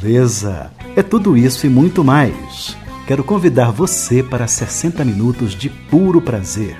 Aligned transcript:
Beleza! 0.00 0.70
É 0.96 1.02
tudo 1.02 1.36
isso 1.36 1.66
e 1.66 1.68
muito 1.68 2.02
mais. 2.02 2.74
Quero 3.06 3.22
convidar 3.22 3.70
você 3.70 4.22
para 4.22 4.46
60 4.46 5.04
minutos 5.04 5.54
de 5.54 5.68
puro 5.68 6.22
prazer. 6.22 6.76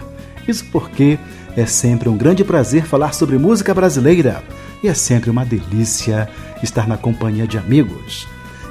Isso 0.48 0.65
porque 0.73 1.19
é 1.55 1.66
sempre 1.66 2.09
um 2.09 2.16
grande 2.16 2.45
prazer 2.45 2.87
falar 2.87 3.12
sobre 3.12 3.37
música 3.37 3.74
brasileira 3.74 4.43
e 4.83 4.88
é 4.88 4.95
sempre 4.95 5.29
uma 5.29 5.45
delícia 5.45 6.29
estar 6.62 6.88
na 6.88 6.96
companhia 6.96 7.46
de 7.46 7.59
amigos. 7.59 8.27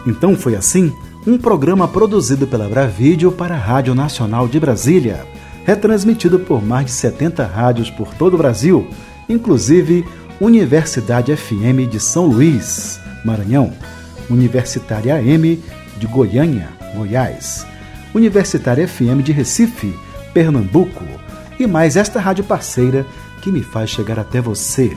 Então 0.08 0.36
foi 0.36 0.56
assim 0.56 0.92
um 1.28 1.38
programa 1.38 1.88
produzido 1.88 2.48
pela 2.48 2.68
Bravídeo 2.68 3.32
para 3.32 3.54
a 3.54 3.60
Rádio 3.60 3.94
Nacional 3.94 4.48
de 4.48 4.60
Brasília, 4.60 5.28
retransmitido 5.64 6.40
por 6.40 6.64
mais 6.64 6.88
de 6.88 6.92
70 6.92 7.46
rádios 7.46 7.92
por 7.92 8.16
todo 8.16 8.34
o 8.34 8.38
Brasil, 8.38 8.88
inclusive 9.28 10.06
Universidade 10.42 11.36
FM 11.36 11.88
de 11.90 12.00
São 12.00 12.26
Luís, 12.26 13.00
Maranhão, 13.24 13.74
Universitária 14.30 15.16
AM 15.16 15.62
de 15.98 16.08
Goiânia, 16.08 16.70
Goiás, 16.96 17.66
Universitária 18.14 18.88
FM 18.88 19.24
de 19.24 19.32
Recife, 19.32 19.94
Pernambuco, 20.34 21.04
e 21.60 21.68
mais 21.68 21.96
esta 21.98 22.20
rádio 22.20 22.44
parceira 22.44 23.06
que 23.42 23.52
me 23.52 23.62
faz 23.62 23.90
chegar 23.90 24.20
até 24.20 24.40
você. 24.40 24.96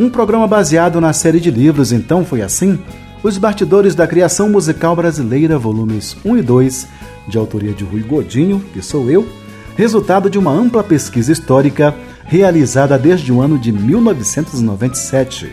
Um 0.00 0.08
programa 0.08 0.46
baseado 0.46 1.00
na 1.00 1.12
série 1.12 1.40
de 1.40 1.50
livros 1.50 1.92
Então 1.92 2.24
Foi 2.24 2.40
Assim, 2.40 2.78
Os 3.22 3.36
Bastidores 3.36 3.94
da 3.94 4.06
Criação 4.06 4.48
Musical 4.48 4.94
Brasileira, 4.94 5.58
volumes 5.58 6.16
1 6.24 6.38
e 6.38 6.42
2, 6.42 6.88
de 7.28 7.36
autoria 7.36 7.72
de 7.72 7.84
Rui 7.84 8.02
Godinho, 8.02 8.60
que 8.72 8.80
sou 8.80 9.10
eu, 9.10 9.28
resultado 9.76 10.30
de 10.30 10.38
uma 10.38 10.50
ampla 10.50 10.82
pesquisa 10.82 11.30
histórica 11.30 11.94
realizada 12.24 12.98
desde 12.98 13.32
o 13.32 13.40
ano 13.40 13.58
de 13.58 13.72
1997. 13.72 15.50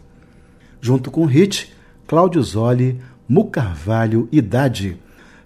Junto 0.79 1.11
com 1.11 1.25
Hit, 1.25 1.73
Cláudio 2.07 2.41
Zoli, 2.41 3.01
Mu 3.27 3.49
Carvalho 3.49 4.29
e 4.31 4.39
Dade, 4.39 4.97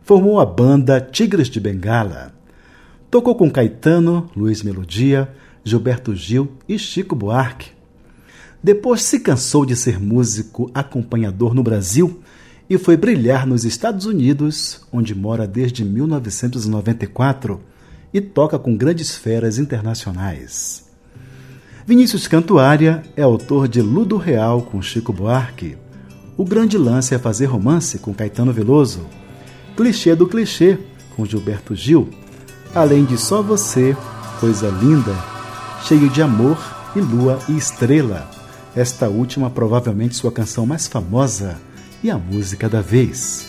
formou 0.03 0.39
a 0.39 0.45
banda 0.45 1.01
Tigres 1.01 1.49
de 1.49 1.59
Bengala. 1.59 2.35
Tocou 3.09 3.33
com 3.33 3.49
Caetano, 3.49 4.29
Luiz 4.35 4.61
Melodia, 4.61 5.27
Gilberto 5.69 6.15
Gil 6.15 6.49
e 6.67 6.77
Chico 6.77 7.15
Buarque. 7.15 7.71
Depois 8.61 9.03
se 9.03 9.19
cansou 9.19 9.65
de 9.65 9.75
ser 9.75 9.99
músico 9.99 10.69
acompanhador 10.73 11.53
no 11.53 11.63
Brasil 11.63 12.21
e 12.69 12.77
foi 12.77 12.97
brilhar 12.97 13.47
nos 13.47 13.63
Estados 13.63 14.05
Unidos, 14.05 14.81
onde 14.91 15.15
mora 15.15 15.47
desde 15.47 15.85
1994 15.85 17.61
e 18.13 18.19
toca 18.19 18.59
com 18.59 18.75
grandes 18.75 19.15
feras 19.15 19.57
internacionais. 19.57 20.89
Vinícius 21.85 22.27
Cantuária 22.27 23.01
é 23.15 23.21
autor 23.21 23.67
de 23.67 23.81
Ludo 23.81 24.17
Real 24.17 24.61
com 24.61 24.81
Chico 24.81 25.13
Buarque. 25.13 25.77
O 26.37 26.45
grande 26.45 26.77
lance 26.77 27.15
é 27.15 27.17
fazer 27.17 27.45
romance 27.45 27.97
com 27.97 28.13
Caetano 28.13 28.53
Veloso. 28.53 29.07
Clichê 29.75 30.15
do 30.15 30.27
clichê 30.27 30.77
com 31.15 31.25
Gilberto 31.25 31.75
Gil. 31.75 32.09
Além 32.75 33.05
de 33.05 33.17
Só 33.17 33.41
Você, 33.41 33.95
Coisa 34.39 34.69
Linda, 34.69 35.15
cheio 35.83 36.09
de 36.09 36.21
amor 36.21 36.57
e 36.95 36.99
lua 36.99 37.39
e 37.47 37.57
estrela 37.57 38.29
esta 38.75 39.09
última 39.09 39.49
provavelmente 39.49 40.15
sua 40.15 40.31
canção 40.31 40.65
mais 40.65 40.87
famosa 40.87 41.57
e 42.03 42.09
a 42.09 42.17
música 42.17 42.69
da 42.69 42.81
vez. 42.81 43.47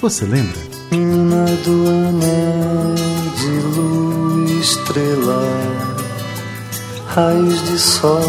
Você 0.00 0.24
lembra? 0.24 0.58
Menina 0.90 1.46
do 1.64 1.88
anel 1.88 2.94
de 3.36 3.78
lua 3.78 4.48
e 4.48 4.60
estrela, 4.60 5.42
raios 7.08 7.62
de 7.64 7.78
sol 7.78 8.20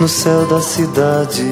no 0.00 0.08
céu 0.08 0.46
da 0.46 0.60
cidade. 0.60 1.44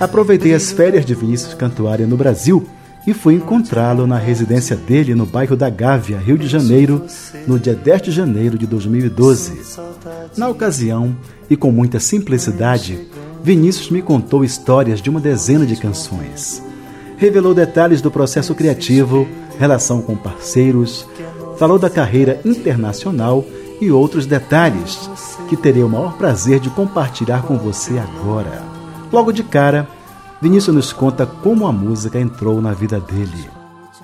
Aproveitei 0.00 0.54
as 0.54 0.72
férias 0.72 1.04
de 1.04 1.14
Vinícius 1.14 1.54
Cantuária 1.54 2.06
no 2.06 2.16
Brasil 2.16 2.68
e 3.06 3.12
fui 3.12 3.34
encontrá-lo 3.34 4.06
na 4.06 4.18
residência 4.18 4.76
dele 4.76 5.14
no 5.14 5.26
bairro 5.26 5.56
da 5.56 5.68
Gávea, 5.68 6.18
Rio 6.18 6.38
de 6.38 6.46
Janeiro, 6.46 7.04
no 7.46 7.58
dia 7.58 7.74
10 7.74 8.02
de 8.02 8.10
janeiro 8.10 8.56
de 8.56 8.66
2012. 8.66 9.60
Na 10.36 10.48
ocasião, 10.48 11.14
e 11.48 11.56
com 11.56 11.70
muita 11.70 12.00
simplicidade, 12.00 13.06
Vinícius 13.42 13.90
me 13.90 14.00
contou 14.00 14.44
histórias 14.44 15.02
de 15.02 15.10
uma 15.10 15.20
dezena 15.20 15.66
de 15.66 15.76
canções. 15.76 16.62
Revelou 17.16 17.54
detalhes 17.54 18.00
do 18.00 18.10
processo 18.10 18.54
criativo, 18.54 19.28
relação 19.58 20.00
com 20.00 20.16
parceiros, 20.16 21.06
falou 21.58 21.78
da 21.78 21.90
carreira 21.90 22.40
internacional 22.44 23.44
e 23.80 23.90
outros 23.90 24.26
detalhes 24.26 25.10
que 25.48 25.56
terei 25.56 25.82
o 25.82 25.88
maior 25.88 26.16
prazer 26.16 26.58
de 26.58 26.70
compartilhar 26.70 27.42
com 27.42 27.58
você 27.58 27.98
agora. 27.98 28.62
Logo 29.12 29.30
de 29.30 29.42
cara, 29.42 29.86
Vinícius 30.44 30.76
nos 30.76 30.92
conta 30.92 31.24
como 31.24 31.66
a 31.66 31.72
música 31.72 32.20
entrou 32.20 32.60
na 32.60 32.74
vida 32.74 33.00
dele. 33.00 33.48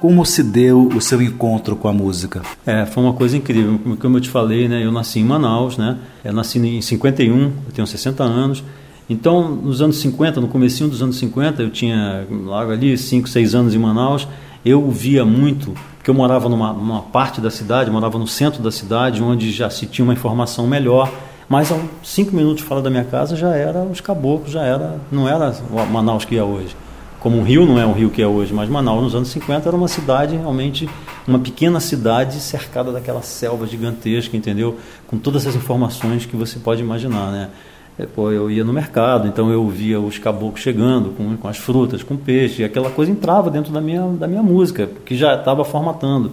Como 0.01 0.25
se 0.25 0.43
deu 0.43 0.89
o 0.89 0.99
seu 0.99 1.21
encontro 1.21 1.77
com 1.77 1.87
a 1.87 1.93
música? 1.93 2.41
É, 2.65 2.87
foi 2.87 3.03
uma 3.03 3.12
coisa 3.12 3.37
incrível. 3.37 3.78
Como 4.01 4.17
eu 4.17 4.23
te 4.23 4.31
falei, 4.31 4.67
né, 4.67 4.83
eu 4.83 4.91
nasci 4.91 5.21
em 5.21 5.25
Manaus, 5.25 5.77
né? 5.77 5.99
Eu 6.25 6.33
nasci 6.33 6.59
em 6.59 6.81
51, 6.81 7.43
eu 7.43 7.53
tenho 7.75 7.87
60 7.87 8.25
anos. 8.25 8.65
Então, 9.06 9.55
nos 9.55 9.83
anos 9.83 9.99
50, 9.99 10.41
no 10.41 10.49
comecinho 10.49 10.89
dos 10.89 11.03
anos 11.03 11.19
50, 11.19 11.62
eu 11.62 11.69
tinha 11.69 12.27
logo 12.31 12.72
ali 12.72 12.97
5, 12.97 13.28
6 13.28 13.55
anos 13.55 13.75
em 13.75 13.78
Manaus, 13.78 14.27
eu 14.65 14.91
via 14.91 15.27
muito, 15.27 15.75
porque 15.99 16.09
eu 16.09 16.15
morava 16.15 16.49
numa, 16.49 16.72
numa 16.72 17.03
parte 17.03 17.39
da 17.39 17.51
cidade, 17.51 17.91
morava 17.91 18.19
no 18.19 18.27
centro 18.27 18.63
da 18.63 18.71
cidade, 18.71 19.22
onde 19.22 19.53
já 19.53 19.69
se 19.69 19.84
tinha 19.84 20.07
uma 20.07 20.15
informação 20.15 20.66
melhor 20.66 21.13
mas 21.50 21.72
a 21.72 21.76
cinco 22.04 22.32
minutos 22.32 22.62
fora 22.62 22.80
da 22.80 22.88
minha 22.88 23.02
casa 23.02 23.34
já 23.34 23.56
era 23.56 23.80
os 23.82 24.00
caboclos, 24.00 24.52
já 24.52 24.62
era, 24.62 25.00
não 25.10 25.28
era 25.28 25.52
Manaus 25.91 26.24
que 26.24 26.38
é 26.38 26.44
hoje. 26.44 26.76
Como 27.18 27.38
o 27.38 27.42
Rio 27.42 27.66
não 27.66 27.76
é 27.76 27.84
o 27.84 27.91
Rio 27.91 28.08
que 28.08 28.22
é 28.22 28.26
hoje, 28.26 28.54
mas 28.54 28.68
Manaus 28.68 29.02
nos 29.02 29.14
anos 29.16 29.30
50 29.30 29.68
era 29.68 29.76
uma 29.76 29.88
cidade 29.88 30.36
realmente, 30.36 30.88
uma 31.26 31.41
pequena 31.41 31.80
cidade 31.80 32.38
cercada 32.41 32.92
daquela 32.92 33.20
selva 33.20 33.66
gigantesca, 33.66 34.36
entendeu? 34.36 34.78
Com 35.08 35.18
todas 35.18 35.44
as 35.44 35.56
informações 35.56 36.24
que 36.24 36.36
você 36.36 36.56
pode 36.60 36.82
imaginar, 36.82 37.32
né? 37.32 37.50
É, 37.98 38.06
pô, 38.06 38.30
eu 38.30 38.48
ia 38.48 38.62
no 38.62 38.72
mercado, 38.72 39.26
então 39.26 39.50
eu 39.50 39.68
via 39.68 40.00
os 40.00 40.18
caboclos 40.18 40.60
chegando 40.60 41.10
com, 41.16 41.36
com 41.36 41.48
as 41.48 41.56
frutas, 41.56 42.04
com 42.04 42.16
peixe, 42.16 42.62
e 42.62 42.64
aquela 42.64 42.91
coisa 42.91 43.10
entrava 43.10 43.50
dentro 43.50 43.72
da 43.72 43.80
minha, 43.80 44.06
da 44.06 44.28
minha 44.28 44.42
música, 44.42 44.88
que 45.04 45.16
já 45.16 45.34
estava 45.34 45.64
formatando. 45.64 46.30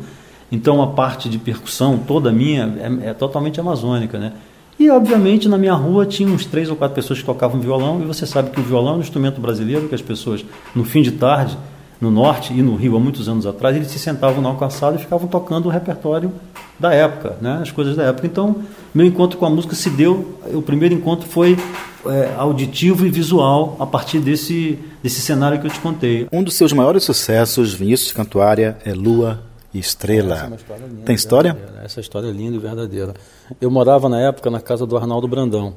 Então 0.52 0.80
a 0.80 0.88
parte 0.88 1.28
de 1.28 1.40
percussão 1.40 1.98
toda 1.98 2.32
minha 2.32 3.02
é, 3.04 3.10
é 3.10 3.14
totalmente 3.16 3.60
amazônica, 3.60 4.20
né? 4.20 4.34
E, 4.80 4.90
obviamente, 4.90 5.50
na 5.50 5.58
minha 5.58 5.74
rua 5.74 6.06
tinha 6.06 6.30
uns 6.30 6.46
três 6.46 6.70
ou 6.70 6.76
quatro 6.76 6.96
pessoas 6.96 7.20
que 7.20 7.26
tocavam 7.26 7.60
violão, 7.60 8.02
e 8.02 8.06
você 8.06 8.26
sabe 8.26 8.52
que 8.52 8.60
o 8.60 8.64
violão 8.64 8.96
é 8.96 8.98
um 8.98 9.02
instrumento 9.02 9.42
brasileiro 9.42 9.88
que 9.88 9.96
as 9.96 10.02
pessoas, 10.02 10.46
no 10.76 10.84
fim 10.84 11.02
de 11.02 11.12
tarde, 11.12 11.58
no 12.00 12.12
norte 12.12 12.54
e 12.54 12.62
no 12.62 12.76
Rio, 12.76 12.96
há 12.96 13.00
muitos 13.00 13.28
anos 13.28 13.48
atrás, 13.48 13.76
eles 13.76 13.90
se 13.90 13.98
sentavam 13.98 14.42
na 14.42 14.54
calçada 14.54 14.96
e 14.96 15.00
ficavam 15.00 15.28
tocando 15.28 15.66
o 15.66 15.70
repertório 15.70 16.32
da 16.80 16.94
época, 16.94 17.38
né? 17.42 17.60
as 17.62 17.72
coisas 17.72 17.96
da 17.96 18.04
época. 18.04 18.28
Então, 18.28 18.58
meu 18.94 19.06
encontro 19.06 19.40
com 19.40 19.46
a 19.48 19.50
música 19.50 19.74
se 19.74 19.90
deu, 19.90 20.38
o 20.54 20.62
primeiro 20.62 20.94
encontro 20.94 21.28
foi 21.28 21.58
é, 22.06 22.34
auditivo 22.38 23.06
e 23.06 23.10
visual 23.10 23.76
a 23.80 23.86
partir 23.86 24.20
desse, 24.20 24.78
desse 25.02 25.22
cenário 25.22 25.60
que 25.60 25.66
eu 25.66 25.72
te 25.72 25.80
contei. 25.80 26.28
Um 26.32 26.44
dos 26.44 26.54
seus 26.54 26.72
maiores 26.72 27.04
sucessos, 27.04 27.74
Vinícius 27.74 28.12
Cantuária, 28.12 28.78
é 28.86 28.94
Lua 28.94 29.47
Estrela. 29.74 30.50
É 30.52 30.56
história 30.56 30.86
linda, 30.86 31.04
Tem 31.04 31.16
história? 31.16 31.58
Essa 31.84 32.00
história 32.00 32.28
é 32.28 32.32
linda 32.32 32.56
e 32.56 32.60
verdadeira. 32.60 33.14
Eu 33.60 33.70
morava 33.70 34.08
na 34.08 34.20
época 34.20 34.50
na 34.50 34.62
casa 34.62 34.86
do 34.86 34.98
Arnaldo 34.98 35.28
Brandão. 35.28 35.76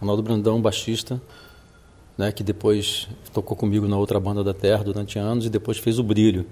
Arnaldo 0.00 0.22
Brandão, 0.22 0.60
baixista, 0.60 1.20
né, 2.16 2.30
que 2.32 2.42
depois 2.42 3.08
tocou 3.32 3.56
comigo 3.56 3.86
na 3.88 3.96
outra 3.96 4.20
banda 4.20 4.44
da 4.44 4.52
Terra 4.52 4.84
durante 4.84 5.18
anos 5.18 5.46
e 5.46 5.50
depois 5.50 5.78
fez 5.78 5.98
o 5.98 6.02
Brilho. 6.02 6.46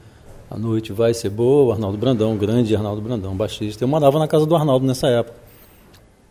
A 0.51 0.59
noite 0.59 0.93
vai 0.93 1.15
ser 1.15 1.31
boa, 1.31 1.75
Arnaldo 1.75 1.97
Brandão, 1.97 2.37
grande 2.37 2.75
Arnaldo 2.75 3.01
Brandão, 3.01 3.37
baixista. 3.37 3.85
Eu 3.85 3.89
morava 3.89 4.19
na 4.19 4.27
casa 4.27 4.47
do 4.47 4.57
Arnaldo 4.57 4.87
nessa 4.87 5.07
época. 5.07 5.37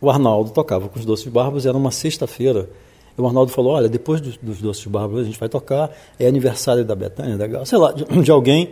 O 0.00 0.10
Arnaldo 0.10 0.50
tocava 0.50 0.88
com 0.88 0.98
os 0.98 1.04
Doces 1.04 1.26
Bárbaros, 1.28 1.64
era 1.64 1.76
uma 1.76 1.90
sexta-feira. 1.90 2.68
E 3.16 3.20
o 3.20 3.26
Arnaldo 3.26 3.52
falou: 3.52 3.72
Olha, 3.72 3.88
depois 3.88 4.20
dos, 4.20 4.36
dos 4.36 4.60
Doces 4.60 4.86
Bárbaros 4.86 5.22
a 5.22 5.24
gente 5.24 5.38
vai 5.38 5.48
tocar, 5.48 5.90
é 6.18 6.26
aniversário 6.26 6.84
da 6.84 6.94
Betânia, 6.94 7.36
da, 7.36 7.64
sei 7.64 7.78
lá, 7.78 7.92
de, 7.92 8.04
de 8.04 8.30
alguém, 8.30 8.70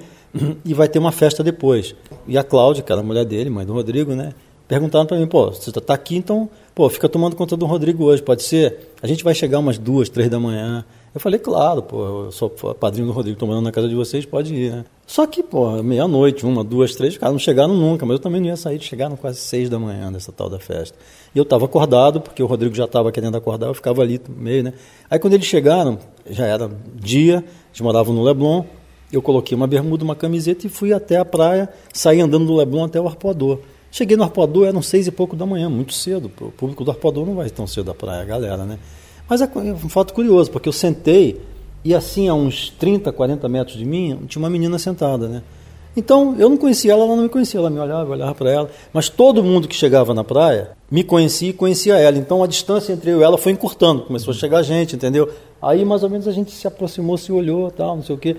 e 0.64 0.74
vai 0.74 0.88
ter 0.88 0.98
uma 0.98 1.12
festa 1.12 1.42
depois. 1.42 1.94
E 2.26 2.36
a 2.36 2.44
Cláudia, 2.44 2.82
que 2.82 2.92
era 2.92 3.00
a 3.00 3.04
mulher 3.04 3.24
dele, 3.24 3.50
mãe 3.50 3.64
do 3.64 3.72
Rodrigo, 3.72 4.14
né? 4.14 4.32
Perguntaram 4.66 5.06
para 5.06 5.16
mim: 5.16 5.26
Pô, 5.26 5.50
você 5.50 5.70
está 5.70 5.94
aqui, 5.94 6.16
então 6.16 6.48
Pô, 6.78 6.88
fica 6.88 7.08
tomando 7.08 7.34
conta 7.34 7.56
do 7.56 7.66
Rodrigo 7.66 8.04
hoje, 8.04 8.22
pode 8.22 8.44
ser? 8.44 8.92
A 9.02 9.06
gente 9.08 9.24
vai 9.24 9.34
chegar 9.34 9.58
umas 9.58 9.78
duas, 9.78 10.08
três 10.08 10.30
da 10.30 10.38
manhã. 10.38 10.84
Eu 11.12 11.20
falei, 11.20 11.40
claro, 11.40 11.82
pô, 11.82 12.26
eu 12.26 12.30
sou 12.30 12.48
padrinho 12.48 13.08
do 13.08 13.12
Rodrigo, 13.12 13.36
tomando 13.36 13.60
na 13.60 13.72
casa 13.72 13.88
de 13.88 13.96
vocês, 13.96 14.24
pode 14.24 14.54
ir, 14.54 14.70
né? 14.70 14.84
Só 15.04 15.26
que, 15.26 15.42
pô, 15.42 15.82
meia-noite, 15.82 16.46
uma, 16.46 16.62
duas, 16.62 16.94
três, 16.94 17.14
os 17.14 17.18
caras 17.18 17.32
não 17.32 17.40
chegaram 17.40 17.74
nunca, 17.74 18.06
mas 18.06 18.18
eu 18.18 18.18
também 18.20 18.40
não 18.40 18.46
ia 18.46 18.56
sair, 18.56 18.80
chegaram 18.80 19.16
quase 19.16 19.40
seis 19.40 19.68
da 19.68 19.76
manhã 19.76 20.08
nessa 20.08 20.30
tal 20.30 20.48
da 20.48 20.60
festa. 20.60 20.96
E 21.34 21.38
eu 21.38 21.42
estava 21.42 21.64
acordado, 21.64 22.20
porque 22.20 22.40
o 22.40 22.46
Rodrigo 22.46 22.72
já 22.76 22.84
estava 22.84 23.10
querendo 23.10 23.36
acordar, 23.36 23.66
eu 23.66 23.74
ficava 23.74 24.00
ali 24.00 24.20
meio, 24.28 24.62
né? 24.62 24.72
Aí 25.10 25.18
quando 25.18 25.34
eles 25.34 25.46
chegaram, 25.46 25.98
já 26.30 26.46
era 26.46 26.70
dia, 26.94 27.44
eles 27.72 27.80
moravam 27.80 28.14
no 28.14 28.22
Leblon, 28.22 28.62
eu 29.12 29.22
coloquei 29.22 29.56
uma 29.56 29.66
bermuda, 29.66 30.04
uma 30.04 30.14
camiseta 30.14 30.66
e 30.66 30.70
fui 30.70 30.92
até 30.92 31.16
a 31.16 31.24
praia, 31.24 31.68
saí 31.92 32.20
andando 32.20 32.46
do 32.46 32.54
Leblon 32.54 32.84
até 32.84 33.00
o 33.00 33.06
Arpoador. 33.06 33.60
Cheguei 33.90 34.16
no 34.16 34.22
Arpoador, 34.22 34.66
eram 34.66 34.82
seis 34.82 35.06
e 35.06 35.10
pouco 35.10 35.34
da 35.34 35.46
manhã, 35.46 35.70
muito 35.70 35.94
cedo. 35.94 36.30
O 36.40 36.50
público 36.50 36.84
do 36.84 36.90
Arpoador 36.90 37.24
não 37.24 37.34
vai 37.34 37.48
tão 37.48 37.66
cedo 37.66 37.86
da 37.86 37.94
praia, 37.94 38.22
a 38.22 38.24
galera, 38.24 38.64
né? 38.64 38.78
Mas 39.28 39.40
é 39.40 39.46
um 39.46 39.88
fato 39.88 40.12
curioso, 40.12 40.50
porque 40.50 40.68
eu 40.68 40.72
sentei 40.72 41.40
e 41.84 41.94
assim, 41.94 42.28
a 42.28 42.34
uns 42.34 42.70
30, 42.70 43.12
40 43.12 43.48
metros 43.48 43.76
de 43.76 43.84
mim, 43.84 44.20
tinha 44.26 44.42
uma 44.42 44.50
menina 44.50 44.78
sentada, 44.78 45.28
né? 45.28 45.42
Então, 45.96 46.36
eu 46.38 46.48
não 46.48 46.56
conhecia 46.56 46.92
ela, 46.92 47.04
ela 47.04 47.16
não 47.16 47.24
me 47.24 47.28
conhecia, 47.28 47.58
ela 47.58 47.70
me 47.70 47.78
olhava, 47.78 48.04
eu 48.04 48.12
olhava 48.12 48.34
para 48.34 48.50
ela. 48.50 48.70
Mas 48.92 49.08
todo 49.08 49.42
mundo 49.42 49.66
que 49.66 49.74
chegava 49.74 50.14
na 50.14 50.22
praia 50.22 50.70
me 50.90 51.02
conhecia 51.02 51.50
e 51.50 51.52
conhecia 51.52 51.96
ela. 51.96 52.16
Então, 52.18 52.42
a 52.42 52.46
distância 52.46 52.92
entre 52.92 53.10
eu 53.10 53.20
e 53.20 53.24
ela 53.24 53.36
foi 53.36 53.52
encurtando, 53.52 54.02
começou 54.02 54.32
a 54.32 54.36
chegar 54.36 54.62
gente, 54.62 54.94
entendeu? 54.94 55.28
Aí, 55.60 55.84
mais 55.84 56.04
ou 56.04 56.10
menos, 56.10 56.28
a 56.28 56.32
gente 56.32 56.52
se 56.52 56.68
aproximou, 56.68 57.16
se 57.16 57.32
olhou, 57.32 57.70
tal, 57.70 57.96
não 57.96 58.04
sei 58.04 58.14
o 58.14 58.18
quê. 58.18 58.36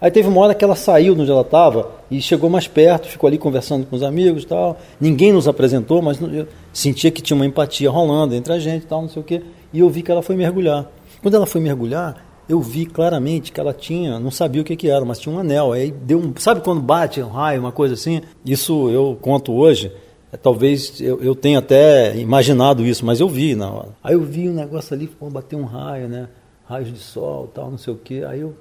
Aí 0.00 0.10
teve 0.10 0.28
uma 0.28 0.40
hora 0.40 0.54
que 0.54 0.64
ela 0.64 0.74
saiu 0.74 1.14
de 1.14 1.20
onde 1.20 1.30
ela 1.30 1.42
estava 1.42 1.90
e 2.10 2.22
chegou 2.22 2.48
mais 2.48 2.66
perto, 2.66 3.06
ficou 3.06 3.28
ali 3.28 3.36
conversando 3.36 3.84
com 3.84 3.94
os 3.94 4.02
amigos 4.02 4.46
tal. 4.46 4.78
Ninguém 4.98 5.32
nos 5.32 5.46
apresentou, 5.46 6.00
mas 6.00 6.18
eu 6.20 6.48
sentia 6.72 7.10
que 7.10 7.20
tinha 7.20 7.36
uma 7.36 7.44
empatia 7.44 7.90
rolando 7.90 8.34
entre 8.34 8.52
a 8.52 8.58
gente 8.58 8.86
tal, 8.86 9.02
não 9.02 9.08
sei 9.08 9.20
o 9.20 9.24
quê. 9.24 9.42
E 9.72 9.80
eu 9.80 9.90
vi 9.90 10.02
que 10.02 10.10
ela 10.10 10.22
foi 10.22 10.36
mergulhar. 10.36 10.90
Quando 11.20 11.34
ela 11.34 11.44
foi 11.44 11.60
mergulhar, 11.60 12.24
eu 12.48 12.60
vi 12.60 12.86
claramente 12.86 13.52
que 13.52 13.60
ela 13.60 13.74
tinha, 13.74 14.18
não 14.18 14.30
sabia 14.30 14.62
o 14.62 14.64
que, 14.64 14.74
que 14.74 14.88
era, 14.88 15.04
mas 15.04 15.18
tinha 15.18 15.34
um 15.34 15.38
anel. 15.38 15.72
Aí 15.72 15.90
deu 15.90 16.18
um. 16.18 16.32
Sabe 16.36 16.62
quando 16.62 16.80
bate 16.80 17.22
um 17.22 17.28
raio, 17.28 17.60
uma 17.60 17.70
coisa 17.70 17.92
assim? 17.94 18.22
Isso 18.44 18.88
eu 18.88 19.18
conto 19.20 19.52
hoje. 19.52 19.92
É, 20.32 20.36
talvez 20.36 21.00
eu, 21.00 21.22
eu 21.22 21.34
tenha 21.34 21.58
até 21.58 22.16
imaginado 22.16 22.86
isso, 22.86 23.04
mas 23.04 23.20
eu 23.20 23.28
vi 23.28 23.54
na 23.54 23.70
hora. 23.70 23.88
Aí 24.02 24.14
eu 24.14 24.22
vi 24.22 24.48
um 24.48 24.54
negócio 24.54 24.94
ali, 24.94 25.06
pô, 25.06 25.28
bateu 25.28 25.58
um 25.58 25.64
raio, 25.64 26.08
né? 26.08 26.28
Raios 26.64 26.92
de 26.92 26.98
sol 26.98 27.48
tal, 27.52 27.70
não 27.70 27.78
sei 27.78 27.92
o 27.92 27.96
quê. 27.96 28.24
Aí 28.26 28.40
eu 28.40 28.54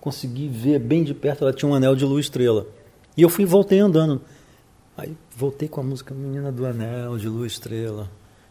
consegui 0.00 0.48
ver 0.48 0.78
bem 0.78 1.04
de 1.04 1.14
perto, 1.14 1.44
ela 1.44 1.52
tinha 1.52 1.70
um 1.70 1.74
anel 1.74 1.94
de 1.94 2.04
lua 2.04 2.20
estrela. 2.20 2.66
E 3.16 3.22
eu 3.22 3.28
fui 3.28 3.44
voltei 3.44 3.78
andando. 3.78 4.20
Aí 4.96 5.16
voltei 5.36 5.68
com 5.68 5.80
a 5.80 5.84
música 5.84 6.14
Menina 6.14 6.50
do 6.52 6.66
Anel 6.66 7.16
de 7.16 7.28
Lua 7.28 7.46
Estrela. 7.46 8.08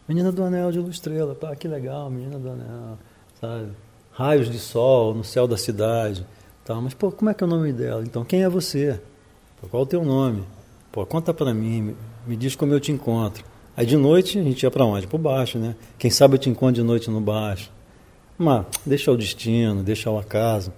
Menina 0.08 0.32
do 0.32 0.42
Anel 0.42 0.72
de 0.72 0.78
Lua 0.78 0.90
Estrela, 0.90 1.34
pá, 1.34 1.54
que 1.54 1.68
legal, 1.68 2.10
Menina 2.10 2.38
do 2.38 2.50
Anel, 2.50 2.98
sabe? 3.40 3.68
Raios 4.10 4.50
de 4.50 4.58
sol 4.58 5.14
no 5.14 5.22
céu 5.22 5.46
da 5.46 5.56
cidade. 5.56 6.26
Tá, 6.64 6.74
mas, 6.74 6.92
pô, 6.94 7.12
como 7.12 7.30
é 7.30 7.34
que 7.34 7.44
é 7.44 7.46
o 7.46 7.50
nome 7.50 7.72
dela? 7.72 8.02
Então, 8.02 8.24
quem 8.24 8.42
é 8.42 8.48
você? 8.48 9.00
Pô, 9.60 9.68
qual 9.68 9.82
é 9.82 9.86
o 9.86 9.88
teu 9.88 10.04
nome? 10.04 10.42
Pô, 10.90 11.06
conta 11.06 11.32
pra 11.32 11.54
mim, 11.54 11.82
me, 11.82 11.96
me 12.26 12.36
diz 12.36 12.56
como 12.56 12.72
eu 12.72 12.80
te 12.80 12.90
encontro. 12.90 13.44
Aí 13.76 13.86
de 13.86 13.96
noite 13.96 14.38
a 14.38 14.42
gente 14.42 14.62
ia 14.62 14.70
para 14.70 14.84
onde? 14.84 15.06
Para 15.06 15.18
baixo, 15.18 15.58
né? 15.58 15.76
Quem 15.98 16.10
sabe 16.10 16.34
eu 16.34 16.38
te 16.38 16.50
encontro 16.50 16.74
de 16.74 16.82
noite 16.82 17.08
no 17.10 17.20
baixo. 17.20 17.70
Mas 18.36 18.66
deixa 18.84 19.12
o 19.12 19.16
destino, 19.16 19.82
deixa 19.82 20.10
o 20.10 20.18
acaso 20.18 20.72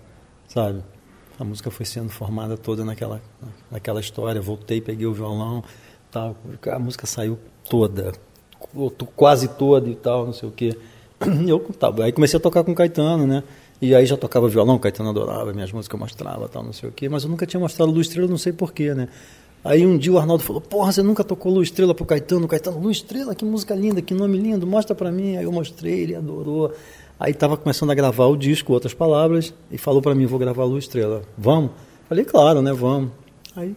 sabe? 0.52 0.82
A 1.38 1.44
música 1.44 1.70
foi 1.70 1.86
sendo 1.86 2.10
formada 2.10 2.56
toda 2.56 2.84
naquela, 2.84 3.20
naquela 3.70 4.00
história. 4.00 4.40
Voltei, 4.40 4.80
peguei 4.80 5.06
o 5.06 5.12
violão, 5.12 5.64
tal. 6.10 6.36
A 6.70 6.78
música 6.78 7.06
saiu 7.06 7.38
toda, 7.68 8.12
quase 9.16 9.48
toda 9.48 9.88
e 9.88 9.94
tal, 9.94 10.26
não 10.26 10.32
sei 10.32 10.48
o 10.48 10.52
quê. 10.52 10.76
Eu 11.48 11.60
tava, 11.78 12.04
aí 12.04 12.12
comecei 12.12 12.36
a 12.36 12.40
tocar 12.40 12.62
com 12.64 12.74
Caetano, 12.74 13.26
né? 13.26 13.42
E 13.80 13.94
aí 13.94 14.06
já 14.06 14.16
tocava 14.16 14.48
violão, 14.48 14.78
Caetano 14.78 15.10
adorava, 15.10 15.52
minhas 15.52 15.72
músicas 15.72 15.98
eu 15.98 15.98
mostrava, 15.98 16.48
tal, 16.48 16.62
não 16.62 16.72
sei 16.72 16.88
o 16.88 16.92
quê. 16.92 17.08
Mas 17.08 17.24
eu 17.24 17.30
nunca 17.30 17.44
tinha 17.44 17.58
mostrado 17.58 17.90
Luz 17.90 18.06
Estrela, 18.06 18.28
não 18.28 18.38
sei 18.38 18.52
porquê, 18.52 18.94
né? 18.94 19.08
Aí 19.64 19.84
um 19.84 19.98
dia 19.98 20.12
o 20.12 20.18
Arnaldo 20.18 20.44
falou: 20.44 20.60
Porra, 20.60 20.92
você 20.92 21.02
nunca 21.02 21.24
tocou 21.24 21.52
Luz 21.52 21.68
Estrela 21.68 21.92
pro 21.92 22.04
Caetano? 22.04 22.46
Caetano, 22.46 22.78
Luz 22.78 22.98
Estrela, 22.98 23.34
que 23.34 23.44
música 23.44 23.74
linda, 23.74 24.00
que 24.00 24.14
nome 24.14 24.38
lindo, 24.38 24.66
mostra 24.68 24.94
pra 24.94 25.10
mim. 25.10 25.36
Aí 25.36 25.44
eu 25.44 25.50
mostrei, 25.50 26.00
ele 26.00 26.14
adorou. 26.14 26.72
Aí 27.22 27.30
estava 27.30 27.56
começando 27.56 27.88
a 27.92 27.94
gravar 27.94 28.26
o 28.26 28.36
disco, 28.36 28.72
outras 28.72 28.92
palavras, 28.92 29.54
e 29.70 29.78
falou 29.78 30.02
para 30.02 30.12
mim, 30.12 30.26
vou 30.26 30.40
gravar 30.40 30.64
Lua 30.64 30.80
Estrela. 30.80 31.22
Vamos? 31.38 31.70
Falei, 32.08 32.24
claro, 32.24 32.60
né, 32.60 32.72
vamos. 32.72 33.12
Aí 33.54 33.76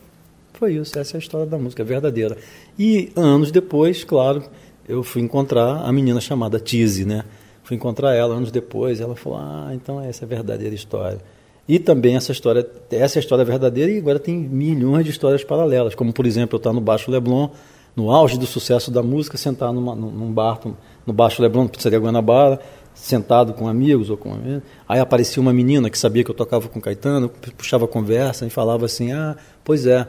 foi 0.53 0.73
isso, 0.73 0.97
essa 0.97 1.15
é 1.15 1.17
a 1.17 1.19
história 1.19 1.45
da 1.45 1.55
música, 1.55 1.83
é 1.83 1.85
verdadeira. 1.85 2.35
E 2.79 3.11
anos 3.15 3.51
depois, 3.51 4.03
claro, 4.03 4.41
eu 4.89 5.03
fui 5.03 5.21
encontrar 5.21 5.83
a 5.83 5.91
menina 5.91 6.19
chamada 6.19 6.59
Tise, 6.59 7.05
né? 7.05 7.23
Fui 7.63 7.75
encontrar 7.75 8.15
ela 8.15 8.33
anos 8.33 8.49
depois, 8.49 8.99
ela 8.99 9.15
falou, 9.15 9.37
ah, 9.37 9.69
então 9.75 10.01
essa 10.01 10.23
é 10.23 10.25
a 10.25 10.27
verdadeira 10.27 10.73
história. 10.73 11.19
E 11.69 11.77
também 11.77 12.15
essa 12.15 12.31
história, 12.31 12.67
essa 12.89 13.19
é 13.19 13.19
a 13.19 13.21
história 13.21 13.45
verdadeira 13.45 13.91
e 13.91 13.99
agora 13.99 14.17
tem 14.17 14.35
milhões 14.35 15.05
de 15.05 15.11
histórias 15.11 15.43
paralelas, 15.43 15.93
como 15.93 16.11
por 16.11 16.25
exemplo, 16.25 16.55
eu 16.55 16.57
estar 16.57 16.73
no 16.73 16.81
Baixo 16.81 17.11
Leblon, 17.11 17.49
no 17.95 18.09
auge 18.09 18.39
do 18.39 18.47
sucesso 18.47 18.89
da 18.89 19.03
música, 19.03 19.37
sentar 19.37 19.71
numa, 19.71 19.95
num 19.95 20.31
bar, 20.31 20.59
no 21.05 21.13
Baixo 21.13 21.43
Leblon, 21.43 21.67
pizzaria 21.67 21.99
Guanabara, 21.99 22.59
sentado 22.95 23.53
com 23.53 23.67
amigos 23.67 24.09
ou 24.09 24.15
com 24.15 24.31
aí 24.87 24.99
aparecia 24.99 25.41
uma 25.41 25.53
menina 25.53 25.89
que 25.89 25.97
sabia 25.97 26.23
que 26.23 26.31
eu 26.31 26.35
tocava 26.35 26.69
com 26.69 26.79
Caetano 26.79 27.29
puxava 27.57 27.87
conversa 27.87 28.47
e 28.47 28.49
falava 28.49 28.85
assim 28.85 29.11
ah 29.11 29.35
pois 29.63 29.85
é 29.85 30.07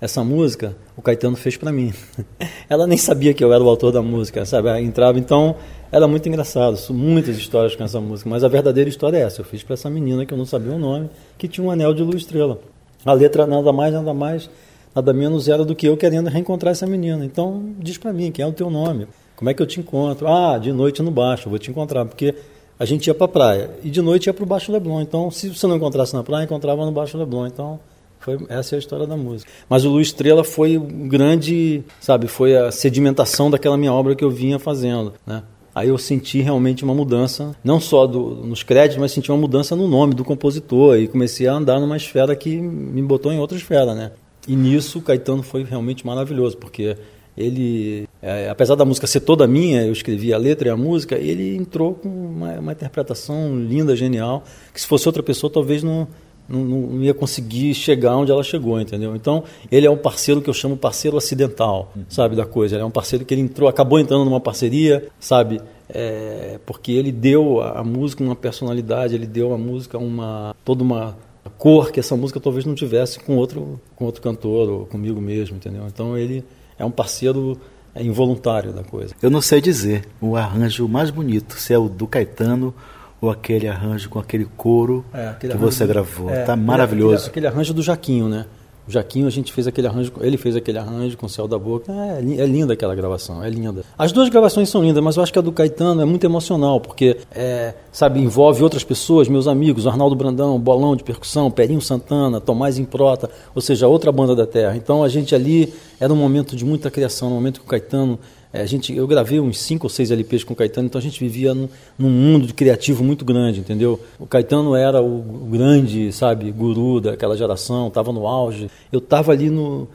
essa 0.00 0.22
música 0.22 0.76
o 0.94 1.02
Caetano 1.02 1.36
fez 1.36 1.56
para 1.56 1.72
mim. 1.72 1.92
Ela 2.68 2.86
nem 2.86 2.98
sabia 2.98 3.32
que 3.32 3.42
eu 3.42 3.52
era 3.52 3.62
o 3.62 3.68
autor 3.68 3.90
da 3.90 4.02
música 4.02 4.44
sabe? 4.44 4.68
Ela 4.68 4.80
entrava 4.80 5.18
então 5.18 5.56
era 5.90 6.06
muito 6.06 6.28
engraçado 6.28 6.78
muitas 6.92 7.38
histórias 7.38 7.74
com 7.74 7.82
essa 7.82 8.00
música 8.00 8.28
mas 8.28 8.44
a 8.44 8.48
verdadeira 8.48 8.90
história 8.90 9.16
é 9.16 9.22
essa 9.22 9.40
eu 9.40 9.44
fiz 9.44 9.62
para 9.62 9.74
essa 9.74 9.88
menina 9.88 10.26
que 10.26 10.34
eu 10.34 10.38
não 10.38 10.46
sabia 10.46 10.72
o 10.72 10.78
nome 10.78 11.08
que 11.38 11.48
tinha 11.48 11.66
um 11.66 11.70
anel 11.70 11.94
de 11.94 12.02
lua 12.02 12.16
estrela. 12.16 12.60
A 13.04 13.12
letra 13.14 13.46
nada 13.46 13.72
mais 13.72 13.94
nada 13.94 14.12
mais 14.12 14.50
nada 14.94 15.12
menos 15.12 15.48
era 15.48 15.64
do 15.64 15.74
que 15.74 15.88
eu 15.88 15.96
querendo 15.96 16.28
reencontrar 16.28 16.72
essa 16.72 16.86
menina 16.86 17.24
então 17.24 17.72
diz 17.78 17.96
para 17.96 18.12
mim 18.12 18.30
quem 18.30 18.44
é 18.44 18.46
o 18.46 18.52
teu 18.52 18.68
nome 18.68 19.08
como 19.36 19.50
é 19.50 19.54
que 19.54 19.62
eu 19.62 19.66
te 19.66 19.78
encontro? 19.78 20.26
Ah, 20.26 20.58
de 20.58 20.72
noite 20.72 21.02
no 21.02 21.10
baixo, 21.10 21.48
vou 21.48 21.58
te 21.58 21.70
encontrar, 21.70 22.04
porque 22.06 22.34
a 22.78 22.84
gente 22.84 23.06
ia 23.06 23.14
para 23.14 23.26
a 23.26 23.28
praia 23.28 23.70
e 23.84 23.90
de 23.90 24.02
noite 24.02 24.26
ia 24.26 24.34
para 24.34 24.42
o 24.42 24.46
Baixo 24.46 24.72
Leblon. 24.72 25.00
Então, 25.00 25.30
se 25.30 25.48
você 25.48 25.66
não 25.66 25.76
encontrasse 25.76 26.14
na 26.14 26.22
praia, 26.22 26.44
encontrava 26.44 26.84
no 26.84 26.92
Baixo 26.92 27.16
Leblon. 27.16 27.46
Então, 27.46 27.78
foi, 28.18 28.38
essa 28.48 28.74
é 28.74 28.76
a 28.76 28.78
história 28.78 29.06
da 29.06 29.16
música. 29.16 29.50
Mas 29.68 29.84
o 29.84 29.90
Lu 29.90 30.00
Estrela 30.00 30.42
foi 30.42 30.76
um 30.76 31.08
grande, 31.08 31.84
sabe, 32.00 32.26
foi 32.26 32.56
a 32.56 32.70
sedimentação 32.70 33.50
daquela 33.50 33.76
minha 33.76 33.92
obra 33.92 34.14
que 34.14 34.24
eu 34.24 34.30
vinha 34.30 34.58
fazendo, 34.58 35.14
né? 35.26 35.42
Aí 35.74 35.88
eu 35.88 35.98
senti 35.98 36.40
realmente 36.40 36.82
uma 36.82 36.94
mudança, 36.94 37.54
não 37.62 37.78
só 37.78 38.06
do, 38.06 38.36
nos 38.36 38.62
créditos, 38.62 38.96
mas 38.96 39.12
senti 39.12 39.30
uma 39.30 39.36
mudança 39.36 39.76
no 39.76 39.86
nome 39.86 40.14
do 40.14 40.24
compositor 40.24 40.96
e 40.96 41.06
comecei 41.06 41.46
a 41.46 41.52
andar 41.52 41.78
numa 41.78 41.98
esfera 41.98 42.34
que 42.34 42.56
me 42.56 43.02
botou 43.02 43.30
em 43.30 43.38
outra 43.38 43.58
esfera, 43.58 43.94
né? 43.94 44.12
E 44.48 44.56
nisso 44.56 45.00
o 45.00 45.02
Caetano 45.02 45.42
foi 45.42 45.64
realmente 45.64 46.06
maravilhoso, 46.06 46.56
porque 46.56 46.96
ele, 47.36 48.08
é, 48.22 48.48
apesar 48.48 48.74
da 48.74 48.84
música 48.84 49.06
ser 49.06 49.20
toda 49.20 49.46
minha, 49.46 49.82
eu 49.82 49.92
escrevi 49.92 50.32
a 50.32 50.38
letra 50.38 50.68
e 50.68 50.70
a 50.70 50.76
música, 50.76 51.16
ele 51.16 51.56
entrou 51.56 51.94
com 51.94 52.08
uma, 52.08 52.52
uma 52.54 52.72
interpretação 52.72 53.58
linda, 53.58 53.94
genial, 53.94 54.42
que 54.72 54.80
se 54.80 54.86
fosse 54.86 55.06
outra 55.06 55.22
pessoa 55.22 55.52
talvez 55.52 55.82
não, 55.82 56.08
não, 56.48 56.64
não, 56.64 57.02
ia 57.02 57.12
conseguir 57.12 57.74
chegar 57.74 58.16
onde 58.16 58.32
ela 58.32 58.42
chegou, 58.42 58.80
entendeu? 58.80 59.14
Então, 59.14 59.44
ele 59.70 59.86
é 59.86 59.90
um 59.90 59.96
parceiro 59.96 60.40
que 60.40 60.48
eu 60.48 60.54
chamo 60.54 60.76
parceiro 60.76 61.16
acidental, 61.16 61.92
sabe, 62.08 62.34
da 62.36 62.46
coisa. 62.46 62.76
Ele 62.76 62.82
é 62.82 62.86
um 62.86 62.90
parceiro 62.90 63.24
que 63.24 63.34
ele 63.34 63.42
entrou, 63.42 63.68
acabou 63.68 63.98
entrando 63.98 64.24
numa 64.24 64.40
parceria, 64.40 65.08
sabe, 65.20 65.60
é, 65.88 66.58
porque 66.64 66.92
ele 66.92 67.12
deu 67.12 67.60
à 67.60 67.84
música 67.84 68.24
uma 68.24 68.36
personalidade, 68.36 69.14
ele 69.14 69.26
deu 69.26 69.52
à 69.52 69.58
música 69.58 69.98
uma 69.98 70.54
toda 70.64 70.82
uma 70.82 71.16
cor 71.58 71.92
que 71.92 72.00
essa 72.00 72.16
música 72.16 72.40
talvez 72.40 72.64
não 72.64 72.74
tivesse 72.74 73.20
com 73.20 73.36
outro 73.36 73.80
com 73.94 74.04
outro 74.04 74.20
cantor 74.20 74.68
ou 74.68 74.86
comigo 74.86 75.20
mesmo, 75.20 75.56
entendeu? 75.56 75.84
Então, 75.86 76.18
ele 76.18 76.44
é 76.78 76.84
um 76.84 76.90
parceiro 76.90 77.58
involuntário 77.94 78.72
da 78.72 78.82
coisa. 78.82 79.14
Eu 79.22 79.30
não 79.30 79.40
sei 79.40 79.60
dizer 79.60 80.04
o 80.20 80.36
arranjo 80.36 80.86
mais 80.88 81.10
bonito, 81.10 81.58
se 81.58 81.72
é 81.72 81.78
o 81.78 81.88
do 81.88 82.06
Caetano 82.06 82.74
ou 83.20 83.30
aquele 83.30 83.66
arranjo 83.66 84.08
com 84.08 84.18
aquele 84.18 84.46
coro 84.56 85.04
é, 85.12 85.28
aquele 85.28 85.54
que 85.54 85.58
você 85.58 85.86
gravou. 85.86 86.30
É, 86.30 86.44
tá 86.44 86.54
maravilhoso. 86.54 87.28
Aquele, 87.28 87.28
aquele, 87.28 87.46
arranjo 87.46 87.72
do 87.72 87.82
Jaquinho, 87.82 88.28
né? 88.28 88.46
O 88.88 88.90
Jaquinho, 88.90 89.26
a 89.26 89.30
gente 89.30 89.52
fez 89.52 89.66
aquele 89.66 89.88
arranjo, 89.88 90.12
ele 90.20 90.36
fez 90.36 90.54
aquele 90.54 90.78
arranjo 90.78 91.16
com 91.16 91.26
o 91.26 91.28
Céu 91.28 91.48
da 91.48 91.58
Boca. 91.58 91.92
É, 91.92 92.18
é, 92.18 92.46
linda 92.46 92.74
aquela 92.74 92.94
gravação, 92.94 93.42
é 93.42 93.50
linda. 93.50 93.82
As 93.98 94.12
duas 94.12 94.28
gravações 94.28 94.68
são 94.68 94.82
lindas, 94.82 95.02
mas 95.02 95.16
eu 95.16 95.22
acho 95.22 95.32
que 95.32 95.38
a 95.38 95.42
do 95.42 95.50
Caetano 95.50 96.00
é 96.00 96.04
muito 96.04 96.24
emocional, 96.24 96.80
porque, 96.80 97.16
é, 97.34 97.74
sabe, 97.90 98.20
envolve 98.20 98.62
outras 98.62 98.84
pessoas, 98.84 99.28
meus 99.28 99.48
amigos, 99.48 99.86
Arnaldo 99.86 100.14
Brandão, 100.14 100.58
Bolão 100.58 100.94
de 100.94 101.02
Percussão, 101.02 101.50
Perinho 101.50 101.80
Santana, 101.80 102.40
Tomás 102.40 102.78
Improta, 102.78 103.28
ou 103.54 103.60
seja, 103.60 103.88
outra 103.88 104.12
banda 104.12 104.36
da 104.36 104.46
terra. 104.46 104.76
Então 104.76 105.02
a 105.02 105.08
gente 105.08 105.34
ali 105.34 105.74
era 105.98 106.12
um 106.12 106.16
momento 106.16 106.54
de 106.54 106.64
muita 106.64 106.90
criação, 106.90 107.28
um 107.28 107.34
momento 107.34 107.60
que 107.60 107.66
o 107.66 107.68
Caetano 107.68 108.18
é, 108.52 108.66
gente, 108.66 108.94
eu 108.94 109.06
gravei 109.06 109.40
uns 109.40 109.58
cinco 109.58 109.86
ou 109.86 109.90
seis 109.90 110.10
LPs 110.10 110.44
com 110.44 110.52
o 110.52 110.56
Caetano, 110.56 110.86
então 110.86 110.98
a 110.98 111.02
gente 111.02 111.20
vivia 111.20 111.54
num, 111.54 111.68
num 111.98 112.10
mundo 112.10 112.52
criativo 112.54 113.04
muito 113.04 113.24
grande, 113.24 113.60
entendeu? 113.60 114.00
O 114.18 114.26
Caetano 114.26 114.74
era 114.74 115.02
o, 115.02 115.20
grande, 115.50 116.12
sabe, 116.12 116.50
guru 116.52 117.00
daquela 117.00 117.36
geração, 117.36 117.88
estava 117.88 118.12
no 118.12 118.26
auge. 118.26 118.70
Eu 118.90 118.98
estava 118.98 119.32
ali 119.32 119.50
no, 119.50 119.88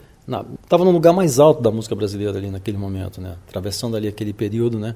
estava 0.62 0.84
no 0.84 0.90
lugar 0.90 1.12
mais 1.12 1.38
alto 1.38 1.62
da 1.62 1.70
música 1.70 1.94
brasileira 1.94 2.38
ali 2.38 2.50
naquele 2.50 2.78
momento, 2.78 3.20
né? 3.20 3.36
Atravessando 3.48 3.96
ali 3.96 4.06
aquele 4.06 4.32
período, 4.32 4.78
né? 4.78 4.94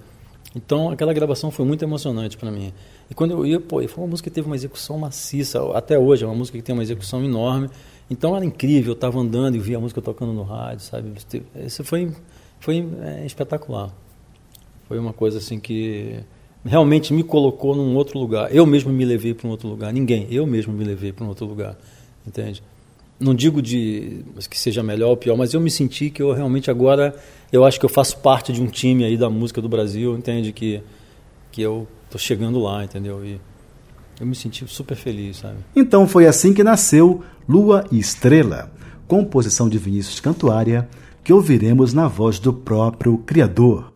Então 0.55 0.91
aquela 0.91 1.13
gravação 1.13 1.51
foi 1.51 1.67
muito 1.67 1.83
emocionante 1.83 2.37
para 2.37 2.51
mim. 2.51 2.73
E 3.11 3.15
quando 3.15 3.33
eu 3.33 3.47
ia, 3.47 3.61
pô, 3.61 3.87
foi 3.89 4.05
uma 4.05 4.11
música 4.11 4.31
que 4.31 4.35
teve 4.35 4.47
uma 4.47 4.57
execução 4.57 4.99
maciça, 4.99 5.61
até 5.75 5.99
hoje 5.99 6.25
é 6.25 6.27
uma 6.27 6.35
música 6.35 6.57
que 6.57 6.65
tem 6.65 6.73
uma 6.73 6.83
execução 6.83 7.23
enorme. 7.25 7.69
Então 8.09 8.37
era 8.37 8.45
incrível, 8.45 8.93
eu 8.93 8.95
estava 8.95 9.19
andando 9.19 9.57
e 9.57 9.59
via 9.59 9.77
a 9.77 9.81
música 9.81 10.01
tocando 10.01 10.33
no 10.33 10.45
rádio, 10.45 10.85
sabe? 10.85 11.13
Isso 11.57 11.83
foi 11.83 12.13
foi 12.61 12.87
é, 13.03 13.25
espetacular. 13.27 13.91
Foi 14.89 14.99
uma 14.99 15.13
coisa 15.13 15.39
assim 15.39 15.59
que 15.59 16.21
realmente 16.65 17.13
me 17.13 17.23
colocou 17.23 17.75
num 17.75 17.95
outro 17.97 18.19
lugar. 18.19 18.55
Eu 18.55 18.67
mesmo 18.67 18.93
me 18.93 19.05
levei 19.05 19.35
para 19.35 19.47
um 19.47 19.51
outro 19.51 19.69
lugar. 19.69 19.93
Ninguém, 19.93 20.27
eu 20.31 20.47
mesmo 20.47 20.73
me 20.73 20.85
levei 20.85 21.13
para 21.13 21.25
um 21.25 21.29
outro 21.29 21.47
lugar. 21.47 21.77
Entende? 22.27 22.63
Não 23.19 23.35
digo 23.35 23.63
de 23.63 24.25
que 24.51 24.59
seja 24.59 24.83
melhor 24.83 25.11
ou 25.11 25.17
pior, 25.17 25.37
mas 25.37 25.55
eu 25.55 25.61
me 25.61 25.71
senti 25.71 26.11
que 26.11 26.23
eu 26.23 26.33
realmente 26.33 26.71
agora 26.71 27.15
eu 27.51 27.65
acho 27.65 27.79
que 27.81 27.87
eu 27.87 27.91
faço 27.91 28.19
parte 28.19 28.53
de 28.53 28.61
um 28.61 28.67
time 28.67 29.05
aí 29.05 29.17
da 29.17 29.31
música 29.31 29.63
do 29.63 29.69
Brasil, 29.69 30.17
entende 30.17 30.53
que 30.53 30.83
que 31.51 31.63
eu 31.63 31.89
tô 32.11 32.19
chegando 32.19 32.59
lá, 32.61 32.85
entendeu? 32.85 33.25
E 33.25 33.41
eu 34.21 34.27
me 34.27 34.35
senti 34.35 34.67
super 34.69 34.95
feliz, 34.95 35.39
sabe? 35.39 35.57
Então 35.75 36.07
foi 36.07 36.27
assim 36.27 36.53
que 36.53 36.63
nasceu 36.63 37.23
Lua 37.49 37.87
e 37.91 37.99
Estrela, 37.99 38.71
composição 39.09 39.67
de 39.67 39.79
Vinícius 39.79 40.21
Cantuária 40.21 40.87
que 41.27 41.33
ouviremos 41.33 41.93
na 41.93 42.07
voz 42.07 42.39
do 42.39 42.53
próprio 42.53 43.19
Criador. 43.19 43.93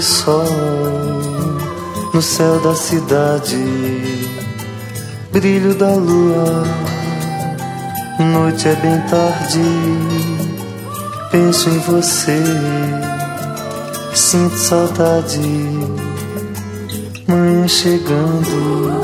Sol 0.00 0.44
no 2.14 2.22
céu 2.22 2.60
da 2.60 2.74
cidade, 2.76 3.56
brilho 5.32 5.74
da 5.74 5.90
lua. 5.90 6.64
Noite 8.20 8.68
é 8.68 8.74
bem 8.76 9.00
tarde, 9.10 9.64
penso 11.32 11.70
em 11.70 11.78
você, 11.78 12.40
sinto 14.14 14.56
saudade. 14.56 15.40
Manhã 17.26 17.66
chegando, 17.66 19.00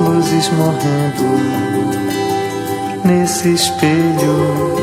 luzes 0.00 0.50
morrendo 0.50 1.24
nesse 3.04 3.54
espelho 3.54 4.76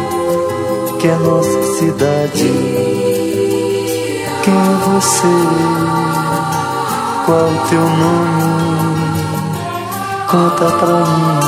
que 0.99 1.07
é 1.07 1.15
nossa 1.17 1.63
cidade. 1.77 3.12
Quem 4.43 4.53
é 4.53 4.75
você? 4.89 5.23
Qual 7.25 7.47
o 7.47 7.67
teu 7.69 7.79
nome? 7.79 8.43
Conta 10.29 10.65
pra 10.79 11.05
mim. 11.05 11.39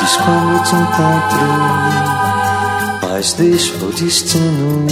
Diz 0.00 0.16
como 0.16 0.50
eu 0.50 0.62
te 0.64 0.74
encontro. 0.74 1.46
Mas 3.02 3.32
deixa 3.34 3.72
o 3.76 3.92
destino. 3.92 4.86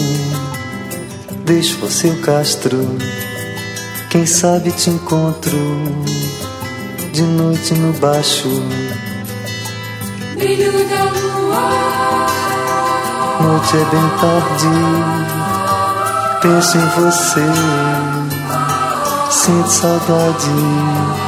Deixa 1.45 1.85
o 1.85 1.91
seu 1.91 2.17
castro. 2.21 2.87
Quem 4.09 4.25
sabe 4.25 4.71
te 4.71 4.91
encontro 4.91 5.59
de 7.13 7.23
noite 7.23 7.75
no 7.75 7.93
baixo. 7.95 8.49
Brilho 10.37 10.89
da 10.89 11.03
lua. 11.03 11.69
Noite 13.41 13.77
é 13.77 13.85
bem 13.91 14.09
tarde 14.21 15.38
penso 16.41 16.77
em 16.77 16.87
você, 17.01 17.41
sinto 19.31 19.69
saudade. 19.69 21.28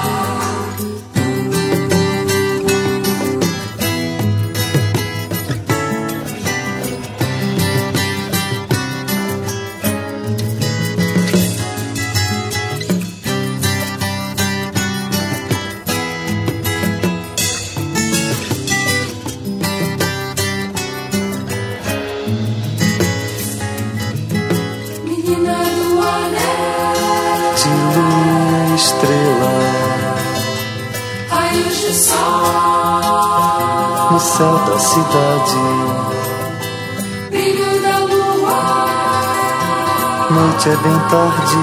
Noite 40.61 40.79
é 40.79 40.83
bem 40.83 40.99
tarde. 41.09 41.57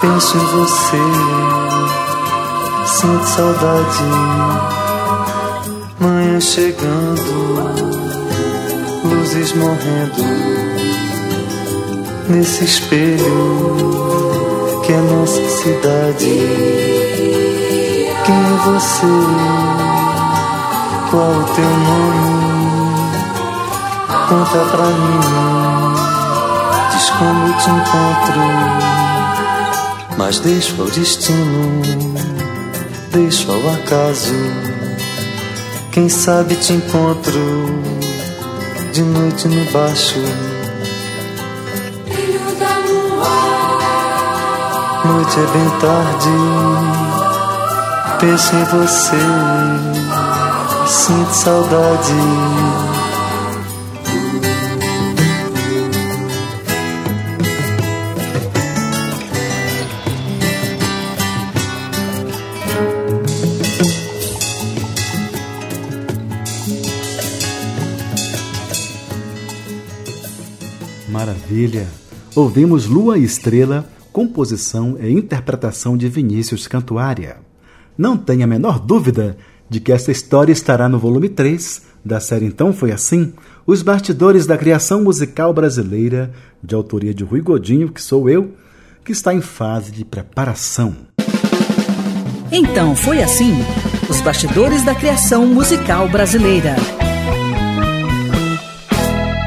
Penso 0.00 0.38
em 0.38 0.46
você. 0.46 1.02
Sinto 2.86 3.26
saudade. 3.26 4.04
Manhã 6.00 6.40
chegando. 6.40 7.68
Luzes 9.04 9.52
morrendo. 9.56 10.24
Nesse 12.30 12.64
espelho 12.64 13.20
que 14.86 14.92
é 14.94 14.96
nossa 14.96 15.48
cidade. 15.50 16.40
Quem 18.24 18.36
é 18.36 18.56
você? 18.64 19.06
Qual 21.10 21.30
o 21.30 21.44
teu 21.54 21.70
nome? 21.88 22.38
Conta 24.28 24.64
pra 24.70 24.86
mim. 24.86 25.67
Como 27.18 27.46
eu 27.46 27.54
te 27.58 27.70
encontro. 27.70 28.40
Mas 30.16 30.38
deixa 30.40 30.80
o 30.80 30.90
destino, 30.90 31.82
deixa 33.10 33.50
o 33.50 33.74
acaso. 33.74 34.34
Quem 35.92 36.08
sabe 36.08 36.54
te 36.56 36.72
encontro 36.74 37.40
de 38.92 39.02
noite 39.02 39.48
no 39.48 39.64
baixo. 39.72 40.20
Noite 45.04 45.36
é 45.38 45.46
bem 45.52 45.70
tarde, 45.80 46.28
penso 48.20 48.56
em 48.56 48.64
você 48.64 50.08
sinto 50.88 51.32
saudade. 51.34 52.77
Maravilha! 71.48 71.86
Ouvimos 72.36 72.84
Lua 72.84 73.16
e 73.16 73.24
Estrela, 73.24 73.88
composição 74.12 74.98
e 75.00 75.10
interpretação 75.10 75.96
de 75.96 76.06
Vinícius 76.06 76.66
Cantuária. 76.66 77.38
Não 77.96 78.18
tenha 78.18 78.44
a 78.44 78.46
menor 78.46 78.78
dúvida 78.78 79.34
de 79.66 79.80
que 79.80 79.90
essa 79.90 80.12
história 80.12 80.52
estará 80.52 80.90
no 80.90 80.98
volume 80.98 81.26
3 81.30 81.82
da 82.04 82.20
série 82.20 82.44
Então 82.44 82.70
Foi 82.70 82.92
Assim, 82.92 83.32
Os 83.66 83.80
Bastidores 83.80 84.44
da 84.44 84.58
Criação 84.58 85.02
Musical 85.02 85.54
Brasileira, 85.54 86.30
de 86.62 86.74
autoria 86.74 87.14
de 87.14 87.24
Rui 87.24 87.40
Godinho, 87.40 87.90
que 87.90 88.02
sou 88.02 88.28
eu, 88.28 88.52
que 89.02 89.12
está 89.12 89.32
em 89.32 89.40
fase 89.40 89.90
de 89.90 90.04
preparação. 90.04 90.94
Então 92.52 92.94
foi 92.94 93.22
assim: 93.22 93.54
os 94.10 94.20
bastidores 94.20 94.84
da 94.84 94.94
criação 94.94 95.46
musical 95.46 96.10
brasileira. 96.10 96.76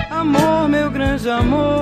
Amor, 0.09 0.67
meu 0.67 0.89
grande 0.89 1.29
amor, 1.29 1.80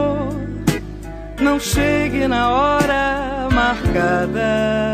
não 1.41 1.59
chegue 1.59 2.27
na 2.27 2.49
hora 2.49 3.47
marcada. 3.51 4.91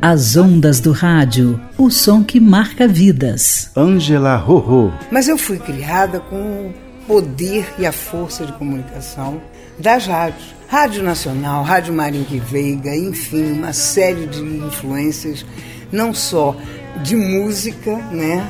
As 0.00 0.36
ondas 0.36 0.80
do 0.80 0.92
rádio, 0.92 1.60
o 1.76 1.90
som 1.90 2.22
que 2.22 2.38
marca 2.38 2.86
vidas. 2.86 3.70
Ângela 3.76 4.36
Rorô. 4.36 4.92
Mas 5.10 5.28
eu 5.28 5.36
fui 5.36 5.58
criada 5.58 6.20
com 6.20 6.36
o 6.36 6.74
poder 7.06 7.66
e 7.78 7.86
a 7.86 7.92
força 7.92 8.46
de 8.46 8.52
comunicação 8.52 9.40
das 9.78 10.06
rádios. 10.06 10.54
Rádio 10.68 11.02
Nacional, 11.02 11.64
Rádio 11.64 11.94
Marinque 11.94 12.38
Veiga, 12.38 12.94
enfim, 12.94 13.52
uma 13.52 13.72
série 13.72 14.26
de 14.26 14.40
influências, 14.40 15.44
não 15.90 16.12
só 16.12 16.54
de 17.02 17.16
música, 17.16 17.96
né? 18.12 18.46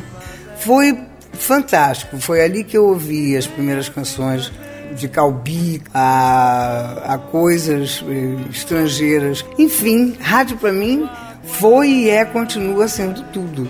Foi 0.59 0.99
fantástico. 1.33 2.19
Foi 2.19 2.43
ali 2.43 2.65
que 2.65 2.77
eu 2.77 2.87
ouvi 2.89 3.37
as 3.37 3.47
primeiras 3.47 3.89
canções 3.89 4.53
de 4.97 5.09
Calbi 5.09 5.83
a, 5.93 7.15
a 7.15 7.19
coisas 7.19 8.05
eh, 8.09 8.37
estrangeiras. 8.51 9.45
Enfim, 9.59 10.17
rádio 10.21 10.57
para 10.57 10.73
mim 10.73 11.09
foi 11.43 11.89
e 11.89 12.11
é, 12.11 12.25
continua 12.25 12.89
sendo 12.89 13.23
tudo. 13.33 13.69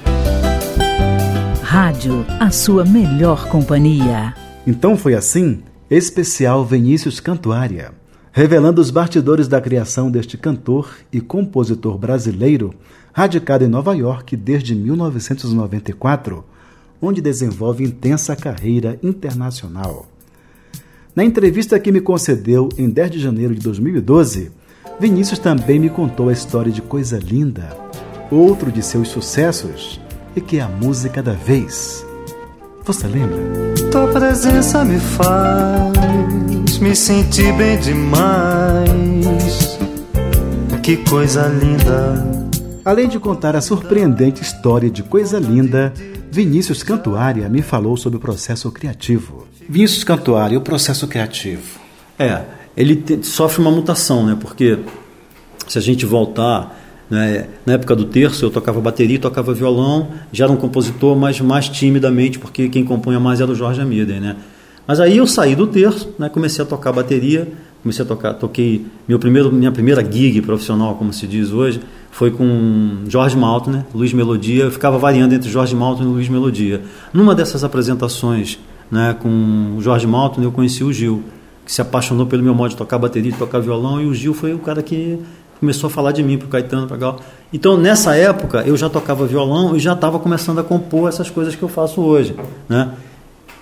Rádio, 1.63 2.25
a 2.41 2.51
sua 2.51 2.85
melhor 2.85 3.49
companhia. 3.49 4.35
Então 4.67 4.97
foi 4.97 5.15
assim, 5.15 5.63
especial 5.91 6.65
Vinícius 6.65 7.21
Cantuária, 7.21 7.93
revelando 8.33 8.81
os 8.81 8.91
bastidores 8.91 9.49
da 9.49 9.61
criação 9.61 10.11
deste 10.11 10.37
cantor 10.37 10.97
e 11.13 11.21
compositor 11.21 11.97
brasileiro, 11.97 12.75
radicado 13.13 13.65
em 13.65 13.69
Nova 13.69 13.95
York 13.95 14.37
desde 14.37 14.75
1994, 14.75 16.45
onde 17.01 17.21
desenvolve 17.21 17.85
intensa 17.85 18.35
carreira 18.35 18.99
internacional. 19.03 20.07
Na 21.19 21.25
entrevista 21.25 21.81
que 21.81 21.91
me 21.91 22.01
concedeu 22.01 22.69
em 22.79 22.89
10 22.89 23.11
de 23.11 23.19
janeiro 23.19 23.53
de 23.53 23.61
2012, 23.61 24.53
Vinícius 25.01 25.41
também 25.41 25.81
me 25.81 25.91
contou 25.91 26.29
a 26.29 26.33
história 26.33 26.71
de 26.71 26.81
Coisa 26.81 27.19
Linda, 27.19 27.77
outro 28.31 28.71
de 28.71 28.81
seus 28.85 29.09
sucessos, 29.09 30.01
e 30.37 30.41
que 30.41 30.59
é 30.59 30.61
a 30.61 30.69
música 30.69 31.21
da 31.21 31.33
vez. 31.33 32.07
Você 32.85 33.09
lembra? 33.09 33.37
Tua 33.91 34.07
presença 34.07 34.85
me 34.85 35.01
faz 35.01 36.79
me 36.79 36.95
sentir 36.95 37.53
bem 37.55 37.81
demais. 37.81 39.77
Que 40.85 40.99
coisa 40.99 41.49
linda. 41.49 42.25
Além 42.85 43.09
de 43.09 43.19
contar 43.19 43.57
a 43.57 43.61
surpreendente 43.61 44.41
história 44.41 44.89
de 44.89 45.03
Coisa 45.03 45.41
Linda, 45.41 45.93
Vinícius 46.31 46.85
Cantuária 46.85 47.49
me 47.49 47.61
falou 47.61 47.97
sobre 47.97 48.19
o 48.19 48.21
processo 48.21 48.71
criativo. 48.71 49.48
Vinícius 49.69 50.03
Cantuária, 50.03 50.57
o 50.57 50.63
processo 50.63 51.07
criativo. 51.07 51.79
É, 52.19 52.43
ele 52.77 52.97
te, 52.97 53.23
sofre 53.27 53.61
uma 53.61 53.71
mutação, 53.71 54.25
né? 54.25 54.37
Porque 54.41 54.79
se 55.67 55.77
a 55.77 55.81
gente 55.81 56.07
voltar, 56.07 56.79
né, 57.11 57.47
na 57.67 57.75
época 57.75 57.95
do 57.95 58.05
terço 58.05 58.45
eu 58.45 58.51
tocava 58.51 58.81
bateria, 58.81 59.19
tocava 59.19 59.53
violão, 59.53 60.09
já 60.33 60.47
era 60.47 60.53
um 60.53 60.57
compositor, 60.57 61.17
mas 61.17 61.41
mais 61.41 61.69
timidamente, 61.69 62.39
porque 62.39 62.69
quem 62.69 62.85
compunha 62.85 63.21
mais 63.21 63.41
era 63.41 63.51
o 63.51 63.55
Jorge 63.55 63.81
Amida, 63.81 64.19
né? 64.19 64.37
Mas 64.87 65.01
aí 65.01 65.19
eu 65.19 65.27
saí 65.27 65.55
do 65.55 65.67
terço, 65.67 66.15
né, 66.19 66.31
comecei 66.31 66.65
a 66.65 66.67
tocar 66.67 66.93
bateria, 66.93 67.47
comecei 67.83 68.03
a 68.03 68.09
tocar, 68.09 68.33
toquei 68.35 68.87
meu 69.07 69.19
primeiro, 69.19 69.53
minha 69.53 69.71
primeira 69.71 70.03
gig 70.03 70.41
profissional, 70.41 70.95
como 70.95 71.13
se 71.13 71.27
diz 71.27 71.53
hoje, 71.53 71.81
foi 72.11 72.31
com 72.31 73.05
Jorge 73.07 73.37
Maltner, 73.37 73.85
Luiz 73.95 74.13
Melodia. 74.15 74.65
Eu 74.65 74.71
ficava 74.71 74.99
variando 74.99 75.35
entre 75.35 75.51
Jorge 75.51 75.77
Maltner 75.77 76.09
e 76.09 76.11
Luiz 76.11 76.29
Melodia. 76.29 76.81
Numa 77.13 77.35
dessas 77.35 77.63
apresentações, 77.63 78.59
né, 78.91 79.17
com 79.21 79.75
o 79.77 79.81
Jorge 79.81 80.07
Maltner, 80.07 80.47
eu 80.47 80.53
conheci 80.53 80.83
o 80.83 80.93
Gil 80.93 81.23
que 81.65 81.73
se 81.73 81.83
apaixonou 81.83 82.27
pelo 82.27 82.43
meu 82.43 82.55
modo 82.55 82.71
de 82.71 82.77
tocar 82.77 82.97
bateria, 82.97 83.31
de 83.31 83.37
tocar 83.37 83.59
violão, 83.59 84.01
e 84.01 84.07
o 84.07 84.15
Gil 84.15 84.33
foi 84.33 84.55
o 84.55 84.59
cara 84.59 84.83
que 84.83 85.19
começou 85.61 85.89
a 85.89 85.91
falar 85.91 86.13
de 86.13 86.23
mim 86.23 86.39
para 86.39 86.47
o 86.47 86.49
Caetano, 86.49 86.87
para 86.87 86.97
Gal. 86.97 87.21
Então, 87.53 87.77
nessa 87.77 88.17
época, 88.17 88.63
eu 88.67 88.75
já 88.75 88.89
tocava 88.89 89.27
violão 89.27 89.77
e 89.77 89.79
já 89.79 89.93
estava 89.93 90.19
começando 90.19 90.61
a 90.61 90.65
compor 90.65 91.11
essas 91.11 91.29
coisas 91.29 91.55
que 91.55 91.63
eu 91.63 91.69
faço 91.69 92.01
hoje, 92.01 92.35
né? 92.69 92.93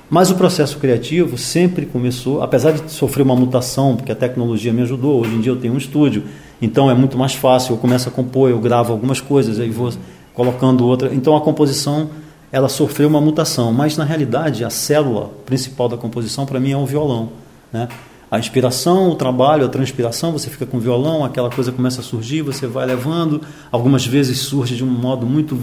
Mas 0.08 0.30
o 0.30 0.36
processo 0.36 0.78
criativo 0.78 1.36
sempre 1.36 1.84
começou, 1.84 2.40
apesar 2.42 2.70
de 2.72 2.92
sofrer 2.92 3.24
uma 3.24 3.34
mutação, 3.34 3.96
porque 3.96 4.12
a 4.12 4.14
tecnologia 4.14 4.72
me 4.72 4.82
ajudou. 4.82 5.20
Hoje 5.22 5.34
em 5.34 5.40
dia 5.40 5.50
eu 5.50 5.56
tenho 5.56 5.74
um 5.74 5.78
estúdio, 5.78 6.22
então 6.62 6.88
é 6.88 6.94
muito 6.94 7.18
mais 7.18 7.34
fácil. 7.34 7.72
Eu 7.72 7.78
começo 7.78 8.08
a 8.08 8.12
compor, 8.12 8.48
eu 8.48 8.60
gravo 8.60 8.92
algumas 8.92 9.20
coisas, 9.20 9.58
aí 9.58 9.68
vou 9.68 9.92
colocando 10.32 10.86
outra. 10.86 11.12
Então 11.12 11.34
a 11.34 11.40
composição 11.40 12.08
ela 12.50 12.68
sofreu 12.68 13.08
uma 13.08 13.20
mutação, 13.20 13.72
mas 13.72 13.96
na 13.96 14.04
realidade 14.04 14.64
a 14.64 14.70
célula 14.70 15.30
principal 15.44 15.88
da 15.88 15.96
composição 15.96 16.46
para 16.46 16.60
mim 16.60 16.72
é 16.72 16.76
o 16.76 16.86
violão. 16.86 17.30
Né? 17.72 17.88
A 18.30 18.38
inspiração, 18.38 19.10
o 19.10 19.14
trabalho, 19.14 19.66
a 19.66 19.68
transpiração, 19.68 20.32
você 20.32 20.50
fica 20.50 20.66
com 20.66 20.78
o 20.78 20.80
violão, 20.80 21.24
aquela 21.24 21.50
coisa 21.50 21.70
começa 21.70 22.00
a 22.00 22.04
surgir, 22.04 22.42
você 22.42 22.66
vai 22.66 22.84
levando. 22.84 23.40
Algumas 23.70 24.04
vezes 24.04 24.38
surge 24.38 24.74
de 24.74 24.84
um 24.84 24.88
modo 24.88 25.24
muito 25.24 25.56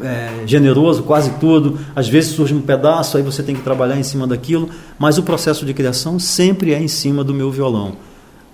é, 0.00 0.44
generoso, 0.46 1.02
quase 1.02 1.30
tudo. 1.40 1.78
Às 1.94 2.08
vezes 2.08 2.34
surge 2.34 2.54
um 2.54 2.60
pedaço, 2.60 3.16
aí 3.16 3.22
você 3.22 3.42
tem 3.42 3.56
que 3.56 3.62
trabalhar 3.62 3.98
em 3.98 4.04
cima 4.04 4.26
daquilo. 4.26 4.68
Mas 4.98 5.18
o 5.18 5.22
processo 5.24 5.66
de 5.66 5.74
criação 5.74 6.18
sempre 6.18 6.72
é 6.72 6.80
em 6.80 6.88
cima 6.88 7.24
do 7.24 7.34
meu 7.34 7.50
violão. 7.50 7.96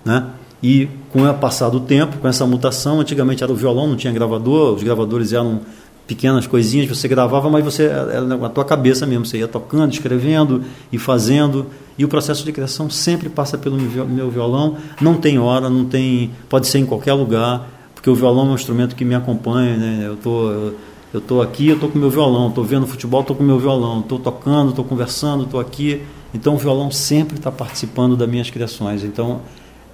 Né? 0.03 0.25
E 0.61 0.89
com 1.11 1.23
o 1.23 1.33
passar 1.35 1.69
do 1.69 1.79
tempo, 1.79 2.17
com 2.17 2.27
essa 2.27 2.45
mutação, 2.45 3.01
antigamente 3.01 3.43
era 3.43 3.51
o 3.51 3.55
violão, 3.55 3.87
não 3.87 3.95
tinha 3.95 4.11
gravador, 4.11 4.73
os 4.73 4.83
gravadores 4.83 5.31
eram 5.31 5.61
pequenas 6.07 6.47
coisinhas, 6.47 6.87
você 6.87 7.07
gravava, 7.07 7.49
mas 7.49 7.63
você 7.63 7.83
era 7.83 8.21
na 8.21 8.49
tua 8.49 8.63
cabeça 8.63 9.05
mesmo, 9.05 9.25
você 9.25 9.39
ia 9.39 9.47
tocando, 9.47 9.91
escrevendo 9.91 10.63
e 10.91 10.97
fazendo. 10.97 11.67
E 11.97 12.05
o 12.05 12.07
processo 12.07 12.45
de 12.45 12.51
criação 12.51 12.89
sempre 12.89 13.27
passa 13.27 13.57
pelo 13.57 13.77
meu 13.77 14.29
violão, 14.29 14.77
não 15.01 15.15
tem 15.15 15.37
hora, 15.37 15.69
não 15.69 15.83
tem, 15.85 16.31
pode 16.47 16.67
ser 16.67 16.79
em 16.79 16.85
qualquer 16.85 17.13
lugar, 17.13 17.67
porque 17.93 18.09
o 18.09 18.15
violão 18.15 18.47
é 18.47 18.51
um 18.51 18.55
instrumento 18.55 18.95
que 18.95 19.03
me 19.03 19.15
acompanha, 19.15 19.75
né? 19.75 20.03
Eu 20.07 20.15
tô 20.15 20.71
eu 21.13 21.21
tô 21.21 21.41
aqui, 21.41 21.69
eu 21.69 21.79
tô 21.79 21.87
com 21.87 21.97
meu 21.97 22.09
violão, 22.09 22.51
tô 22.51 22.63
vendo 22.63 22.85
futebol, 22.85 23.23
tô 23.23 23.33
com 23.33 23.43
meu 23.43 23.57
violão, 23.57 24.01
tô 24.01 24.19
tocando, 24.19 24.73
tô 24.73 24.83
conversando, 24.83 25.45
tô 25.45 25.59
aqui. 25.59 26.01
Então 26.33 26.55
o 26.55 26.57
violão 26.57 26.91
sempre 26.91 27.37
está 27.37 27.51
participando 27.51 28.17
das 28.17 28.29
minhas 28.29 28.49
criações. 28.49 29.03
Então 29.03 29.41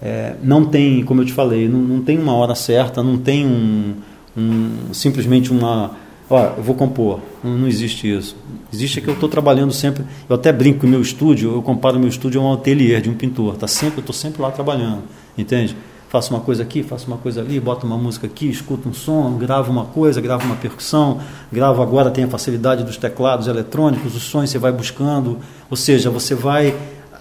é, 0.01 0.35
não 0.43 0.65
tem, 0.65 1.03
como 1.05 1.21
eu 1.21 1.25
te 1.25 1.31
falei, 1.31 1.69
não, 1.69 1.79
não 1.79 2.01
tem 2.01 2.17
uma 2.17 2.33
hora 2.33 2.55
certa, 2.55 3.03
não 3.03 3.17
tem 3.17 3.45
um, 3.45 3.93
um 4.35 4.93
simplesmente 4.93 5.51
uma 5.51 5.91
ó, 6.29 6.53
eu 6.57 6.63
vou 6.63 6.75
compor. 6.75 7.19
Não, 7.43 7.57
não 7.57 7.67
existe 7.67 8.11
isso. 8.11 8.35
Existe 8.71 9.01
que 9.01 9.07
eu 9.07 9.13
estou 9.13 9.29
trabalhando 9.29 9.71
sempre. 9.73 10.03
Eu 10.29 10.35
até 10.35 10.51
brinco 10.51 10.79
com 10.79 10.87
o 10.87 10.89
meu 10.89 11.01
estúdio, 11.01 11.53
eu 11.53 11.61
comparo 11.61 11.97
o 11.97 11.99
meu 11.99 12.09
estúdio 12.09 12.41
a 12.41 12.43
um 12.43 12.53
ateliê 12.53 12.99
de 13.01 13.09
um 13.09 13.13
pintor. 13.13 13.55
Tá 13.55 13.67
sempre, 13.67 13.97
eu 13.97 14.01
estou 14.01 14.13
sempre 14.13 14.41
lá 14.41 14.51
trabalhando, 14.51 15.03
entende? 15.37 15.75
Faço 16.09 16.31
uma 16.31 16.41
coisa 16.41 16.61
aqui, 16.61 16.83
faço 16.83 17.07
uma 17.07 17.17
coisa 17.17 17.41
ali, 17.41 17.59
boto 17.59 17.87
uma 17.87 17.97
música 17.97 18.27
aqui, 18.27 18.47
escuto 18.47 18.87
um 18.87 18.93
som, 18.93 19.35
gravo 19.37 19.71
uma 19.71 19.85
coisa, 19.85 20.21
gravo 20.21 20.45
uma 20.45 20.55
percussão, 20.55 21.19
gravo 21.51 21.81
agora, 21.81 22.11
tem 22.11 22.23
a 22.23 22.27
facilidade 22.27 22.83
dos 22.83 22.97
teclados 22.97 23.47
eletrônicos, 23.47 24.15
os 24.15 24.21
sons 24.21 24.51
você 24.51 24.59
vai 24.59 24.71
buscando. 24.71 25.39
Ou 25.71 25.75
seja, 25.75 26.11
você 26.11 26.35
vai 26.35 26.75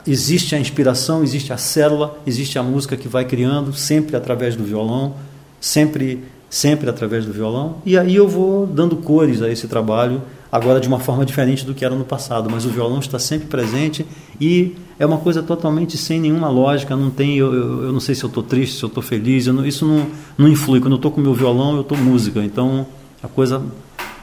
existe 0.07 0.55
a 0.55 0.59
inspiração, 0.59 1.23
existe 1.23 1.53
a 1.53 1.57
célula, 1.57 2.21
existe 2.27 2.59
a 2.59 2.63
música 2.63 2.97
que 2.97 3.09
vai 3.09 3.25
criando, 3.25 3.73
sempre 3.73 4.17
através 4.17 4.57
do 4.57 4.65
violão, 4.65 5.15
sempre 5.61 6.25
sempre 6.53 6.91
através 6.91 7.25
do 7.25 7.33
violão, 7.33 7.77
e 7.83 7.97
aí 7.97 8.15
eu 8.15 8.29
vou 8.29 8.67
dando 8.67 8.95
cores 8.97 9.41
a 9.41 9.49
esse 9.49 9.67
trabalho, 9.67 10.21
agora 10.53 10.79
de 10.81 10.87
uma 10.87 11.01
forma 11.01 11.25
diferente 11.25 11.65
do 11.65 11.73
que 11.73 11.83
era 11.83 11.95
no 11.95 12.05
passado, 12.05 12.51
mas 12.51 12.67
o 12.67 12.69
violão 12.69 12.99
está 12.99 13.19
sempre 13.19 13.49
presente 13.49 14.05
e 14.39 14.77
é 14.99 15.07
uma 15.07 15.17
coisa 15.17 15.43
totalmente 15.43 15.97
sem 15.97 16.21
nenhuma 16.21 16.51
lógica, 16.51 16.95
não 16.95 17.09
tem, 17.09 17.39
eu, 17.39 17.55
eu, 17.55 17.83
eu 17.85 17.93
não 17.93 18.01
sei 18.01 18.15
se 18.15 18.23
eu 18.23 18.29
estou 18.29 18.43
triste, 18.43 18.77
se 18.77 18.83
eu 18.83 18.89
estou 18.89 19.03
feliz, 19.03 19.47
eu 19.47 19.55
não, 19.55 19.65
isso 19.65 19.87
não, 19.87 20.07
não 20.37 20.47
influi, 20.47 20.79
quando 20.79 20.93
eu 20.93 20.97
estou 20.97 21.11
com 21.11 21.23
o 21.23 21.25
meu 21.25 21.33
violão 21.33 21.77
eu 21.77 21.81
estou 21.81 21.97
música, 21.97 22.45
então 22.45 22.87
a 23.23 23.29
coisa 23.29 23.63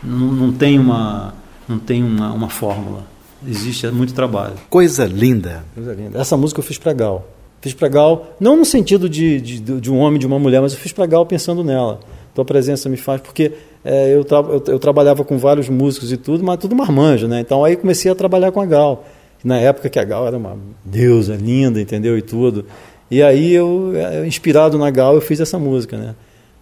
não, 0.03 0.31
não 0.31 0.51
tem, 0.53 0.77
uma, 0.77 1.33
não 1.67 1.79
tem 1.79 2.03
uma, 2.03 2.31
uma 2.31 2.49
fórmula, 2.49 3.07
existe 3.47 3.87
é 3.87 3.91
muito 3.91 4.13
trabalho. 4.13 4.53
Coisa 4.69 5.03
linda. 5.05 5.65
Coisa 5.73 5.95
linda. 5.95 6.19
Essa 6.19 6.37
música 6.37 6.59
eu 6.59 6.63
fiz 6.63 6.77
para 6.77 6.93
Gal. 6.93 7.27
Fiz 7.59 7.73
para 7.73 7.87
Gal, 7.87 8.35
não 8.39 8.55
no 8.55 8.65
sentido 8.65 9.09
de, 9.09 9.41
de, 9.41 9.59
de 9.59 9.91
um 9.91 9.97
homem 9.97 10.17
e 10.17 10.19
de 10.19 10.27
uma 10.27 10.37
mulher, 10.37 10.61
mas 10.61 10.73
eu 10.73 10.79
fiz 10.79 10.91
para 10.91 11.07
Gal 11.07 11.25
pensando 11.25 11.63
nela 11.63 11.99
tua 12.33 12.45
presença 12.45 12.89
me 12.89 12.97
faz, 12.97 13.21
porque 13.21 13.51
é, 13.83 14.13
eu, 14.15 14.23
tra 14.23 14.39
eu, 14.39 14.63
eu, 14.67 14.79
trabalhava 14.79 15.23
com 15.23 15.37
vários 15.37 15.69
músicos 15.69 16.11
e 16.11 16.17
tudo, 16.17 16.43
mas 16.43 16.57
tudo 16.57 16.75
marmanjo, 16.75 17.27
né? 17.27 17.39
Então 17.39 17.63
aí 17.63 17.75
comecei 17.75 18.11
a 18.11 18.15
trabalhar 18.15 18.51
com 18.51 18.61
a 18.61 18.65
Gal. 18.65 19.05
Na 19.43 19.57
época 19.57 19.89
que 19.89 19.97
a 19.97 20.03
Gal 20.03 20.27
era 20.27 20.37
uma 20.37 20.57
deusa 20.83 21.35
linda, 21.35 21.79
entendeu? 21.79 22.17
E 22.17 22.21
tudo. 22.21 22.65
E 23.09 23.23
aí 23.23 23.53
eu, 23.53 23.93
eu, 23.95 24.25
inspirado 24.25 24.77
na 24.77 24.89
Gal, 24.91 25.15
eu 25.15 25.21
fiz 25.21 25.39
essa 25.39 25.57
música, 25.57 25.97
né? 25.97 26.15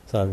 Sabe? 0.06 0.32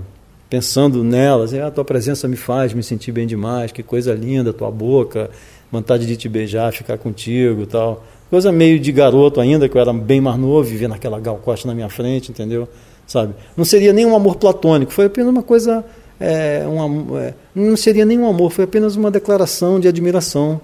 Pensando 0.49 1.03
nela, 1.03 1.45
assim, 1.45 1.59
a 1.59 1.67
ah, 1.67 1.71
tua 1.71 1.85
presença 1.85 2.29
me 2.29 2.37
faz 2.37 2.73
me 2.73 2.83
sentir 2.83 3.11
bem 3.11 3.27
demais, 3.27 3.73
que 3.73 3.83
coisa 3.83 4.15
linda, 4.15 4.53
tua 4.53 4.71
boca, 4.71 5.31
vontade 5.73 6.07
de 6.07 6.17
te 6.17 6.29
beijar, 6.29 6.73
ficar 6.73 6.99
contigo, 6.99 7.67
tal. 7.67 8.05
Coisa 8.31 8.53
meio 8.53 8.79
de 8.79 8.93
garoto 8.93 9.41
ainda, 9.41 9.69
que 9.69 9.77
eu 9.77 9.81
era 9.81 9.93
bem 9.93 10.21
mais 10.21 10.39
novo, 10.39 10.63
vivia 10.63 10.89
naquela 10.89 11.19
Gal 11.19 11.37
Costa 11.39 11.67
na 11.67 11.75
minha 11.75 11.89
frente, 11.89 12.31
entendeu? 12.31 12.69
Sabe? 13.07 13.35
Não 13.57 13.65
seria 13.65 13.93
nem 13.93 14.07
um 14.07 14.17
amor 14.17 14.37
platônico, 14.37 14.93
foi 14.93 15.07
apenas 15.07 15.31
uma 15.31 15.43
coisa 15.43 15.85
é, 16.19 16.65
um, 16.67 17.19
é, 17.19 17.35
não 17.55 17.77
seria 17.77 18.05
nenhum 18.05 18.29
amor, 18.29 18.51
foi 18.51 18.65
apenas 18.65 18.97
uma 18.97 19.11
declaração 19.11 19.81
de 19.81 19.89
admiração. 19.89 20.61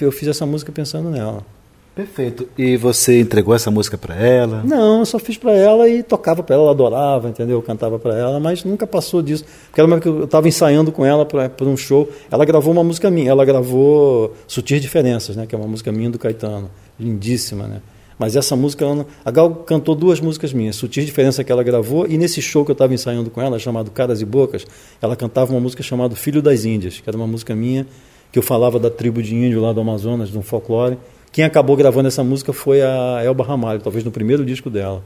Eu 0.00 0.12
fiz 0.12 0.28
essa 0.28 0.46
música 0.46 0.70
pensando 0.70 1.10
nela. 1.10 1.44
Perfeito. 1.94 2.48
E 2.56 2.76
você 2.76 3.20
entregou 3.20 3.54
essa 3.54 3.70
música 3.70 3.98
para 3.98 4.14
ela? 4.14 4.62
Não, 4.64 5.00
eu 5.00 5.06
só 5.06 5.18
fiz 5.18 5.36
para 5.36 5.52
ela 5.52 5.88
e 5.88 6.02
tocava 6.02 6.42
para 6.42 6.54
ela, 6.54 6.64
ela 6.64 6.72
adorava, 6.72 7.28
entendeu? 7.28 7.58
Eu 7.58 7.62
cantava 7.62 7.98
para 7.98 8.16
ela, 8.16 8.38
mas 8.38 8.62
nunca 8.62 8.86
passou 8.86 9.20
disso. 9.20 9.44
Porque 9.66 9.80
ela, 9.80 10.00
eu 10.04 10.24
estava 10.24 10.46
ensaiando 10.46 10.92
com 10.92 11.04
ela 11.04 11.26
para 11.26 11.66
um 11.66 11.76
show. 11.76 12.08
Ela 12.30 12.44
gravou 12.44 12.72
uma 12.72 12.84
música 12.84 13.10
minha, 13.10 13.30
ela 13.30 13.44
gravou 13.44 14.34
Sutis 14.46 14.80
Diferenças, 14.80 15.34
né? 15.34 15.46
Que 15.46 15.54
é 15.54 15.58
uma 15.58 15.66
música 15.66 15.90
minha 15.90 16.08
do 16.08 16.18
Caetano, 16.18 16.70
lindíssima, 16.98 17.66
né? 17.66 17.80
Mas 18.20 18.36
essa 18.36 18.54
música, 18.54 18.84
a 19.24 19.30
Gal 19.30 19.50
cantou 19.64 19.94
duas 19.94 20.20
músicas 20.20 20.52
minhas, 20.52 20.76
Sutis 20.76 21.06
Diferença 21.06 21.42
que 21.42 21.50
ela 21.50 21.62
gravou, 21.62 22.06
e 22.06 22.18
nesse 22.18 22.42
show 22.42 22.66
que 22.66 22.70
eu 22.70 22.74
estava 22.74 22.92
ensaiando 22.92 23.30
com 23.30 23.40
ela, 23.40 23.58
chamado 23.58 23.90
Caras 23.90 24.20
e 24.20 24.26
Bocas, 24.26 24.66
ela 25.00 25.16
cantava 25.16 25.52
uma 25.54 25.60
música 25.60 25.82
chamada 25.82 26.14
Filho 26.14 26.42
das 26.42 26.66
Índias, 26.66 27.00
que 27.00 27.08
era 27.08 27.16
uma 27.16 27.26
música 27.26 27.54
minha, 27.54 27.86
que 28.30 28.38
eu 28.38 28.42
falava 28.42 28.78
da 28.78 28.90
tribo 28.90 29.22
de 29.22 29.34
índio 29.34 29.62
lá 29.62 29.72
do 29.72 29.80
Amazonas, 29.80 30.28
de 30.28 30.36
um 30.36 30.42
folclore. 30.42 30.98
Quem 31.32 31.46
acabou 31.46 31.74
gravando 31.74 32.08
essa 32.08 32.22
música 32.22 32.52
foi 32.52 32.82
a 32.82 33.22
Elba 33.24 33.42
Ramalho, 33.42 33.80
talvez 33.80 34.04
no 34.04 34.10
primeiro 34.10 34.44
disco 34.44 34.68
dela, 34.68 35.02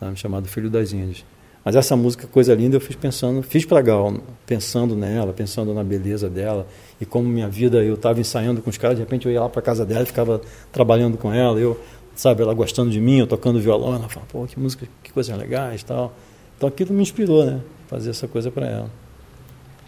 sabe, 0.00 0.18
chamado 0.18 0.48
Filho 0.48 0.68
das 0.68 0.92
Índias. 0.92 1.24
Mas 1.64 1.76
essa 1.76 1.94
música, 1.94 2.26
coisa 2.26 2.54
linda, 2.54 2.76
eu 2.76 2.80
fiz 2.80 2.96
pensando, 2.96 3.42
fiz 3.42 3.66
para 3.66 3.82
Gal, 3.82 4.14
pensando 4.46 4.96
nela, 4.96 5.32
pensando 5.32 5.74
na 5.74 5.84
beleza 5.84 6.28
dela 6.28 6.66
e 7.00 7.04
como 7.04 7.28
minha 7.28 7.48
vida, 7.48 7.84
eu 7.84 7.94
estava 7.94 8.18
ensaiando 8.18 8.62
com 8.62 8.70
os 8.70 8.78
caras, 8.78 8.96
de 8.96 9.02
repente 9.02 9.26
eu 9.26 9.32
ia 9.32 9.40
lá 9.40 9.48
para 9.48 9.60
casa 9.60 9.84
dela 9.84 10.04
ficava 10.04 10.40
trabalhando 10.72 11.18
com 11.18 11.32
ela, 11.32 11.60
eu 11.60 11.78
sabe, 12.20 12.42
ela 12.42 12.52
gostando 12.52 12.90
de 12.90 13.00
mim, 13.00 13.18
eu 13.18 13.26
tocando 13.26 13.58
violão, 13.58 13.94
ela 13.94 14.06
fala, 14.06 14.26
pô, 14.30 14.46
que 14.46 14.60
música, 14.60 14.86
que 15.02 15.10
coisas 15.10 15.34
legais 15.38 15.82
tal. 15.82 16.14
Então 16.54 16.68
aquilo 16.68 16.92
me 16.92 17.00
inspirou, 17.00 17.46
né? 17.46 17.60
Fazer 17.88 18.10
essa 18.10 18.28
coisa 18.28 18.50
para 18.50 18.66
ela. 18.66 18.90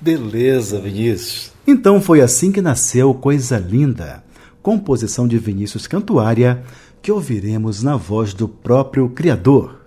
Beleza, 0.01 0.81
Vinícius. 0.81 1.53
Então 1.67 2.01
foi 2.01 2.23
assim 2.23 2.51
que 2.51 2.63
nasceu 2.63 3.13
Coisa 3.13 3.59
Linda, 3.59 4.25
composição 4.63 5.29
de 5.29 5.37
Vinícius 5.37 5.87
Cantuária, 5.87 6.65
que 7.03 7.13
ouviremos 7.13 7.83
na 7.83 7.97
voz 7.97 8.33
do 8.33 8.49
próprio 8.49 9.11
criador. 9.11 9.82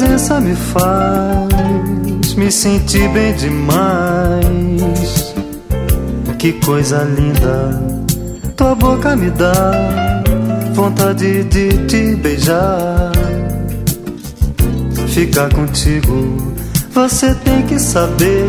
Presença 0.00 0.40
me 0.40 0.56
faz 0.56 2.34
me 2.34 2.50
sentir 2.50 3.06
bem 3.10 3.34
demais. 3.34 5.34
Que 6.38 6.54
coisa 6.54 7.04
linda, 7.04 7.78
tua 8.56 8.74
boca 8.74 9.14
me 9.14 9.30
dá 9.30 10.22
vontade 10.72 11.44
de 11.44 11.68
te 11.86 12.16
beijar. 12.16 13.12
Ficar 15.08 15.52
contigo, 15.52 16.54
você 16.94 17.34
tem 17.34 17.60
que 17.66 17.78
saber. 17.78 18.46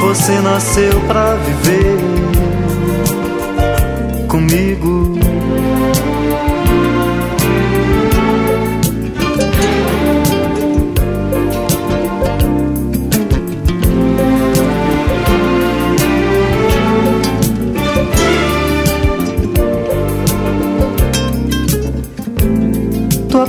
Você 0.00 0.40
nasceu 0.40 1.00
pra 1.06 1.36
viver 1.36 1.98
comigo. 4.26 5.27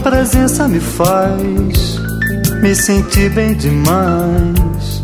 Presença 0.09 0.67
me 0.67 0.79
faz 0.79 1.99
me 2.63 2.73
sentir 2.73 3.29
bem 3.29 3.53
demais. 3.53 5.03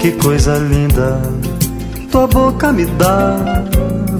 Que 0.00 0.10
coisa 0.20 0.58
linda, 0.58 1.22
tua 2.10 2.26
boca 2.26 2.72
me 2.72 2.84
dá 2.84 3.36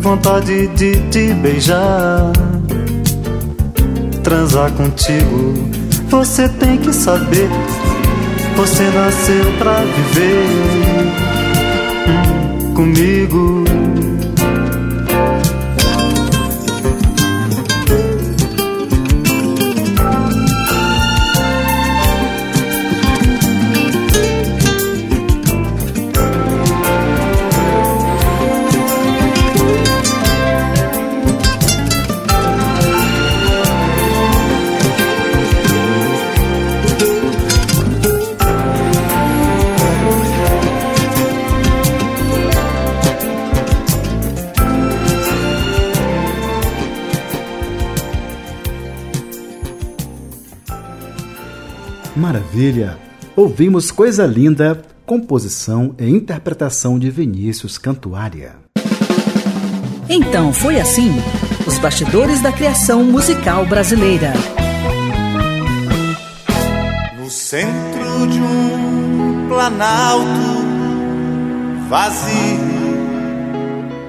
vontade 0.00 0.68
de 0.68 0.94
te 1.11 1.35
beijar. 1.35 2.31
Transar 4.22 4.70
contigo, 4.74 5.55
você 6.09 6.48
tem 6.48 6.78
que 6.78 6.92
saber. 6.92 7.48
Você 8.57 8.85
nasceu 8.90 9.52
pra 9.59 9.81
viver 9.81 10.46
hum, 12.07 12.74
comigo. 12.74 13.64
Maravilha! 52.22 52.96
Ouvimos 53.35 53.90
Coisa 53.90 54.24
Linda, 54.24 54.80
composição 55.04 55.92
e 55.98 56.08
interpretação 56.08 56.96
de 56.96 57.11
Vinícius 57.11 57.78
Cantuária. 57.78 58.54
Então 60.08 60.52
foi 60.52 60.78
assim: 60.78 61.11
os 61.66 61.80
bastidores 61.80 62.40
da 62.40 62.52
criação 62.52 63.02
musical 63.02 63.66
brasileira. 63.66 64.35
No 67.18 67.28
centro 67.28 68.28
de 68.28 68.40
um 68.40 69.48
planalto 69.48 70.24
vazio. 71.88 72.72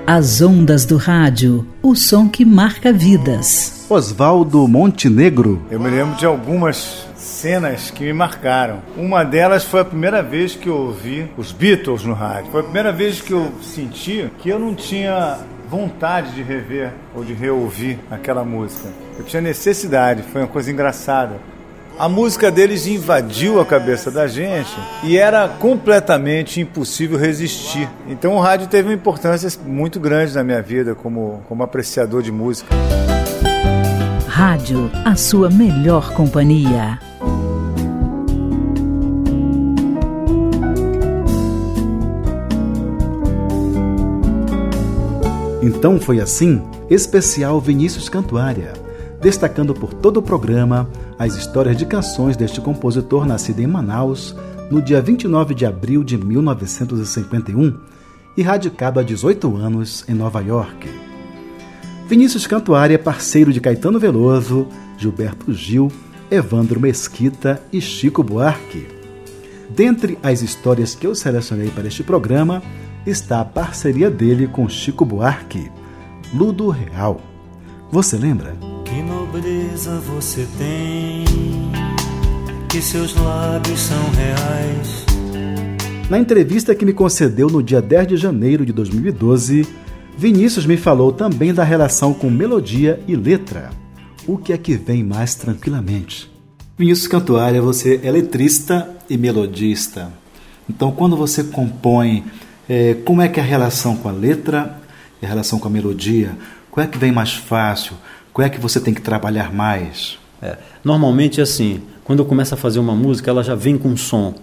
As 0.05 0.39
ondas 0.39 0.85
do 0.85 0.97
rádio, 0.97 1.65
o 1.81 1.95
som 1.95 2.29
que 2.29 2.45
marca 2.45 2.93
vidas. 2.93 3.87
Oswaldo 3.89 4.67
Montenegro. 4.67 5.63
Eu 5.71 5.79
me 5.79 5.89
lembro 5.89 6.15
de 6.15 6.27
algumas 6.27 7.07
cenas 7.23 7.89
que 7.89 8.03
me 8.03 8.13
marcaram. 8.13 8.81
Uma 8.97 9.23
delas 9.23 9.63
foi 9.63 9.81
a 9.81 9.85
primeira 9.85 10.21
vez 10.21 10.55
que 10.55 10.67
eu 10.67 10.75
ouvi 10.75 11.29
os 11.37 11.51
Beatles 11.51 12.03
no 12.03 12.13
rádio. 12.13 12.51
Foi 12.51 12.61
a 12.61 12.63
primeira 12.63 12.91
vez 12.91 13.21
que 13.21 13.31
eu 13.31 13.51
senti 13.61 14.29
que 14.39 14.49
eu 14.49 14.59
não 14.59 14.75
tinha 14.75 15.39
vontade 15.69 16.35
de 16.35 16.43
rever 16.43 16.91
ou 17.15 17.23
de 17.23 17.33
reouvir 17.33 17.99
aquela 18.11 18.43
música. 18.43 18.89
Eu 19.17 19.23
tinha 19.23 19.41
necessidade, 19.41 20.21
foi 20.21 20.41
uma 20.41 20.47
coisa 20.47 20.71
engraçada. 20.71 21.39
A 21.97 22.09
música 22.09 22.51
deles 22.51 22.87
invadiu 22.87 23.59
a 23.61 23.65
cabeça 23.65 24.09
da 24.09 24.27
gente 24.27 24.71
e 25.03 25.15
era 25.15 25.47
completamente 25.47 26.59
impossível 26.59 27.17
resistir. 27.17 27.87
Então 28.07 28.35
o 28.35 28.39
rádio 28.39 28.67
teve 28.67 28.89
uma 28.89 28.95
importância 28.95 29.49
muito 29.65 29.99
grande 29.99 30.33
na 30.33 30.43
minha 30.43 30.61
vida 30.61 30.95
como, 30.95 31.43
como 31.47 31.63
apreciador 31.63 32.21
de 32.21 32.31
música. 32.31 32.75
Rádio, 34.27 34.89
a 35.05 35.15
sua 35.15 35.49
melhor 35.49 36.13
companhia. 36.13 36.99
Então 45.63 45.97
foi 45.97 46.19
assim, 46.19 46.61
especial 46.89 47.61
Vinícius 47.61 48.09
Cantuária, 48.09 48.73
destacando 49.21 49.73
por 49.73 49.93
todo 49.93 50.17
o 50.17 50.21
programa 50.21 50.89
as 51.17 51.37
histórias 51.37 51.77
de 51.77 51.85
canções 51.85 52.35
deste 52.35 52.59
compositor 52.59 53.25
nascido 53.25 53.61
em 53.61 53.67
Manaus 53.67 54.35
no 54.69 54.81
dia 54.81 55.01
29 55.01 55.55
de 55.55 55.65
abril 55.65 56.03
de 56.03 56.17
1951 56.17 57.79
e 58.35 58.41
radicado 58.41 58.99
há 58.99 59.03
18 59.03 59.55
anos 59.55 60.03
em 60.09 60.13
Nova 60.13 60.41
York. 60.41 60.89
Vinícius 62.09 62.45
Cantuária 62.45 62.95
é 62.95 62.97
parceiro 62.97 63.53
de 63.53 63.61
Caetano 63.61 63.97
Veloso, 63.97 64.67
Gilberto 64.97 65.53
Gil, 65.53 65.89
Evandro 66.29 66.77
Mesquita 66.77 67.63
e 67.71 67.79
Chico 67.79 68.21
Buarque. 68.21 68.85
Dentre 69.69 70.19
as 70.21 70.41
histórias 70.41 70.93
que 70.93 71.07
eu 71.07 71.15
selecionei 71.15 71.69
para 71.69 71.87
este 71.87 72.03
programa 72.03 72.61
está 73.05 73.41
a 73.41 73.45
parceria 73.45 74.09
dele 74.09 74.47
com 74.47 74.67
Chico 74.69 75.05
Buarque, 75.05 75.69
Ludo 76.33 76.69
Real. 76.69 77.19
Você 77.91 78.17
lembra? 78.17 78.55
Que 78.85 79.01
nobreza 79.01 79.99
você 79.99 80.47
tem, 80.57 81.25
que 82.69 82.81
seus 82.81 83.15
lábios 83.15 83.79
são 83.79 84.09
reais. 84.11 85.05
Na 86.09 86.19
entrevista 86.19 86.75
que 86.75 86.85
me 86.85 86.93
concedeu 86.93 87.47
no 87.47 87.63
dia 87.63 87.81
10 87.81 88.07
de 88.07 88.17
janeiro 88.17 88.65
de 88.65 88.73
2012, 88.73 89.67
Vinícius 90.17 90.65
me 90.65 90.77
falou 90.77 91.11
também 91.11 91.53
da 91.53 91.63
relação 91.63 92.13
com 92.13 92.29
melodia 92.29 92.99
e 93.07 93.15
letra. 93.15 93.69
O 94.27 94.37
que 94.37 94.53
é 94.53 94.57
que 94.57 94.75
vem 94.75 95.03
mais 95.03 95.35
tranquilamente? 95.35 96.31
Vinícius 96.77 97.07
Cantuária, 97.07 97.61
você 97.61 97.99
é 98.03 98.11
letrista 98.11 98.89
e 99.09 99.17
melodista. 99.17 100.11
Então, 100.69 100.91
quando 100.91 101.17
você 101.17 101.43
compõe, 101.43 102.23
é, 102.69 102.95
como 103.05 103.21
é 103.21 103.27
que 103.27 103.39
é 103.39 103.43
a 103.43 103.45
relação 103.45 103.95
com 103.97 104.07
a 104.07 104.11
letra 104.11 104.77
e 105.21 105.25
a 105.25 105.29
relação 105.29 105.59
com 105.59 105.67
a 105.67 105.71
melodia? 105.71 106.37
Qual 106.71 106.83
é 106.83 106.87
que 106.87 106.97
vem 106.97 107.11
mais 107.11 107.33
fácil? 107.33 107.95
Qual 108.31 108.45
é 108.45 108.49
que 108.49 108.59
você 108.59 108.79
tem 108.79 108.93
que 108.93 109.01
trabalhar 109.01 109.53
mais? 109.53 110.17
É, 110.41 110.57
normalmente 110.83 111.39
é 111.39 111.43
assim, 111.43 111.81
quando 112.03 112.19
eu 112.19 112.25
começo 112.25 112.53
a 112.53 112.57
fazer 112.57 112.79
uma 112.79 112.95
música, 112.95 113.29
ela 113.29 113.43
já 113.43 113.55
vem 113.55 113.77
com 113.77 113.95
som. 113.95 114.33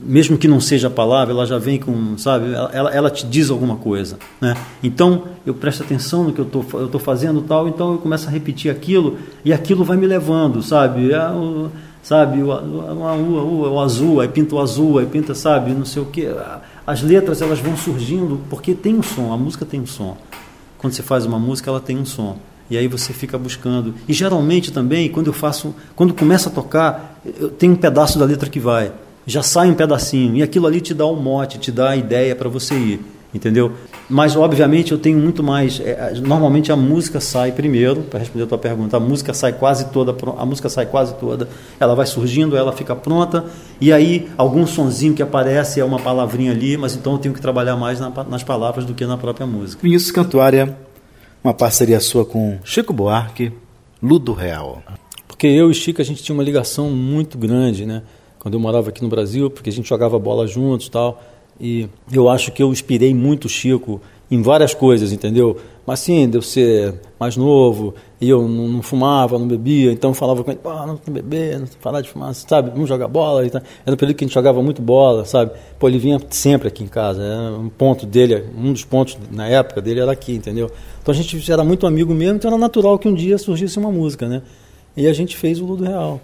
Mesmo 0.00 0.36
que 0.36 0.48
não 0.48 0.60
seja 0.60 0.88
a 0.88 0.90
palavra, 0.90 1.32
ela 1.32 1.46
já 1.46 1.56
vem 1.56 1.78
com, 1.78 2.18
sabe, 2.18 2.52
ela, 2.52 2.90
ela 2.92 3.10
te 3.10 3.26
diz 3.26 3.48
alguma 3.48 3.76
coisa. 3.76 4.18
Né? 4.40 4.56
Então, 4.82 5.24
eu 5.46 5.54
presto 5.54 5.82
atenção 5.82 6.24
no 6.24 6.32
que 6.32 6.40
eu 6.40 6.44
tô, 6.44 6.60
estou 6.60 7.00
fazendo 7.00 7.42
tal, 7.42 7.68
então 7.68 7.92
eu 7.92 7.98
começo 7.98 8.28
a 8.28 8.30
repetir 8.30 8.70
aquilo 8.70 9.18
e 9.44 9.52
aquilo 9.52 9.84
vai 9.84 9.96
me 9.96 10.06
levando, 10.06 10.62
sabe? 10.62 11.12
É, 11.12 11.30
o, 11.30 11.70
sabe, 12.02 12.42
o, 12.42 12.48
o, 12.48 12.52
o, 12.52 13.72
o, 13.72 13.80
azul, 13.80 14.20
aí 14.20 14.28
pinta 14.28 14.56
o 14.56 14.60
azul, 14.60 14.98
aí 14.98 15.06
pinta, 15.06 15.34
sabe, 15.34 15.70
não 15.70 15.84
sei 15.84 16.02
o 16.02 16.06
que. 16.06 16.28
As 16.86 17.00
letras, 17.00 17.40
elas 17.40 17.60
vão 17.60 17.76
surgindo 17.76 18.40
porque 18.50 18.74
tem 18.74 18.94
um 18.94 19.02
som, 19.02 19.32
a 19.32 19.36
música 19.36 19.64
tem 19.64 19.80
um 19.80 19.86
som. 19.86 20.16
Quando 20.76 20.92
você 20.92 21.02
faz 21.02 21.24
uma 21.24 21.38
música, 21.38 21.70
ela 21.70 21.80
tem 21.80 21.96
um 21.96 22.04
som. 22.04 22.36
E 22.68 22.76
aí 22.76 22.86
você 22.86 23.12
fica 23.12 23.38
buscando. 23.38 23.94
E 24.06 24.12
geralmente 24.12 24.70
também, 24.70 25.08
quando 25.08 25.28
eu 25.28 25.32
faço, 25.32 25.74
quando 25.96 26.12
começa 26.12 26.50
a 26.50 26.52
tocar, 26.52 27.20
eu 27.38 27.48
tenho 27.48 27.72
um 27.72 27.76
pedaço 27.76 28.18
da 28.18 28.26
letra 28.26 28.50
que 28.50 28.60
vai. 28.60 28.92
Já 29.26 29.42
sai 29.42 29.70
um 29.70 29.74
pedacinho. 29.74 30.36
E 30.36 30.42
aquilo 30.42 30.66
ali 30.66 30.80
te 30.80 30.92
dá 30.92 31.06
um 31.06 31.16
mote, 31.16 31.58
te 31.58 31.72
dá 31.72 31.90
a 31.90 31.96
ideia 31.96 32.36
para 32.36 32.48
você 32.50 32.74
ir. 32.74 33.13
Entendeu? 33.34 33.72
Mas, 34.08 34.36
obviamente, 34.36 34.92
eu 34.92 34.98
tenho 34.98 35.18
muito 35.18 35.42
mais. 35.42 35.80
É, 35.80 36.12
normalmente 36.22 36.70
a 36.70 36.76
música 36.76 37.18
sai 37.20 37.50
primeiro, 37.50 38.02
para 38.02 38.20
responder 38.20 38.44
a 38.44 38.46
tua 38.46 38.58
pergunta. 38.58 38.96
A 38.96 39.00
música 39.00 39.34
sai 39.34 39.52
quase 39.52 39.86
toda, 39.86 40.14
a 40.38 40.46
música 40.46 40.68
sai 40.68 40.86
quase 40.86 41.14
toda. 41.14 41.48
Ela 41.80 41.94
vai 41.94 42.06
surgindo, 42.06 42.56
ela 42.56 42.72
fica 42.72 42.94
pronta. 42.94 43.44
E 43.80 43.92
aí, 43.92 44.28
algum 44.38 44.66
sonzinho 44.66 45.14
que 45.14 45.22
aparece 45.22 45.80
é 45.80 45.84
uma 45.84 45.98
palavrinha 45.98 46.52
ali, 46.52 46.76
mas 46.76 46.94
então 46.94 47.14
eu 47.14 47.18
tenho 47.18 47.34
que 47.34 47.40
trabalhar 47.40 47.76
mais 47.76 47.98
na, 47.98 48.10
nas 48.30 48.44
palavras 48.44 48.84
do 48.84 48.94
que 48.94 49.04
na 49.04 49.18
própria 49.18 49.46
música. 49.46 49.82
Vinícius 49.82 50.12
Cantuária 50.12 50.76
uma 51.44 51.52
parceria 51.52 52.00
sua 52.00 52.24
com 52.24 52.58
Chico 52.64 52.90
Buarque, 52.90 53.52
Ludo 54.02 54.32
Real. 54.32 54.82
Porque 55.28 55.46
eu 55.46 55.70
e 55.70 55.74
Chico 55.74 56.00
a 56.00 56.04
gente 56.04 56.22
tinha 56.22 56.34
uma 56.34 56.42
ligação 56.42 56.88
muito 56.88 57.36
grande, 57.36 57.84
né? 57.84 58.02
Quando 58.38 58.54
eu 58.54 58.60
morava 58.60 58.88
aqui 58.88 59.02
no 59.02 59.10
Brasil, 59.10 59.50
porque 59.50 59.68
a 59.68 59.72
gente 59.72 59.86
jogava 59.86 60.18
bola 60.18 60.46
juntos, 60.46 60.88
tal. 60.88 61.22
E 61.60 61.88
eu 62.12 62.28
acho 62.28 62.50
que 62.52 62.62
eu 62.62 62.72
inspirei 62.72 63.14
muito 63.14 63.44
o 63.44 63.48
Chico 63.48 64.00
em 64.30 64.42
várias 64.42 64.74
coisas, 64.74 65.12
entendeu? 65.12 65.56
Mas 65.86 66.00
sim, 66.00 66.28
de 66.28 66.38
eu 66.38 66.42
ser 66.42 66.94
mais 67.20 67.36
novo, 67.36 67.94
e 68.20 68.28
eu 68.28 68.48
não, 68.48 68.68
não 68.68 68.82
fumava, 68.82 69.38
não 69.38 69.46
bebia, 69.46 69.92
então 69.92 70.14
falava 70.14 70.42
com 70.42 70.50
ele, 70.50 70.60
pô, 70.62 70.72
não 70.86 70.98
beber, 71.08 71.60
não 71.60 71.66
parar 71.82 72.00
de 72.00 72.08
fumar, 72.08 72.34
sabe? 72.34 72.70
Vamos 72.70 72.88
jogar 72.88 73.06
bola. 73.06 73.46
Então, 73.46 73.60
era 73.84 73.94
um 73.94 73.98
período 73.98 74.16
que 74.16 74.24
a 74.24 74.26
gente 74.26 74.34
jogava 74.34 74.62
muito 74.62 74.80
bola, 74.80 75.26
sabe? 75.26 75.52
Pô, 75.78 75.86
ele 75.86 75.98
vinha 75.98 76.18
sempre 76.30 76.68
aqui 76.68 76.82
em 76.82 76.86
casa, 76.86 77.22
era 77.22 77.58
um 77.58 77.68
ponto 77.68 78.06
dele, 78.06 78.44
um 78.56 78.72
dos 78.72 78.84
pontos 78.84 79.18
na 79.30 79.46
época 79.46 79.82
dele 79.82 80.00
era 80.00 80.10
aqui, 80.10 80.34
entendeu? 80.34 80.70
Então 81.02 81.12
a 81.12 81.16
gente 81.16 81.52
era 81.52 81.62
muito 81.62 81.86
amigo 81.86 82.14
mesmo, 82.14 82.36
então 82.36 82.50
era 82.50 82.58
natural 82.58 82.98
que 82.98 83.06
um 83.06 83.14
dia 83.14 83.36
surgisse 83.36 83.78
uma 83.78 83.92
música, 83.92 84.26
né? 84.26 84.40
E 84.96 85.06
a 85.06 85.12
gente 85.12 85.36
fez 85.36 85.60
o 85.60 85.66
Ludo 85.66 85.84
Real, 85.84 86.18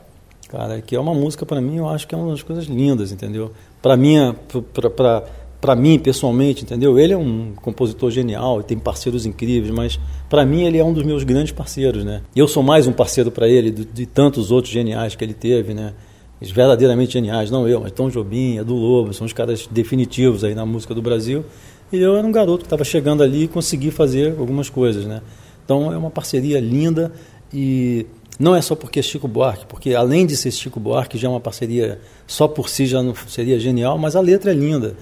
cara, 0.49 0.81
que 0.81 0.97
é 0.97 1.01
uma 1.01 1.13
música 1.13 1.45
para 1.45 1.61
mim, 1.61 1.77
eu 1.77 1.89
acho 1.89 2.09
que 2.09 2.15
é 2.15 2.19
uma 2.19 2.31
das 2.31 2.43
coisas 2.43 2.65
lindas, 2.65 3.13
entendeu? 3.13 3.53
Para 3.83 3.97
mim, 3.97 4.17
para 5.61 5.77
mim 5.77 5.99
pessoalmente, 5.99 6.65
entendeu? 6.65 6.99
Ele 6.99 7.13
é 7.13 7.17
um 7.17 7.53
compositor 7.57 8.11
genial, 8.11 8.63
tem 8.63 8.79
parceiros 8.79 9.27
incríveis, 9.27 9.73
mas 9.73 10.01
para 10.29 10.45
mim 10.45 10.63
ele 10.63 10.79
é 10.79 10.85
um 10.85 10.93
dos 10.93 11.03
meus 11.03 11.23
grandes 11.23 11.53
parceiros, 11.53 12.05
né? 12.05 12.23
Eu 12.35 12.49
sou 12.49 12.63
mais 12.63 12.87
um 12.87 12.93
parceiro 12.93 13.31
para 13.31 13.47
ele 13.47 13.71
de, 13.71 13.85
de, 13.85 14.07
tantos 14.07 14.51
outros 14.51 14.73
geniais 14.73 15.15
que 15.15 15.23
ele 15.23 15.35
teve, 15.35 15.75
né? 15.75 15.93
Verdadeiramente 16.41 17.13
geniais, 17.13 17.51
não 17.51 17.69
eu, 17.69 17.81
mas 17.81 17.93
Tom 17.93 18.09
Jobim, 18.09 18.57
Edu 18.57 18.75
Lobo, 18.75 19.13
são 19.13 19.27
os 19.27 19.33
caras 19.35 19.69
definitivos 19.71 20.43
aí 20.43 20.55
na 20.55 20.65
música 20.65 20.95
do 20.95 21.03
Brasil. 21.03 21.45
E 21.93 21.99
eu 21.99 22.17
era 22.17 22.27
um 22.27 22.33
garoto 22.33 22.61
que 22.61 22.67
estava 22.67 22.85
chegando 22.85 23.23
ali 23.23 23.45
e 23.45 23.49
consegui 23.49 23.91
fazer 23.91 24.35
algumas 24.39 24.71
coisas, 24.71 25.05
né? 25.05 25.21
Então 25.65 25.93
é 25.93 25.97
uma 25.99 26.11
parceria 26.11 26.59
linda 26.59 27.13
e 27.53 28.07
não 28.41 28.57
é 28.57 28.63
só 28.63 28.75
porque 28.75 28.99
é 28.99 29.03
Chico 29.03 29.29
Buarque, 29.29 29.67
porque 29.67 29.95
além 29.95 30.27
de 30.27 30.37
ser 30.37 30.51
Chico 30.51 30.81
Buarque 30.81 31.17
já 31.17 31.29
é 31.29 31.31
uma 31.31 31.41
parceria 31.41 32.01
só 32.27 32.49
por 32.49 32.69
si 32.69 32.87
já 32.87 33.03
não 33.03 33.15
seria 33.15 33.61
genial, 33.61 33.97
mas 33.99 34.17
a 34.17 34.21
letra 34.21 34.51
é 34.51 34.55
linda 34.55 34.97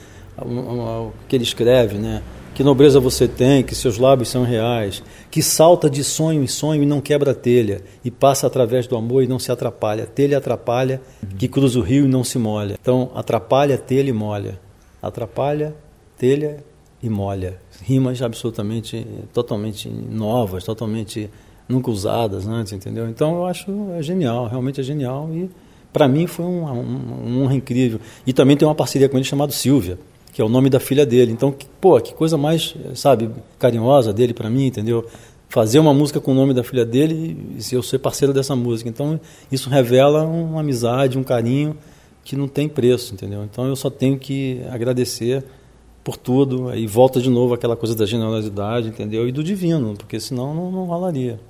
o 0.45 1.13
que 1.29 1.37
ele 1.37 1.45
escreve, 1.45 1.99
né? 1.99 2.23
Que 2.55 2.65
nobreza 2.65 2.99
você 2.99 3.29
tem, 3.29 3.63
que 3.63 3.75
seus 3.75 3.99
lábios 3.99 4.29
são 4.29 4.43
reais, 4.43 5.03
que 5.31 5.41
salta 5.41 5.89
de 5.89 6.03
sonho 6.03 6.43
em 6.43 6.47
sonho 6.47 6.83
e 6.83 6.87
não 6.87 7.01
quebra 7.01 7.31
a 7.31 7.35
telha, 7.35 7.83
e 8.05 8.11
passa 8.11 8.47
através 8.47 8.87
do 8.87 8.97
amor 8.97 9.23
e 9.23 9.29
não 9.29 9.39
se 9.39 9.53
atrapalha. 9.53 10.07
Telha 10.07 10.39
atrapalha, 10.39 11.01
que 11.39 11.47
cruza 11.47 11.79
o 11.79 11.83
rio 11.83 12.05
e 12.05 12.09
não 12.09 12.25
se 12.25 12.37
molha. 12.37 12.77
Então, 12.81 13.13
atrapalha, 13.15 13.79
telha 13.79 14.11
e 14.11 14.13
molha. 14.13 14.59
Atrapalha, 15.01 15.75
telha 16.17 16.65
e 17.01 17.09
molha. 17.09 17.59
Rimas 17.83 18.21
absolutamente, 18.21 19.07
totalmente 19.33 19.89
novas, 19.89 20.65
totalmente 20.65 21.31
nunca 21.69 21.91
usadas 21.91 22.47
antes, 22.47 22.73
entendeu? 22.73 23.09
Então, 23.09 23.37
eu 23.37 23.47
acho 23.47 23.71
é 23.93 24.03
genial, 24.03 24.47
realmente 24.47 24.81
é 24.81 24.85
genial 24.85 25.29
e 25.33 25.51
para 25.93 26.09
mim 26.09 26.27
foi 26.27 26.45
uma, 26.45 26.73
honra 26.73 27.55
incrível. 27.55 28.01
E 28.27 28.33
também 28.33 28.57
tem 28.57 28.67
uma 28.67 28.75
parceria 28.75 29.09
com 29.09 29.17
ele 29.17 29.25
chamado 29.25 29.53
Silvia 29.53 29.99
que 30.39 30.43
é 30.43 30.45
o 30.45 30.49
nome 30.49 30.71
da 30.71 30.79
filha 30.79 31.05
dele. 31.05 31.33
Então, 31.33 31.51
que, 31.51 31.67
pô, 31.81 32.01
que 32.01 32.15
coisa 32.15 32.39
mais, 32.39 32.73
sabe, 32.95 33.29
carinhosa 33.59 34.13
dele 34.13 34.33
para 34.33 34.49
mim, 34.49 34.67
entendeu? 34.67 35.05
Fazer 35.49 35.81
uma 35.81 35.93
música 35.93 36.21
com 36.21 36.31
o 36.31 36.35
nome 36.35 36.55
da 36.55 36.63
filha 36.63 36.85
dele 36.85 37.57
e 37.59 37.75
eu 37.75 37.83
ser 37.83 37.99
parceiro 37.99 38.33
dessa 38.33 38.55
música. 38.55 38.89
Então, 38.89 39.19
isso 39.51 39.69
revela 39.69 40.23
uma 40.23 40.61
amizade, 40.61 41.19
um 41.19 41.25
carinho 41.25 41.77
que 42.23 42.37
não 42.37 42.47
tem 42.47 42.69
preço, 42.69 43.15
entendeu? 43.15 43.43
Então, 43.43 43.67
eu 43.67 43.75
só 43.75 43.91
tenho 43.91 44.17
que 44.17 44.61
agradecer 44.71 45.43
por 46.05 46.17
tudo 46.17 46.73
e 46.73 46.87
volta 46.87 47.21
de 47.21 47.29
novo 47.29 47.55
aquela 47.55 47.75
coisa 47.75 47.97
da 47.97 48.07
generosidade, 48.07 48.87
entendeu? 48.87 49.29
E 49.29 49.33
do 49.33 49.43
divino, 49.43 49.95
porque 49.99 50.21
senão 50.21 50.55
não, 50.55 50.71
não 50.71 50.85
rolaria. 50.85 51.41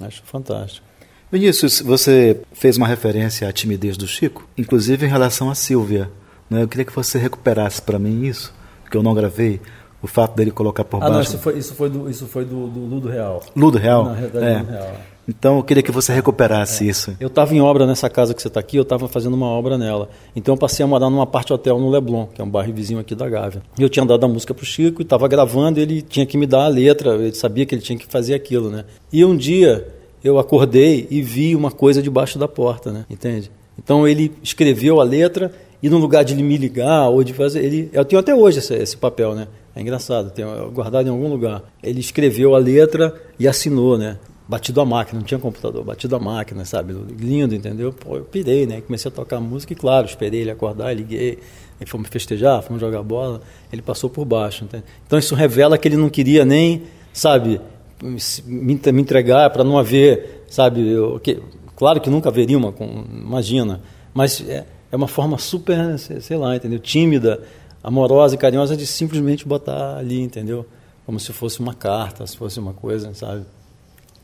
Acho 0.00 0.22
fantástico. 0.24 0.86
Vinícius, 1.30 1.80
você 1.80 2.40
fez 2.52 2.76
uma 2.76 2.86
referência 2.86 3.48
à 3.48 3.52
timidez 3.52 3.96
do 3.96 4.06
Chico, 4.06 4.48
inclusive 4.56 5.06
em 5.06 5.08
relação 5.08 5.50
a 5.50 5.54
Silvia. 5.54 6.10
Né? 6.48 6.62
Eu 6.62 6.68
queria 6.68 6.84
que 6.84 6.94
você 6.94 7.18
recuperasse 7.18 7.82
para 7.82 7.98
mim 7.98 8.24
isso, 8.24 8.54
porque 8.82 8.96
eu 8.96 9.02
não 9.02 9.14
gravei. 9.14 9.60
O 10.02 10.06
fato 10.06 10.36
dele 10.36 10.50
colocar 10.50 10.84
por 10.84 10.98
ah, 10.98 11.08
baixo. 11.08 11.14
Não, 11.14 11.20
isso 11.22 11.38
foi, 11.38 11.58
isso 11.58 11.74
foi, 11.74 11.90
do, 11.90 12.08
isso 12.08 12.26
foi 12.26 12.44
do, 12.44 12.68
do 12.68 12.80
Ludo 12.80 13.08
Real. 13.08 13.42
Ludo 13.56 13.78
Real? 13.78 14.04
Na 14.04 14.14
realidade, 14.14 14.46
é. 14.46 14.58
Ludo 14.58 14.70
Real. 14.70 14.96
Então 15.28 15.56
eu 15.56 15.62
queria 15.62 15.82
que 15.82 15.90
você 15.90 16.12
recuperasse 16.12 16.86
é. 16.86 16.90
isso. 16.90 17.16
Eu 17.18 17.28
estava 17.28 17.54
em 17.54 17.60
obra 17.60 17.86
nessa 17.86 18.08
casa 18.08 18.32
que 18.32 18.40
você 18.40 18.48
está 18.48 18.60
aqui, 18.60 18.76
eu 18.76 18.82
estava 18.82 19.08
fazendo 19.08 19.34
uma 19.34 19.46
obra 19.46 19.76
nela. 19.76 20.08
Então 20.34 20.54
eu 20.54 20.58
passei 20.58 20.84
a 20.84 20.86
morar 20.86 21.10
numa 21.10 21.26
parte 21.26 21.52
hotel 21.52 21.78
no 21.78 21.90
Leblon, 21.90 22.26
que 22.26 22.40
é 22.40 22.44
um 22.44 22.48
bairro 22.48 22.72
vizinho 22.72 23.00
aqui 23.00 23.14
da 23.14 23.28
Gávea. 23.28 23.62
Eu 23.78 23.88
tinha 23.88 24.04
dado 24.06 24.24
a 24.24 24.28
música 24.28 24.54
para 24.54 24.62
o 24.62 24.66
Chico 24.66 25.02
e 25.02 25.04
estava 25.04 25.26
gravando, 25.26 25.80
ele 25.80 26.00
tinha 26.02 26.24
que 26.24 26.38
me 26.38 26.46
dar 26.46 26.64
a 26.64 26.68
letra, 26.68 27.14
ele 27.16 27.34
sabia 27.34 27.66
que 27.66 27.74
ele 27.74 27.82
tinha 27.82 27.98
que 27.98 28.06
fazer 28.06 28.34
aquilo, 28.34 28.70
né? 28.70 28.84
E 29.12 29.24
um 29.24 29.36
dia 29.36 29.88
eu 30.22 30.38
acordei 30.38 31.06
e 31.10 31.22
vi 31.22 31.54
uma 31.54 31.70
coisa 31.70 32.02
debaixo 32.02 32.38
da 32.38 32.48
porta, 32.48 32.92
né? 32.92 33.04
Entende? 33.10 33.50
Então 33.78 34.06
ele 34.06 34.32
escreveu 34.42 35.00
a 35.00 35.04
letra 35.04 35.52
e 35.82 35.90
no 35.90 35.98
lugar 35.98 36.24
de 36.24 36.34
ele 36.34 36.42
me 36.42 36.56
ligar 36.56 37.08
ou 37.08 37.22
de 37.22 37.32
fazer. 37.32 37.64
Ele, 37.64 37.90
eu 37.92 38.04
tenho 38.04 38.20
até 38.20 38.34
hoje 38.34 38.58
esse, 38.58 38.74
esse 38.74 38.96
papel, 38.96 39.34
né? 39.34 39.48
É 39.74 39.80
engraçado, 39.80 40.30
tenho 40.30 40.70
guardado 40.70 41.06
em 41.06 41.10
algum 41.10 41.28
lugar. 41.28 41.62
Ele 41.82 42.00
escreveu 42.00 42.54
a 42.54 42.58
letra 42.58 43.14
e 43.38 43.46
assinou, 43.46 43.98
né? 43.98 44.16
Batido 44.48 44.80
a 44.80 44.84
máquina, 44.84 45.18
não 45.18 45.26
tinha 45.26 45.40
computador, 45.40 45.82
batido 45.84 46.14
a 46.14 46.20
máquina, 46.20 46.64
sabe? 46.64 46.92
Lindo, 46.92 47.54
entendeu? 47.54 47.92
Pô, 47.92 48.16
eu 48.16 48.24
pirei, 48.24 48.64
né? 48.64 48.80
Comecei 48.80 49.10
a 49.10 49.14
tocar 49.14 49.40
música 49.40 49.72
e, 49.72 49.76
claro, 49.76 50.06
esperei 50.06 50.42
ele 50.42 50.50
acordar, 50.50 50.94
liguei, 50.94 51.40
aí 51.80 51.86
fomos 51.86 52.08
festejar, 52.08 52.62
fomos 52.62 52.80
jogar 52.80 53.02
bola, 53.02 53.40
ele 53.72 53.82
passou 53.82 54.08
por 54.08 54.24
baixo. 54.24 54.64
Então 55.06 55.18
isso 55.18 55.34
revela 55.34 55.76
que 55.76 55.88
ele 55.88 55.96
não 55.96 56.08
queria 56.08 56.44
nem, 56.44 56.84
sabe, 57.12 57.60
me, 58.00 58.20
me 58.46 59.02
entregar 59.02 59.50
para 59.50 59.64
não 59.64 59.76
haver, 59.78 60.44
sabe? 60.48 60.88
Eu, 60.88 61.18
que, 61.18 61.42
claro 61.74 62.00
que 62.00 62.08
nunca 62.08 62.28
haveria 62.28 62.56
uma, 62.56 62.72
imagina, 63.12 63.80
mas 64.14 64.40
é, 64.48 64.64
é 64.92 64.96
uma 64.96 65.08
forma 65.08 65.38
super, 65.38 65.98
sei 65.98 66.36
lá, 66.36 66.54
entendeu? 66.54 66.78
Tímida, 66.78 67.42
amorosa 67.82 68.36
e 68.36 68.38
carinhosa 68.38 68.76
de 68.76 68.86
simplesmente 68.86 69.46
botar 69.46 69.96
ali, 69.96 70.20
entendeu? 70.20 70.64
como 71.06 71.20
se 71.20 71.32
fosse 71.32 71.60
uma 71.60 71.72
carta, 71.72 72.26
se 72.26 72.36
fosse 72.36 72.58
uma 72.58 72.74
coisa, 72.74 73.14
sabe? 73.14 73.46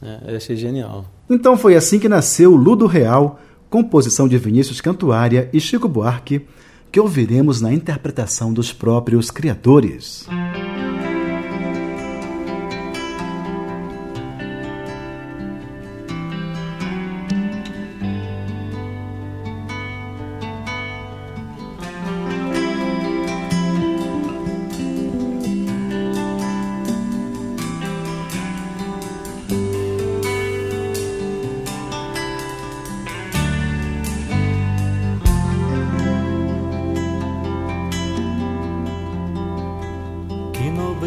É, 0.02 0.36
achei 0.36 0.56
genial. 0.56 1.04
Então 1.30 1.56
foi 1.56 1.76
assim 1.76 1.98
que 1.98 2.08
nasceu 2.08 2.54
Ludo 2.56 2.86
Real, 2.86 3.40
composição 3.70 4.26
de 4.26 4.36
Vinícius 4.36 4.80
Cantuária 4.80 5.48
e 5.52 5.60
Chico 5.60 5.88
Buarque, 5.88 6.46
que 6.90 7.00
ouviremos 7.00 7.60
na 7.60 7.72
interpretação 7.72 8.52
dos 8.52 8.72
próprios 8.72 9.30
criadores. 9.30 10.26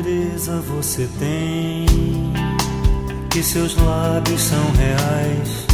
Nobreza 0.05 0.61
você 0.67 1.09
tem, 1.17 1.87
que 3.31 3.41
seus 3.41 3.75
lábios 3.75 4.39
são 4.39 4.71
reais. 4.73 5.65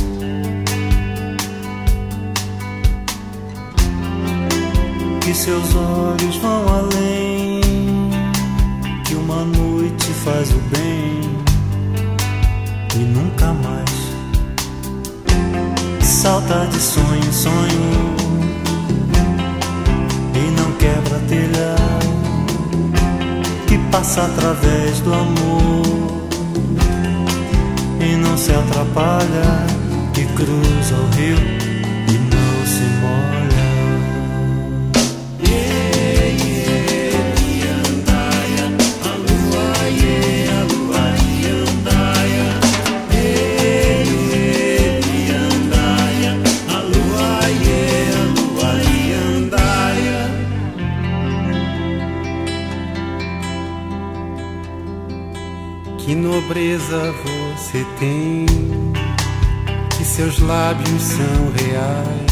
Que 5.20 5.34
seus 5.34 5.76
olhos 5.76 6.38
vão 6.38 6.66
além, 6.66 7.60
que 9.06 9.16
uma 9.16 9.44
noite 9.44 10.08
faz 10.24 10.50
o 10.52 10.60
bem 10.78 11.20
e 12.96 13.00
nunca 13.00 13.52
mais 13.52 13.92
salta 16.02 16.68
de 16.68 16.80
sonho 16.80 17.18
em 17.18 17.32
sonho 17.34 18.16
e 20.36 20.52
não 20.52 20.72
quebra 20.78 21.20
telhado 21.28 22.01
passa 23.92 24.24
através 24.24 25.02
do 25.02 25.14
amor 25.14 26.28
e 28.00 28.16
não 28.16 28.38
se 28.38 28.52
atrapalha, 28.52 29.68
que 30.14 30.26
cruza 30.28 30.96
o 30.96 31.16
rio 31.16 31.61
nobreza 56.42 57.14
você 57.24 57.86
tem, 58.00 58.46
que 59.98 60.04
seus 60.04 60.40
lábios 60.40 61.02
são 61.02 61.52
reais. 61.56 62.32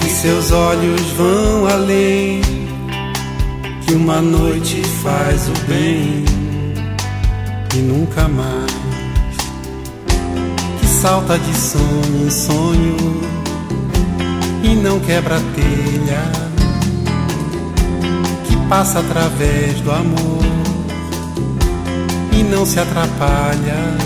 Que 0.00 0.08
seus 0.08 0.50
olhos 0.52 1.00
vão 1.16 1.66
além, 1.68 2.40
que 3.86 3.94
uma 3.94 4.20
noite 4.22 4.82
faz 5.02 5.48
o 5.48 5.66
bem 5.68 6.24
e 7.74 7.78
nunca 7.78 8.26
mais. 8.28 8.68
Que 10.80 10.86
salta 10.86 11.38
de 11.38 11.56
sonho 11.56 12.26
em 12.26 12.30
sonho 12.30 12.96
e 14.62 14.74
não 14.74 14.98
quebra 15.00 15.40
telha 15.54 16.47
passa 18.68 19.00
através 19.00 19.80
do 19.80 19.90
amor 19.90 20.42
e 22.32 22.42
não 22.42 22.66
se 22.66 22.78
atrapalha, 22.78 23.96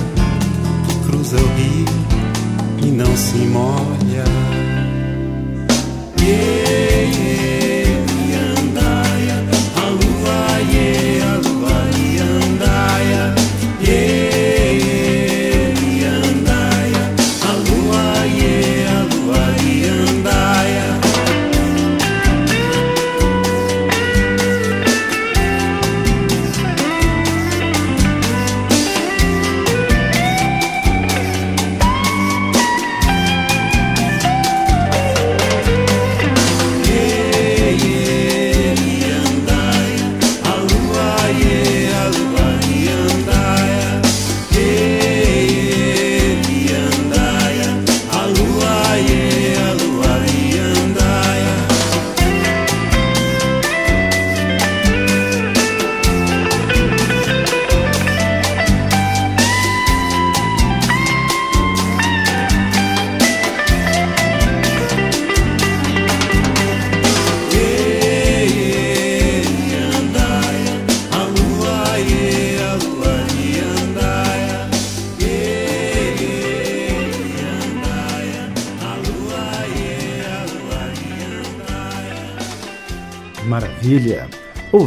que 0.87 0.95
cruza 1.07 1.37
o 1.37 1.49
rio 1.57 1.87
e 2.83 2.91
não 2.91 3.17
se 3.17 3.39
molha. 3.39 4.25
Yeah, 6.21 6.62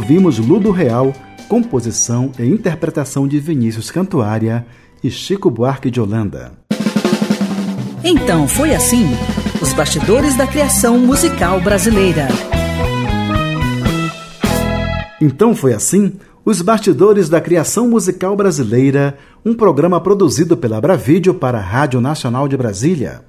Ouvimos 0.08 0.38
Ludo 0.38 0.70
Real, 0.70 1.12
composição 1.48 2.30
e 2.38 2.44
interpretação 2.44 3.26
de 3.26 3.40
Vinícius 3.40 3.90
Cantuária 3.90 4.64
e 5.02 5.10
Chico 5.10 5.50
Buarque 5.50 5.90
de 5.90 6.00
Holanda. 6.00 6.52
Então 8.04 8.46
foi 8.46 8.72
assim: 8.72 9.04
os 9.60 9.72
bastidores 9.72 10.36
da 10.36 10.46
criação 10.46 10.96
musical 10.96 11.60
brasileira. 11.60 12.28
Então 15.20 15.56
foi 15.56 15.72
assim: 15.72 16.12
os 16.44 16.62
bastidores 16.62 17.28
da 17.28 17.40
criação 17.40 17.90
musical 17.90 18.36
brasileira, 18.36 19.18
um 19.44 19.54
programa 19.54 20.00
produzido 20.00 20.56
pela 20.56 20.80
Bravídeo 20.80 21.34
para 21.34 21.58
a 21.58 21.62
Rádio 21.62 22.00
Nacional 22.00 22.46
de 22.46 22.56
Brasília, 22.56 23.24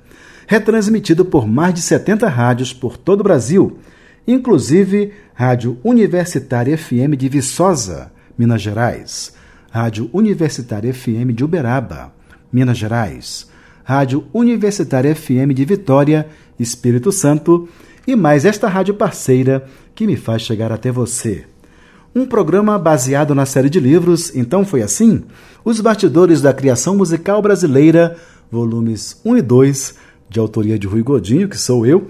retransmitido 0.45 1.25
por 1.25 1.47
mais 1.47 1.73
de 1.73 1.81
70 1.81 2.29
rádios 2.29 2.71
por 2.71 2.97
todo 2.97 3.21
o 3.21 3.23
Brasil, 3.23 3.79
inclusive 4.27 5.13
Rádio 5.33 5.77
Universitária 5.83 6.77
FM 6.77 7.15
de 7.17 7.29
Viçosa, 7.29 8.11
Minas 8.37 8.61
Gerais, 8.61 9.33
Rádio 9.71 10.09
Universitária 10.11 10.93
FM 10.93 11.31
de 11.33 11.45
Uberaba, 11.45 12.13
Minas 12.51 12.77
Gerais, 12.77 13.47
Rádio 13.83 14.25
Universitária 14.33 15.15
FM 15.15 15.53
de 15.53 15.63
Vitória, 15.63 16.27
Espírito 16.59 17.11
Santo, 17.11 17.69
e 18.05 18.15
mais 18.15 18.43
esta 18.43 18.67
rádio 18.67 18.95
parceira 18.95 19.65
que 19.95 20.05
me 20.05 20.17
faz 20.17 20.41
chegar 20.41 20.71
até 20.71 20.91
você. 20.91 21.45
Um 22.15 22.25
programa 22.25 22.79
baseado 22.79 23.35
na 23.35 23.45
série 23.45 23.69
de 23.69 23.79
livros 23.79 24.35
Então 24.35 24.65
Foi 24.65 24.81
Assim? 24.81 25.23
Os 25.63 25.79
Bastidores 25.79 26.41
da 26.41 26.53
Criação 26.53 26.97
Musical 26.97 27.41
Brasileira, 27.41 28.17
volumes 28.51 29.21
1 29.23 29.37
e 29.37 29.41
2, 29.41 29.95
de 30.29 30.39
autoria 30.39 30.79
de 30.79 30.87
Rui 30.87 31.03
Godinho, 31.03 31.47
que 31.47 31.57
sou 31.57 31.85
eu, 31.85 32.07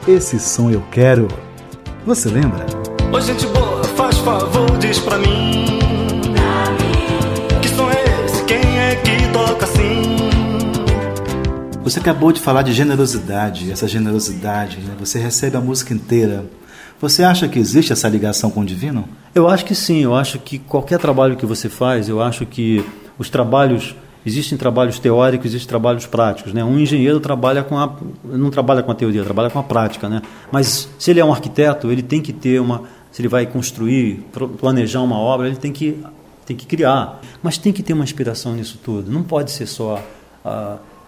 Esse 0.07 0.39
Som 0.39 0.69
Eu 0.69 0.83
Quero. 0.91 1.27
Você 2.05 2.29
lembra? 2.29 2.63
Oi, 3.11 3.21
gente 3.23 3.47
boa, 3.47 3.83
faz 3.83 4.19
favor, 4.19 4.77
diz 4.77 4.99
pra 4.99 5.17
mim. 5.17 5.79
Que 7.59 7.69
som 7.69 7.89
é 7.89 8.25
esse? 8.25 8.43
Quem 8.43 8.79
é 8.79 8.95
que 8.97 9.33
toca 9.33 9.65
assim? 9.65 10.29
Você 11.83 11.99
acabou 11.99 12.31
de 12.31 12.39
falar 12.39 12.61
de 12.61 12.71
generosidade, 12.71 13.71
essa 13.71 13.87
generosidade, 13.87 14.77
né? 14.77 14.93
você 14.99 15.17
recebe 15.17 15.57
a 15.57 15.61
música 15.61 15.91
inteira. 15.91 16.45
Você 17.01 17.23
acha 17.23 17.47
que 17.47 17.57
existe 17.57 17.91
essa 17.91 18.07
ligação 18.07 18.51
com 18.51 18.61
o 18.61 18.65
divino? 18.65 19.09
Eu 19.33 19.47
acho 19.47 19.65
que 19.65 19.73
sim, 19.73 20.03
eu 20.03 20.15
acho 20.15 20.37
que 20.37 20.59
qualquer 20.59 20.99
trabalho 20.99 21.35
que 21.35 21.45
você 21.45 21.67
faz, 21.67 22.09
eu 22.09 22.21
acho 22.21 22.45
que 22.45 22.83
os 23.17 23.29
trabalhos 23.29 23.95
existem 24.25 24.57
trabalhos 24.57 24.99
teóricos, 24.99 25.47
existem 25.47 25.69
trabalhos 25.69 26.05
práticos, 26.05 26.53
né? 26.53 26.63
Um 26.63 26.77
engenheiro 26.77 27.19
trabalha 27.19 27.63
com 27.63 27.77
a 27.77 27.95
não 28.25 28.49
trabalha 28.49 28.83
com 28.83 28.91
a 28.91 28.95
teoria, 28.95 29.23
trabalha 29.23 29.49
com 29.49 29.59
a 29.59 29.63
prática, 29.63 30.09
né? 30.09 30.21
Mas 30.51 30.89
se 30.99 31.11
ele 31.11 31.19
é 31.19 31.25
um 31.25 31.31
arquiteto, 31.31 31.91
ele 31.91 32.01
tem 32.01 32.21
que 32.21 32.33
ter 32.33 32.59
uma 32.59 32.83
se 33.11 33.21
ele 33.21 33.29
vai 33.29 33.45
construir, 33.45 34.25
planejar 34.59 35.01
uma 35.01 35.17
obra, 35.17 35.47
ele 35.47 35.55
tem 35.55 35.71
que 35.71 36.03
tem 36.45 36.55
que 36.55 36.65
criar, 36.65 37.19
mas 37.43 37.57
tem 37.57 37.73
que 37.73 37.83
ter 37.83 37.93
uma 37.93 38.03
inspiração 38.03 38.53
nisso 38.53 38.79
tudo. 38.83 39.11
Não 39.11 39.23
pode 39.23 39.51
ser 39.51 39.65
só 39.65 40.01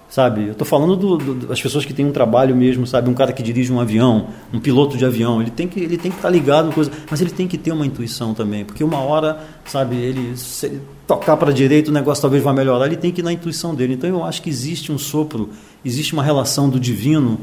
sabe? 0.10 0.48
Eu 0.48 0.52
estou 0.54 0.66
falando 0.66 0.96
do, 0.96 1.18
do, 1.18 1.48
das 1.48 1.62
pessoas 1.62 1.86
que 1.86 1.94
têm 1.94 2.06
um 2.06 2.12
trabalho 2.12 2.56
mesmo, 2.56 2.86
sabe? 2.88 3.10
Um 3.10 3.14
cara 3.14 3.32
que 3.32 3.44
dirige 3.44 3.72
um 3.72 3.80
avião, 3.80 4.28
um 4.52 4.60
piloto 4.60 4.98
de 4.98 5.06
avião, 5.06 5.42
ele 5.42 5.52
tem 5.52 5.68
que 5.68 5.80
ele 5.80 5.98
tem 5.98 6.12
que 6.12 6.18
estar 6.18 6.30
tá 6.30 6.34
ligado 6.34 6.74
coisa, 6.74 6.92
mas 7.10 7.22
ele 7.22 7.30
tem 7.30 7.48
que 7.48 7.58
ter 7.58 7.72
uma 7.72 7.86
intuição 7.86 8.34
também, 8.34 8.66
porque 8.66 8.84
uma 8.84 9.00
hora, 9.00 9.40
sabe? 9.66 9.96
Ele 9.96 10.36
se 10.36 10.66
ele 10.66 10.82
tocar 11.06 11.38
para 11.38 11.52
a 11.52 11.54
direita 11.54 11.90
o 11.90 11.94
negócio 11.94 12.22
talvez 12.22 12.44
vá 12.44 12.52
melhorar, 12.52 12.88
ele 12.88 12.98
tem 12.98 13.12
que 13.12 13.22
ir 13.22 13.24
na 13.24 13.32
intuição 13.32 13.76
dele. 13.76 13.94
Então 13.94 14.10
eu 14.10 14.24
acho 14.24 14.42
que 14.42 14.50
existe 14.50 14.92
um 14.92 14.98
sopro, 14.98 15.50
existe 15.86 16.14
uma 16.14 16.24
relação 16.24 16.70
do 16.70 16.80
divino 16.80 17.40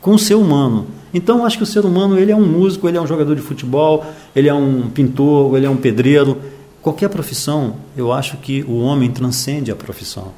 com 0.00 0.14
o 0.14 0.18
ser 0.18 0.34
humano. 0.34 0.86
Então 1.12 1.38
eu 1.38 1.46
acho 1.46 1.58
que 1.58 1.62
o 1.62 1.66
ser 1.66 1.84
humano 1.84 2.18
ele 2.18 2.32
é 2.32 2.36
um 2.36 2.46
músico, 2.46 2.88
ele 2.88 2.96
é 2.96 3.00
um 3.00 3.06
jogador 3.06 3.34
de 3.34 3.42
futebol, 3.42 4.04
ele 4.34 4.48
é 4.48 4.54
um 4.54 4.88
pintor, 4.88 5.54
ele 5.56 5.66
é 5.66 5.70
um 5.70 5.76
pedreiro. 5.76 6.38
Qualquer 6.80 7.08
profissão, 7.08 7.76
eu 7.96 8.12
acho 8.12 8.36
que 8.36 8.62
o 8.68 8.78
homem 8.78 9.10
transcende 9.10 9.70
a 9.70 9.76
profissão. 9.76 10.32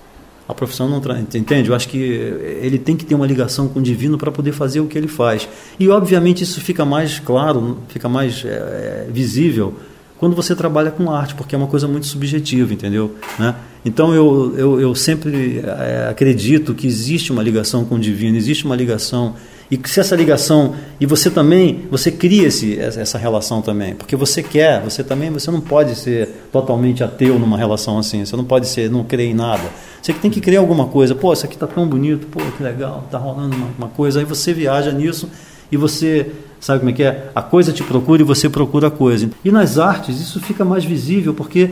A 0.48 0.54
profissão 0.54 0.88
não 0.88 1.02
entende? 1.34 1.68
Eu 1.68 1.74
acho 1.74 1.88
que 1.88 1.98
ele 1.98 2.78
tem 2.78 2.96
que 2.96 3.04
ter 3.04 3.14
uma 3.14 3.26
ligação 3.26 3.68
com 3.68 3.80
o 3.80 3.82
divino 3.82 4.16
para 4.16 4.32
poder 4.32 4.52
fazer 4.52 4.80
o 4.80 4.86
que 4.86 4.96
ele 4.96 5.06
faz. 5.06 5.46
E 5.78 5.88
obviamente 5.90 6.42
isso 6.42 6.58
fica 6.62 6.86
mais 6.86 7.18
claro, 7.18 7.78
fica 7.88 8.08
mais 8.08 8.42
é, 8.46 9.06
visível 9.10 9.74
quando 10.18 10.34
você 10.34 10.54
trabalha 10.54 10.90
com 10.90 11.10
arte, 11.10 11.34
porque 11.34 11.54
é 11.54 11.58
uma 11.58 11.68
coisa 11.68 11.86
muito 11.86 12.06
subjetiva, 12.06 12.72
entendeu? 12.72 13.14
Né? 13.38 13.54
Então 13.84 14.12
eu, 14.12 14.54
eu, 14.56 14.80
eu 14.80 14.94
sempre 14.94 15.62
é, 15.64 16.08
acredito 16.10 16.74
que 16.74 16.86
existe 16.86 17.30
uma 17.30 17.42
ligação 17.42 17.84
com 17.84 17.94
o 17.94 17.98
divino, 17.98 18.36
existe 18.36 18.64
uma 18.64 18.74
ligação 18.74 19.34
e 19.70 19.78
se 19.84 20.00
essa 20.00 20.16
ligação 20.16 20.74
e 20.98 21.04
você 21.04 21.30
também 21.30 21.86
você 21.90 22.10
cria 22.10 22.48
esse, 22.48 22.78
essa 22.78 23.18
relação 23.18 23.60
também 23.60 23.94
porque 23.94 24.16
você 24.16 24.42
quer 24.42 24.82
você 24.82 25.04
também 25.04 25.30
você 25.30 25.50
não 25.50 25.60
pode 25.60 25.94
ser 25.94 26.26
totalmente 26.50 27.04
ateu 27.04 27.38
numa 27.38 27.58
relação 27.58 27.98
assim 27.98 28.24
você 28.24 28.34
não 28.34 28.44
pode 28.44 28.66
ser 28.66 28.90
não 28.90 29.04
crer 29.04 29.28
em 29.28 29.34
nada 29.34 29.64
você 30.00 30.12
tem 30.12 30.30
que 30.30 30.40
criar 30.40 30.60
alguma 30.60 30.86
coisa. 30.86 31.14
Pô 31.14 31.32
isso 31.32 31.44
aqui 31.44 31.54
está 31.54 31.66
tão 31.66 31.86
bonito 31.86 32.26
pô 32.26 32.40
que 32.56 32.62
legal 32.62 33.02
está 33.04 33.18
rolando 33.18 33.56
uma, 33.56 33.68
uma 33.78 33.88
coisa. 33.88 34.20
Aí 34.20 34.24
você 34.24 34.52
viaja 34.52 34.92
nisso 34.92 35.28
e 35.70 35.76
você 35.76 36.32
sabe 36.60 36.80
como 36.80 36.90
é 36.90 36.92
que 36.92 37.02
é? 37.02 37.30
A 37.34 37.42
coisa 37.42 37.72
te 37.72 37.82
procura 37.82 38.22
e 38.22 38.24
você 38.24 38.48
procura 38.48 38.88
a 38.88 38.90
coisa. 38.90 39.30
E 39.44 39.50
nas 39.50 39.78
artes 39.78 40.20
isso 40.20 40.40
fica 40.40 40.64
mais 40.64 40.84
visível 40.84 41.34
porque 41.34 41.70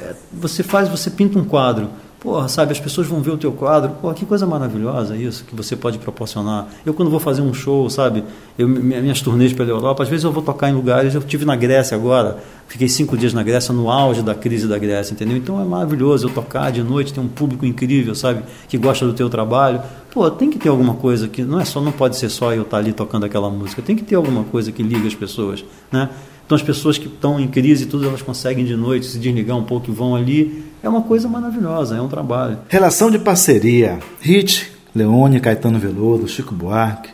é, 0.00 0.14
você 0.32 0.62
faz 0.62 0.88
você 0.88 1.10
pinta 1.10 1.38
um 1.38 1.44
quadro 1.44 1.88
Porra, 2.18 2.48
sabe, 2.48 2.72
as 2.72 2.80
pessoas 2.80 3.06
vão 3.06 3.20
ver 3.20 3.30
o 3.30 3.36
teu 3.36 3.52
quadro, 3.52 3.90
porra, 4.00 4.14
que 4.14 4.24
coisa 4.24 4.46
maravilhosa 4.46 5.14
isso 5.16 5.44
que 5.44 5.54
você 5.54 5.76
pode 5.76 5.98
proporcionar. 5.98 6.66
Eu 6.84 6.94
quando 6.94 7.10
vou 7.10 7.20
fazer 7.20 7.42
um 7.42 7.52
show, 7.52 7.88
sabe, 7.90 8.24
eu, 8.58 8.66
minhas 8.66 9.20
turnês 9.20 9.52
pela 9.52 9.68
Europa, 9.68 10.02
às 10.02 10.08
vezes 10.08 10.24
eu 10.24 10.32
vou 10.32 10.42
tocar 10.42 10.70
em 10.70 10.72
lugares, 10.72 11.14
eu 11.14 11.20
tive 11.20 11.44
na 11.44 11.54
Grécia 11.54 11.94
agora, 11.94 12.38
fiquei 12.68 12.88
cinco 12.88 13.18
dias 13.18 13.34
na 13.34 13.42
Grécia, 13.42 13.72
no 13.72 13.90
auge 13.90 14.22
da 14.22 14.34
crise 14.34 14.66
da 14.66 14.78
Grécia, 14.78 15.12
entendeu? 15.12 15.36
Então 15.36 15.60
é 15.60 15.64
maravilhoso 15.64 16.26
eu 16.26 16.30
tocar 16.30 16.72
de 16.72 16.82
noite, 16.82 17.12
tem 17.12 17.22
um 17.22 17.28
público 17.28 17.66
incrível, 17.66 18.14
sabe, 18.14 18.42
que 18.66 18.78
gosta 18.78 19.06
do 19.06 19.12
teu 19.12 19.28
trabalho. 19.28 19.82
Pô, 20.10 20.30
tem 20.30 20.48
que 20.48 20.58
ter 20.58 20.70
alguma 20.70 20.94
coisa 20.94 21.28
que 21.28 21.42
não 21.42 21.60
é 21.60 21.66
só, 21.66 21.82
não 21.82 21.92
pode 21.92 22.16
ser 22.16 22.30
só 22.30 22.54
eu 22.54 22.62
estar 22.62 22.78
ali 22.78 22.94
tocando 22.94 23.26
aquela 23.26 23.50
música, 23.50 23.82
tem 23.82 23.94
que 23.94 24.02
ter 24.02 24.14
alguma 24.14 24.42
coisa 24.44 24.72
que 24.72 24.82
liga 24.82 25.06
as 25.06 25.14
pessoas, 25.14 25.62
né? 25.92 26.08
Então 26.46 26.54
as 26.54 26.62
pessoas 26.62 26.96
que 26.96 27.08
estão 27.08 27.40
em 27.40 27.48
crise 27.48 27.86
tudo, 27.86 28.06
elas 28.06 28.22
conseguem 28.22 28.64
de 28.64 28.76
noite 28.76 29.06
se 29.06 29.18
desligar 29.18 29.56
um 29.56 29.64
pouco 29.64 29.90
e 29.90 29.92
vão 29.92 30.14
ali. 30.14 30.64
É 30.86 30.88
uma 30.88 31.02
coisa 31.02 31.28
maravilhosa, 31.28 31.96
é 31.96 32.00
um 32.00 32.06
trabalho. 32.06 32.58
Relação 32.68 33.10
de 33.10 33.18
parceria. 33.18 33.98
Hit, 34.20 34.70
Leone, 34.94 35.40
Caetano 35.40 35.80
Veloso, 35.80 36.28
Chico 36.28 36.54
Buarque, 36.54 37.10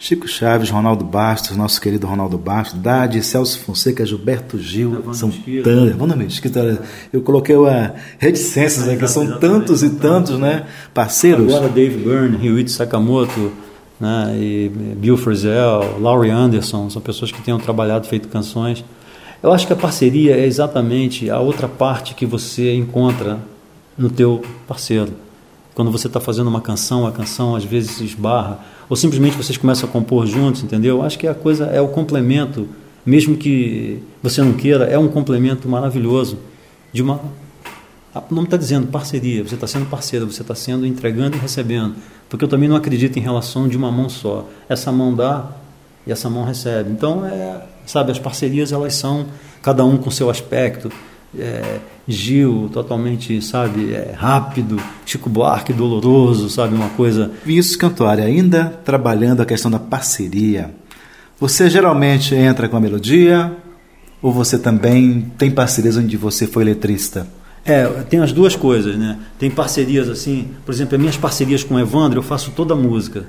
Chico 0.00 0.26
Chaves, 0.26 0.68
Ronaldo 0.68 1.04
Bastos, 1.04 1.56
nosso 1.56 1.80
querido 1.80 2.08
Ronaldo 2.08 2.36
Bastos, 2.36 2.80
Dade, 2.80 3.22
Celso 3.22 3.60
Fonseca, 3.60 4.04
Gilberto 4.04 4.58
Gil, 4.58 4.94
Evandro 4.94 5.14
são 5.14 5.30
tantos. 5.30 6.16
Mesquita, 6.16 6.82
eu 7.12 7.22
coloquei 7.22 7.54
uma 7.54 7.94
reticências 8.18 8.88
aqui, 8.88 9.06
são 9.06 9.38
tantos 9.38 9.84
e 9.84 9.90
tantos, 9.90 10.36
né? 10.36 10.64
Parceiros. 10.92 11.54
Agora 11.54 11.68
Dave 11.68 12.02
Byrne, 12.02 12.36
Ryuichi 12.36 12.72
Sakamoto, 12.72 13.52
né, 14.00 14.34
e 14.36 14.68
Bill 14.96 15.16
Frisell, 15.16 16.00
Laurie 16.00 16.32
Anderson, 16.32 16.90
são 16.90 17.00
pessoas 17.00 17.30
que 17.30 17.40
tenham 17.42 17.60
trabalhado, 17.60 18.08
feito 18.08 18.26
canções. 18.26 18.84
Eu 19.42 19.52
acho 19.52 19.66
que 19.66 19.72
a 19.72 19.76
parceria 19.76 20.36
é 20.36 20.46
exatamente 20.46 21.28
a 21.28 21.40
outra 21.40 21.66
parte 21.66 22.14
que 22.14 22.24
você 22.24 22.72
encontra 22.74 23.40
no 23.98 24.08
teu 24.08 24.40
parceiro. 24.68 25.12
Quando 25.74 25.90
você 25.90 26.06
está 26.06 26.20
fazendo 26.20 26.46
uma 26.46 26.60
canção, 26.60 27.06
a 27.06 27.12
canção 27.12 27.56
às 27.56 27.64
vezes 27.64 28.00
esbarra, 28.00 28.60
ou 28.88 28.94
simplesmente 28.94 29.36
vocês 29.36 29.58
começam 29.58 29.88
a 29.88 29.92
compor 29.92 30.26
juntos, 30.26 30.62
entendeu? 30.62 30.98
Eu 30.98 31.02
acho 31.02 31.18
que 31.18 31.26
a 31.26 31.34
coisa 31.34 31.64
é 31.66 31.80
o 31.80 31.88
complemento, 31.88 32.68
mesmo 33.04 33.36
que 33.36 34.00
você 34.22 34.40
não 34.42 34.52
queira, 34.52 34.84
é 34.84 34.96
um 34.96 35.08
complemento 35.08 35.68
maravilhoso 35.68 36.38
de 36.92 37.02
uma 37.02 37.20
o 38.14 38.34
nome 38.34 38.46
está 38.46 38.58
dizendo 38.58 38.88
parceria, 38.88 39.42
você 39.42 39.54
está 39.54 39.66
sendo 39.66 39.86
parceiro, 39.86 40.30
você 40.30 40.42
está 40.42 40.54
sendo 40.54 40.86
entregando 40.86 41.34
e 41.34 41.40
recebendo. 41.40 41.94
Porque 42.28 42.44
eu 42.44 42.48
também 42.48 42.68
não 42.68 42.76
acredito 42.76 43.18
em 43.18 43.22
relação 43.22 43.66
de 43.66 43.74
uma 43.74 43.90
mão 43.90 44.10
só. 44.10 44.46
Essa 44.68 44.92
mão 44.92 45.14
dá 45.14 45.50
e 46.06 46.12
essa 46.12 46.28
mão 46.28 46.44
recebe. 46.44 46.90
Então, 46.90 47.24
é, 47.24 47.62
sabe, 47.86 48.12
as 48.12 48.18
parcerias 48.18 48.72
elas 48.72 48.94
são 48.94 49.26
cada 49.62 49.84
um 49.84 49.96
com 49.96 50.10
seu 50.10 50.30
aspecto. 50.30 50.90
É, 51.38 51.78
Gil, 52.06 52.68
totalmente, 52.72 53.40
sabe, 53.40 53.94
é, 53.94 54.12
rápido, 54.14 54.76
Chico 55.06 55.30
Buarque, 55.30 55.72
doloroso, 55.72 56.50
sabe, 56.50 56.74
uma 56.74 56.90
coisa. 56.90 57.30
Vinícius 57.44 57.76
Cantuária, 57.76 58.24
ainda 58.24 58.66
trabalhando 58.84 59.40
a 59.40 59.46
questão 59.46 59.70
da 59.70 59.78
parceria, 59.78 60.74
você 61.40 61.70
geralmente 61.70 62.34
entra 62.34 62.68
com 62.68 62.76
a 62.76 62.80
melodia 62.80 63.56
ou 64.20 64.30
você 64.30 64.58
também 64.58 65.32
tem 65.38 65.50
parcerias 65.50 65.96
onde 65.96 66.16
você 66.16 66.46
foi 66.46 66.64
letrista? 66.64 67.26
É, 67.64 67.86
tem 68.08 68.20
as 68.20 68.32
duas 68.32 68.56
coisas, 68.56 68.96
né? 68.96 69.18
Tem 69.38 69.50
parcerias 69.50 70.08
assim, 70.08 70.48
por 70.66 70.72
exemplo, 70.72 70.96
as 70.96 71.00
minhas 71.00 71.16
parcerias 71.16 71.62
com 71.62 71.74
o 71.74 71.80
Evandro, 71.80 72.18
eu 72.18 72.22
faço 72.22 72.50
toda 72.50 72.74
a 72.74 72.76
música. 72.76 73.26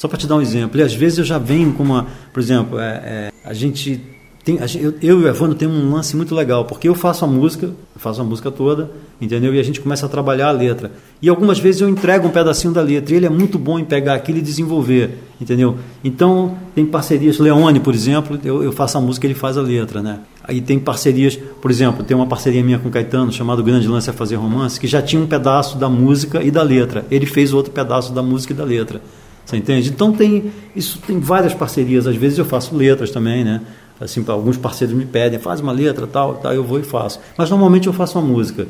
Só 0.00 0.08
para 0.08 0.16
te 0.16 0.26
dar 0.26 0.36
um 0.36 0.40
exemplo. 0.40 0.80
E 0.80 0.82
às 0.82 0.94
vezes 0.94 1.18
eu 1.18 1.24
já 1.26 1.36
venho 1.36 1.74
com 1.74 1.82
uma, 1.82 2.06
por 2.32 2.40
exemplo, 2.40 2.80
é, 2.80 3.02
é, 3.04 3.32
a 3.44 3.52
gente 3.52 4.00
tem, 4.42 4.58
eu, 4.80 4.94
eu 5.02 5.20
e 5.20 5.24
o 5.24 5.28
Evandro 5.28 5.54
temos 5.54 5.76
um 5.76 5.92
lance 5.92 6.16
muito 6.16 6.34
legal, 6.34 6.64
porque 6.64 6.88
eu 6.88 6.94
faço 6.94 7.22
a 7.22 7.28
música, 7.28 7.68
faço 7.96 8.18
a 8.18 8.24
música 8.24 8.50
toda, 8.50 8.90
entendeu? 9.20 9.54
E 9.54 9.60
a 9.60 9.62
gente 9.62 9.78
começa 9.78 10.06
a 10.06 10.08
trabalhar 10.08 10.48
a 10.48 10.52
letra. 10.52 10.90
E 11.20 11.28
algumas 11.28 11.58
vezes 11.58 11.82
eu 11.82 11.88
entrego 11.90 12.26
um 12.26 12.30
pedacinho 12.30 12.72
da 12.72 12.80
letra, 12.80 13.12
e 13.12 13.18
ele 13.18 13.26
é 13.26 13.28
muito 13.28 13.58
bom 13.58 13.78
em 13.78 13.84
pegar 13.84 14.14
aquilo 14.14 14.38
e 14.38 14.40
desenvolver, 14.40 15.18
entendeu? 15.38 15.76
Então, 16.02 16.56
tem 16.74 16.86
parcerias, 16.86 17.38
Leone, 17.38 17.78
por 17.78 17.92
exemplo, 17.92 18.40
eu, 18.42 18.62
eu 18.62 18.72
faço 18.72 18.96
a 18.96 19.02
música, 19.02 19.26
ele 19.26 19.34
faz 19.34 19.58
a 19.58 19.60
letra, 19.60 20.00
né? 20.00 20.20
Aí 20.42 20.62
tem 20.62 20.78
parcerias, 20.78 21.38
por 21.60 21.70
exemplo, 21.70 22.02
tem 22.02 22.16
uma 22.16 22.26
parceria 22.26 22.64
minha 22.64 22.78
com 22.78 22.88
Caetano, 22.88 23.30
chamado 23.30 23.62
Grande 23.62 23.86
Lance 23.86 24.08
a 24.08 24.14
Fazer 24.14 24.36
Romance, 24.36 24.80
que 24.80 24.86
já 24.86 25.02
tinha 25.02 25.20
um 25.20 25.26
pedaço 25.26 25.76
da 25.76 25.90
música 25.90 26.42
e 26.42 26.50
da 26.50 26.62
letra. 26.62 27.04
Ele 27.10 27.26
fez 27.26 27.52
outro 27.52 27.70
pedaço 27.70 28.14
da 28.14 28.22
música 28.22 28.54
e 28.54 28.56
da 28.56 28.64
letra. 28.64 29.02
Você 29.50 29.56
entende? 29.56 29.90
Então 29.90 30.12
tem 30.12 30.52
isso 30.76 31.00
tem 31.04 31.18
várias 31.18 31.52
parcerias. 31.52 32.06
Às 32.06 32.14
vezes 32.14 32.38
eu 32.38 32.44
faço 32.44 32.74
letras 32.76 33.10
também, 33.10 33.42
né? 33.44 33.60
Assim, 34.00 34.24
alguns 34.28 34.56
parceiros 34.56 34.96
me 34.96 35.04
pedem, 35.04 35.38
faz 35.40 35.60
uma 35.60 35.72
letra, 35.72 36.06
tal, 36.06 36.34
tal, 36.36 36.54
eu 36.54 36.62
vou 36.62 36.78
e 36.78 36.84
faço. 36.84 37.20
Mas 37.36 37.50
normalmente 37.50 37.88
eu 37.88 37.92
faço 37.92 38.18
uma 38.18 38.26
música. 38.26 38.66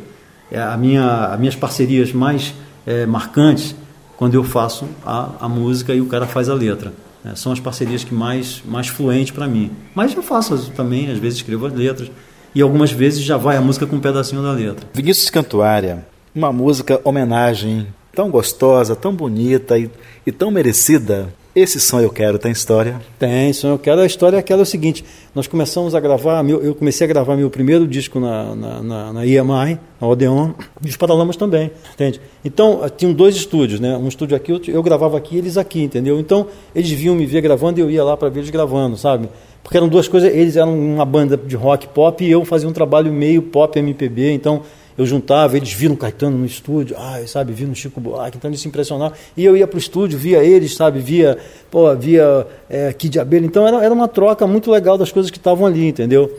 É 0.50 0.60
a 0.60 0.76
minha, 0.76 1.26
as 1.26 1.38
minhas 1.38 1.54
parcerias 1.54 2.12
mais 2.12 2.54
é, 2.86 3.04
marcantes 3.06 3.76
quando 4.16 4.34
eu 4.34 4.42
faço 4.42 4.86
a, 5.04 5.30
a 5.40 5.48
música 5.48 5.94
e 5.94 6.00
o 6.00 6.06
cara 6.06 6.26
faz 6.26 6.48
a 6.48 6.54
letra. 6.54 6.92
É, 7.24 7.34
são 7.34 7.52
as 7.52 7.60
parcerias 7.60 8.02
que 8.02 8.14
mais 8.14 8.62
mais 8.64 8.88
fluentes 8.88 9.32
para 9.32 9.46
mim. 9.46 9.70
Mas 9.94 10.14
eu 10.14 10.22
faço 10.22 10.70
também, 10.70 11.10
às 11.10 11.18
vezes 11.18 11.40
escrevo 11.40 11.66
as 11.66 11.74
letras 11.74 12.10
e 12.54 12.62
algumas 12.62 12.90
vezes 12.90 13.22
já 13.22 13.36
vai 13.36 13.58
a 13.58 13.60
música 13.60 13.86
com 13.86 13.96
um 13.96 14.00
pedacinho 14.00 14.42
da 14.42 14.52
letra. 14.52 14.88
Vinícius 14.94 15.28
Cantuária, 15.28 16.06
uma 16.34 16.50
música 16.50 16.98
homenagem 17.04 17.86
tão 18.14 18.30
gostosa, 18.30 18.96
tão 18.96 19.14
bonita 19.14 19.78
e, 19.78 19.90
e 20.26 20.32
tão 20.32 20.50
merecida. 20.50 21.32
Esse 21.52 21.80
som 21.80 22.00
eu 22.00 22.10
quero 22.10 22.38
tem 22.38 22.52
história. 22.52 23.00
Tem, 23.18 23.52
som 23.52 23.68
eu 23.68 23.78
quero. 23.78 24.00
A 24.00 24.06
história 24.06 24.36
é 24.36 24.38
aquela 24.38 24.60
é 24.60 24.62
o 24.62 24.66
seguinte: 24.66 25.04
nós 25.34 25.48
começamos 25.48 25.96
a 25.96 26.00
gravar, 26.00 26.48
eu 26.48 26.76
comecei 26.76 27.04
a 27.04 27.08
gravar 27.08 27.36
meu 27.36 27.50
primeiro 27.50 27.88
disco 27.88 28.20
na, 28.20 28.54
na, 28.54 28.82
na, 28.82 29.12
na 29.14 29.26
EMI, 29.26 29.78
na 30.00 30.06
Odeon, 30.06 30.52
e 30.84 30.88
os 30.88 30.96
Paralamas 30.96 31.36
também, 31.36 31.72
entende? 31.92 32.20
Então, 32.44 32.82
tinham 32.96 33.12
dois 33.12 33.34
estúdios, 33.34 33.80
né? 33.80 33.96
Um 33.96 34.06
estúdio 34.06 34.36
aqui, 34.36 34.52
outro, 34.52 34.70
eu 34.70 34.80
gravava 34.80 35.18
aqui, 35.18 35.36
eles 35.36 35.56
aqui, 35.56 35.82
entendeu? 35.82 36.20
Então, 36.20 36.46
eles 36.72 36.88
vinham 36.90 37.16
me 37.16 37.26
ver 37.26 37.40
gravando 37.40 37.80
e 37.80 37.82
eu 37.82 37.90
ia 37.90 38.04
lá 38.04 38.16
para 38.16 38.28
ver 38.28 38.40
eles 38.40 38.50
gravando, 38.50 38.96
sabe? 38.96 39.28
Porque 39.60 39.76
eram 39.76 39.88
duas 39.88 40.06
coisas, 40.06 40.32
eles 40.32 40.56
eram 40.56 40.78
uma 40.78 41.04
banda 41.04 41.36
de 41.36 41.56
rock 41.56 41.88
pop 41.88 42.24
e 42.24 42.30
eu 42.30 42.44
fazia 42.44 42.68
um 42.68 42.72
trabalho 42.72 43.12
meio 43.12 43.42
pop 43.42 43.76
MPB, 43.76 44.32
então 44.32 44.62
eu 45.00 45.06
juntava, 45.06 45.56
eles 45.56 45.72
viram 45.72 45.96
Caetano 45.96 46.36
no 46.36 46.44
estúdio, 46.44 46.94
ai, 46.98 47.26
sabe, 47.26 47.54
viram 47.54 47.74
Chico 47.74 47.98
Buarque, 47.98 48.36
então 48.36 48.50
eles 48.50 48.60
se 48.60 48.68
impressionavam. 48.68 49.16
E 49.34 49.42
eu 49.42 49.56
ia 49.56 49.66
para 49.66 49.76
o 49.76 49.78
estúdio, 49.78 50.18
via 50.18 50.44
eles, 50.44 50.74
sabe, 50.74 50.98
via, 50.98 51.38
pô, 51.70 51.96
via 51.96 52.46
é, 52.68 52.92
Kid 52.92 53.18
Abelha. 53.18 53.46
Então 53.46 53.66
era, 53.66 53.82
era 53.82 53.94
uma 53.94 54.06
troca 54.06 54.46
muito 54.46 54.70
legal 54.70 54.98
das 54.98 55.10
coisas 55.10 55.30
que 55.30 55.38
estavam 55.38 55.64
ali, 55.64 55.88
entendeu? 55.88 56.30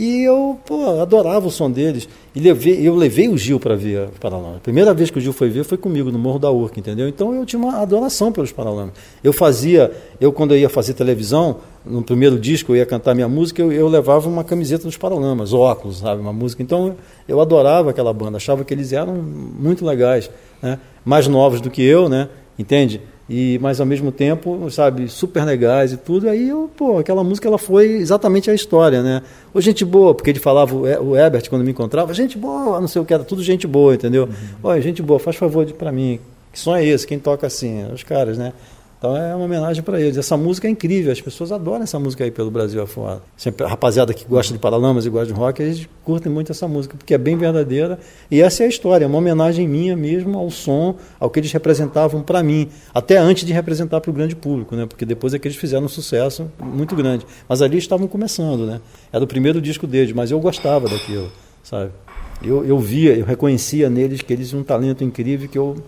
E 0.00 0.22
eu, 0.22 0.58
pô, 0.64 0.98
adorava 0.98 1.46
o 1.46 1.50
som 1.50 1.70
deles. 1.70 2.08
E 2.34 2.40
levei, 2.40 2.88
eu 2.88 2.94
levei 2.94 3.28
o 3.28 3.36
Gil 3.36 3.60
para 3.60 3.76
ver 3.76 4.08
Paralamas. 4.18 4.56
A 4.56 4.60
primeira 4.60 4.94
vez 4.94 5.10
que 5.10 5.18
o 5.18 5.20
Gil 5.20 5.34
foi 5.34 5.50
ver 5.50 5.62
foi 5.62 5.76
comigo, 5.76 6.10
no 6.10 6.18
Morro 6.18 6.38
da 6.38 6.50
Urca, 6.50 6.80
entendeu? 6.80 7.06
Então 7.06 7.34
eu 7.34 7.44
tinha 7.44 7.60
uma 7.60 7.82
adoração 7.82 8.32
pelos 8.32 8.50
Paralamas. 8.50 8.94
Eu 9.22 9.30
fazia, 9.30 9.92
eu 10.18 10.32
quando 10.32 10.54
eu 10.54 10.58
ia 10.58 10.70
fazer 10.70 10.94
televisão, 10.94 11.58
no 11.84 12.02
primeiro 12.02 12.38
disco 12.38 12.72
eu 12.72 12.76
ia 12.76 12.86
cantar 12.86 13.14
minha 13.14 13.28
música, 13.28 13.60
eu, 13.60 13.70
eu 13.70 13.88
levava 13.88 14.26
uma 14.26 14.42
camiseta 14.42 14.84
dos 14.84 14.96
Paralamas, 14.96 15.52
óculos, 15.52 15.98
sabe, 15.98 16.18
uma 16.22 16.32
música. 16.32 16.62
Então 16.62 16.96
eu 17.28 17.38
adorava 17.38 17.90
aquela 17.90 18.14
banda, 18.14 18.38
achava 18.38 18.64
que 18.64 18.72
eles 18.72 18.94
eram 18.94 19.12
muito 19.16 19.84
legais, 19.84 20.30
né? 20.62 20.78
Mais 21.04 21.28
novos 21.28 21.60
do 21.60 21.68
que 21.68 21.82
eu, 21.82 22.08
né? 22.08 22.30
Entende? 22.58 23.02
E 23.30 23.60
mas 23.60 23.80
ao 23.80 23.86
mesmo 23.86 24.10
tempo, 24.10 24.68
sabe, 24.72 25.08
super 25.08 25.44
legais 25.44 25.92
e 25.92 25.96
tudo. 25.96 26.28
Aí 26.28 26.48
eu, 26.48 26.68
pô, 26.76 26.98
aquela 26.98 27.22
música 27.22 27.46
ela 27.46 27.58
foi 27.58 27.92
exatamente 27.92 28.50
a 28.50 28.54
história, 28.54 29.04
né? 29.04 29.22
Ô, 29.54 29.60
gente 29.60 29.84
boa, 29.84 30.12
porque 30.12 30.30
ele 30.30 30.40
falava 30.40 30.74
o 30.74 31.16
Herbert 31.16 31.48
quando 31.48 31.64
me 31.64 31.70
encontrava, 31.70 32.12
gente 32.12 32.36
boa, 32.36 32.80
não 32.80 32.88
sei 32.88 33.00
o 33.00 33.04
que 33.04 33.14
era, 33.14 33.22
tudo 33.22 33.40
gente 33.40 33.68
boa, 33.68 33.94
entendeu? 33.94 34.24
Uhum. 34.24 34.32
Olha, 34.64 34.82
gente 34.82 35.00
boa, 35.00 35.20
faz 35.20 35.36
favor 35.36 35.64
de 35.64 35.72
para 35.72 35.92
mim. 35.92 36.18
Que 36.52 36.58
som 36.58 36.74
é 36.74 36.84
esse? 36.84 37.06
Quem 37.06 37.20
toca 37.20 37.46
assim? 37.46 37.84
Os 37.92 38.02
caras, 38.02 38.36
né? 38.36 38.52
Então 39.00 39.16
é 39.16 39.34
uma 39.34 39.46
homenagem 39.46 39.82
para 39.82 39.98
eles. 39.98 40.18
Essa 40.18 40.36
música 40.36 40.68
é 40.68 40.70
incrível, 40.70 41.10
as 41.10 41.22
pessoas 41.22 41.50
adoram 41.50 41.84
essa 41.84 41.98
música 41.98 42.22
aí 42.22 42.30
pelo 42.30 42.50
Brasil 42.50 42.82
afora. 42.82 43.22
Sempre, 43.34 43.64
a 43.64 43.68
rapaziada 43.68 44.12
que 44.12 44.26
gosta 44.26 44.52
de 44.52 44.58
Paralamas 44.58 45.06
e 45.06 45.08
gosta 45.08 45.28
de 45.28 45.32
rock, 45.32 45.62
eles 45.62 45.88
curtem 46.04 46.30
muito 46.30 46.52
essa 46.52 46.68
música, 46.68 46.98
porque 46.98 47.14
é 47.14 47.18
bem 47.18 47.34
verdadeira. 47.34 47.98
E 48.30 48.42
essa 48.42 48.62
é 48.62 48.66
a 48.66 48.68
história, 48.68 49.06
é 49.06 49.08
uma 49.08 49.16
homenagem 49.16 49.66
minha 49.66 49.96
mesmo 49.96 50.38
ao 50.38 50.50
som, 50.50 50.96
ao 51.18 51.30
que 51.30 51.40
eles 51.40 51.50
representavam 51.50 52.22
para 52.22 52.42
mim, 52.42 52.68
até 52.92 53.16
antes 53.16 53.46
de 53.46 53.54
representar 53.54 54.02
para 54.02 54.10
o 54.10 54.12
grande 54.12 54.36
público, 54.36 54.76
né? 54.76 54.84
porque 54.84 55.06
depois 55.06 55.32
é 55.32 55.38
que 55.38 55.48
eles 55.48 55.56
fizeram 55.56 55.86
um 55.86 55.88
sucesso 55.88 56.50
muito 56.62 56.94
grande. 56.94 57.26
Mas 57.48 57.62
ali 57.62 57.78
estavam 57.78 58.06
começando, 58.06 58.66
né? 58.66 58.82
Era 59.10 59.24
o 59.24 59.26
primeiro 59.26 59.62
disco 59.62 59.86
deles, 59.86 60.12
mas 60.12 60.30
eu 60.30 60.38
gostava 60.38 60.90
daquilo, 60.90 61.32
sabe? 61.62 61.90
Eu, 62.42 62.66
eu 62.66 62.78
via, 62.78 63.16
eu 63.16 63.24
reconhecia 63.24 63.88
neles 63.88 64.20
que 64.20 64.30
eles 64.30 64.50
tinham 64.50 64.60
um 64.60 64.64
talento 64.64 65.02
incrível 65.02 65.48
que 65.48 65.56
eu 65.56 65.82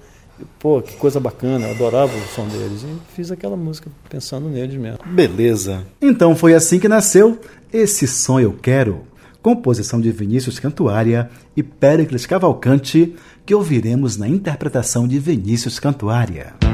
pô, 0.58 0.80
que 0.82 0.96
coisa 0.96 1.20
bacana, 1.20 1.66
eu 1.66 1.74
adorava 1.74 2.12
o 2.16 2.34
som 2.34 2.46
deles. 2.48 2.82
E 2.82 3.14
fiz 3.14 3.30
aquela 3.30 3.56
música 3.56 3.90
pensando 4.08 4.48
neles 4.48 4.76
mesmo. 4.76 4.98
Beleza. 5.06 5.84
Então 6.00 6.34
foi 6.34 6.54
assim 6.54 6.78
que 6.78 6.88
nasceu 6.88 7.38
Esse 7.72 8.06
Som 8.06 8.40
Eu 8.40 8.52
Quero, 8.52 9.02
composição 9.42 10.00
de 10.00 10.10
Vinícius 10.10 10.58
Cantuária 10.58 11.30
e 11.56 11.62
Péricles 11.62 12.26
Cavalcante, 12.26 13.14
que 13.44 13.54
ouviremos 13.54 14.16
na 14.16 14.28
interpretação 14.28 15.06
de 15.06 15.18
Vinícius 15.18 15.78
Cantuária. 15.78 16.71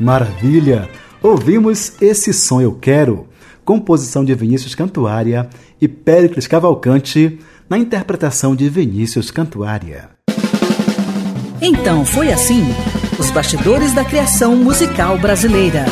Maravilha! 0.00 0.88
Ouvimos 1.20 1.92
Esse 2.00 2.32
Som 2.32 2.60
Eu 2.60 2.72
Quero, 2.72 3.26
composição 3.64 4.24
de 4.24 4.32
Vinícius 4.34 4.74
Cantuária 4.74 5.48
e 5.80 5.88
Péricles 5.88 6.46
Cavalcante, 6.46 7.40
na 7.68 7.76
interpretação 7.76 8.54
de 8.54 8.68
Vinícius 8.68 9.32
Cantuária. 9.32 10.10
Então 11.60 12.04
foi 12.04 12.32
assim: 12.32 12.62
os 13.18 13.30
bastidores 13.32 13.92
da 13.92 14.04
criação 14.04 14.54
musical 14.54 15.18
brasileira. 15.18 15.84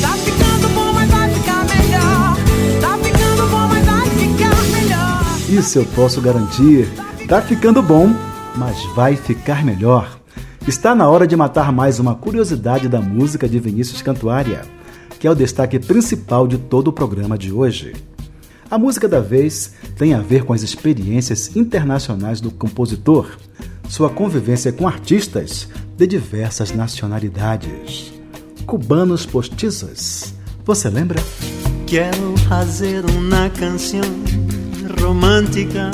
Tá 0.00 0.12
ficando 0.16 0.68
bom, 0.74 0.92
mas 0.94 1.10
vai 1.10 1.30
ficar 1.34 1.64
melhor. 1.66 2.36
Tá 2.80 2.98
ficando 2.98 3.46
bom, 3.50 3.68
mas 3.68 3.84
vai 3.84 4.10
ficar 4.10 4.62
melhor. 4.72 5.22
Isso 5.50 5.78
eu 5.78 5.84
posso 5.84 6.22
garantir. 6.22 6.88
Tá 7.28 7.42
ficando 7.42 7.82
bom, 7.82 8.10
mas 8.56 8.82
vai 8.94 9.14
ficar 9.16 9.62
melhor. 9.62 10.18
Está 10.68 10.94
na 10.94 11.08
hora 11.08 11.26
de 11.26 11.34
matar 11.34 11.72
mais 11.72 11.98
uma 11.98 12.14
curiosidade 12.14 12.90
da 12.90 13.00
música 13.00 13.48
de 13.48 13.58
Vinícius 13.58 14.02
Cantuária, 14.02 14.66
que 15.18 15.26
é 15.26 15.30
o 15.30 15.34
destaque 15.34 15.78
principal 15.78 16.46
de 16.46 16.58
todo 16.58 16.88
o 16.88 16.92
programa 16.92 17.38
de 17.38 17.50
hoje. 17.50 17.94
A 18.70 18.78
música 18.78 19.08
da 19.08 19.18
vez 19.18 19.72
tem 19.96 20.12
a 20.12 20.20
ver 20.20 20.44
com 20.44 20.52
as 20.52 20.62
experiências 20.62 21.56
internacionais 21.56 22.38
do 22.38 22.50
compositor, 22.50 23.38
sua 23.88 24.10
convivência 24.10 24.70
com 24.70 24.86
artistas 24.86 25.66
de 25.96 26.06
diversas 26.06 26.70
nacionalidades. 26.70 28.12
Cubanos 28.66 29.24
postizos. 29.24 30.34
Você 30.66 30.90
lembra? 30.90 31.18
Quero 31.86 32.36
fazer 32.46 33.06
uma 33.06 33.48
canção 33.48 34.02
romântica, 35.00 35.90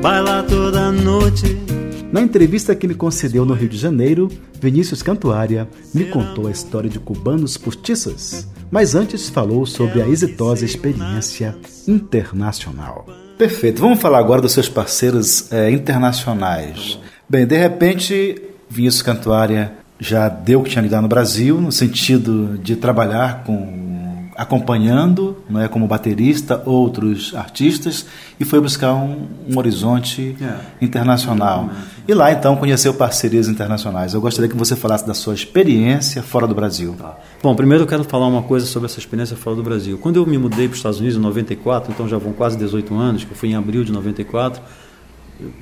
bailar 0.00 0.46
toda 0.46 0.90
noite. 0.90 1.81
Na 2.12 2.20
entrevista 2.20 2.74
que 2.76 2.86
me 2.86 2.94
concedeu 2.94 3.46
no 3.46 3.54
Rio 3.54 3.70
de 3.70 3.78
Janeiro, 3.78 4.30
Vinícius 4.60 5.02
Cantuária 5.02 5.66
me 5.94 6.04
contou 6.04 6.46
a 6.46 6.50
história 6.50 6.90
de 6.90 6.98
cubanos 6.98 7.56
postiços, 7.56 8.46
mas 8.70 8.94
antes 8.94 9.30
falou 9.30 9.64
sobre 9.64 10.02
a 10.02 10.06
exitosa 10.06 10.66
experiência 10.66 11.56
internacional. 11.88 13.06
Perfeito, 13.38 13.80
vamos 13.80 13.98
falar 13.98 14.18
agora 14.18 14.42
dos 14.42 14.52
seus 14.52 14.68
parceiros 14.68 15.50
é, 15.50 15.70
internacionais. 15.70 16.98
Bem, 17.26 17.46
de 17.46 17.56
repente, 17.56 18.42
Vinícius 18.68 19.00
Cantuária 19.00 19.72
já 19.98 20.28
deu 20.28 20.60
o 20.60 20.64
que 20.64 20.68
tinha 20.68 20.82
que 20.82 20.90
dar 20.90 21.00
no 21.00 21.08
Brasil, 21.08 21.58
no 21.62 21.72
sentido 21.72 22.58
de 22.58 22.76
trabalhar 22.76 23.42
com 23.44 23.91
acompanhando, 24.36 25.36
não 25.48 25.60
é, 25.60 25.68
como 25.68 25.86
baterista, 25.86 26.62
outros 26.64 27.34
artistas 27.34 28.06
e 28.40 28.44
foi 28.44 28.60
buscar 28.60 28.94
um, 28.94 29.26
um 29.48 29.58
horizonte 29.58 30.36
É. 30.40 30.56
internacional. 30.84 31.70
E 32.06 32.14
lá 32.14 32.32
então 32.32 32.56
conheceu 32.56 32.94
parcerias 32.94 33.48
internacionais. 33.48 34.14
Eu 34.14 34.20
gostaria 34.20 34.48
que 34.50 34.56
você 34.56 34.74
falasse 34.74 35.06
da 35.06 35.14
sua 35.14 35.34
experiência 35.34 36.22
fora 36.22 36.46
do 36.46 36.54
Brasil. 36.54 36.96
Bom, 37.42 37.54
primeiro 37.54 37.84
eu 37.84 37.88
quero 37.88 38.04
falar 38.04 38.26
uma 38.26 38.42
coisa 38.42 38.66
sobre 38.66 38.86
essa 38.86 38.98
experiência 38.98 39.36
fora 39.36 39.54
do 39.56 39.62
Brasil. 39.62 39.98
Quando 39.98 40.16
eu 40.16 40.26
me 40.26 40.38
mudei 40.38 40.66
para 40.66 40.72
os 40.72 40.78
Estados 40.78 40.98
Unidos 40.98 41.16
em 41.16 41.20
94, 41.20 41.92
então 41.92 42.08
já 42.08 42.18
vão 42.18 42.32
quase 42.32 42.56
18 42.56 42.94
anos, 42.94 43.24
que 43.24 43.30
eu 43.30 43.36
fui 43.36 43.50
em 43.50 43.54
abril 43.54 43.84
de 43.84 43.92
94, 43.92 44.62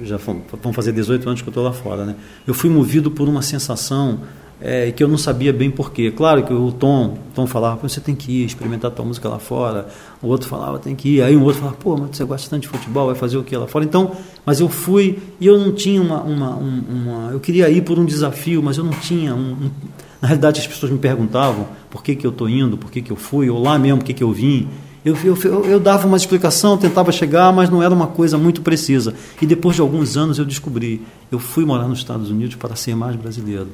já 0.02 0.16
vão 0.16 0.72
fazer 0.72 0.92
18 0.92 1.28
anos 1.28 1.42
que 1.42 1.48
eu 1.48 1.50
estou 1.50 1.64
lá 1.64 1.72
fora, 1.72 2.04
né? 2.04 2.14
Eu 2.46 2.52
fui 2.54 2.68
movido 2.70 3.10
por 3.10 3.28
uma 3.28 3.40
sensação 3.42 4.20
é, 4.62 4.90
que 4.92 5.02
eu 5.02 5.08
não 5.08 5.16
sabia 5.16 5.52
bem 5.52 5.70
porquê. 5.70 6.10
Claro 6.10 6.42
que 6.42 6.52
o 6.52 6.70
Tom, 6.70 7.14
o 7.14 7.34
Tom 7.34 7.46
falava, 7.46 7.78
"Pô, 7.78 7.88
você 7.88 8.00
tem 8.00 8.14
que 8.14 8.30
ir 8.42 8.44
experimentar 8.44 8.90
tua 8.90 9.04
música 9.04 9.28
lá 9.28 9.38
fora. 9.38 9.88
O 10.22 10.26
outro 10.28 10.48
falava, 10.48 10.78
tem 10.78 10.94
que 10.94 11.16
ir. 11.16 11.22
Aí 11.22 11.34
um 11.36 11.42
outro 11.42 11.60
falava, 11.60 11.76
pô, 11.78 11.96
mas 11.96 12.16
você 12.16 12.24
gosta 12.24 12.50
tanto 12.50 12.62
de 12.62 12.68
futebol, 12.68 13.06
vai 13.06 13.14
fazer 13.14 13.38
o 13.38 13.42
que 13.42 13.56
lá 13.56 13.66
fora? 13.66 13.84
Então, 13.86 14.12
mas 14.44 14.60
eu 14.60 14.68
fui 14.68 15.18
e 15.40 15.46
eu 15.46 15.58
não 15.58 15.72
tinha 15.72 16.00
uma, 16.02 16.20
uma, 16.22 16.56
um- 16.56 16.82
uma- 16.90 17.30
eu 17.32 17.40
queria 17.40 17.70
ir 17.70 17.80
por 17.82 17.98
um 17.98 18.04
desafio, 18.04 18.62
mas 18.62 18.76
eu 18.76 18.84
não 18.84 18.92
tinha 18.92 19.34
um, 19.34 19.52
um- 19.52 19.70
na 20.20 20.28
realidade 20.28 20.60
as 20.60 20.66
pessoas 20.66 20.92
me 20.92 20.98
perguntavam 20.98 21.66
por 21.90 22.02
que 22.02 22.14
que 22.14 22.26
eu 22.26 22.30
estou 22.30 22.46
indo, 22.48 22.76
por 22.76 22.90
que 22.90 23.00
que 23.00 23.10
eu 23.10 23.16
fui, 23.16 23.48
ou 23.48 23.62
lá 23.62 23.78
mesmo, 23.78 23.98
por 24.00 24.04
que 24.04 24.12
que 24.12 24.22
eu 24.22 24.30
vim. 24.30 24.68
Eu, 25.02 25.16
eu, 25.24 25.64
eu 25.64 25.80
dava 25.80 26.06
uma 26.06 26.18
explicação, 26.18 26.76
tentava 26.76 27.10
chegar, 27.10 27.50
mas 27.54 27.70
não 27.70 27.82
era 27.82 27.94
uma 27.94 28.08
coisa 28.08 28.36
muito 28.36 28.60
precisa. 28.60 29.14
E 29.40 29.46
depois 29.46 29.74
de 29.76 29.80
alguns 29.80 30.18
anos 30.18 30.38
eu 30.38 30.44
descobri, 30.44 31.00
eu 31.32 31.38
fui 31.38 31.64
morar 31.64 31.88
nos 31.88 32.00
Estados 32.00 32.28
Unidos 32.30 32.56
para 32.56 32.76
ser 32.76 32.94
mais 32.94 33.16
brasileiro 33.16 33.68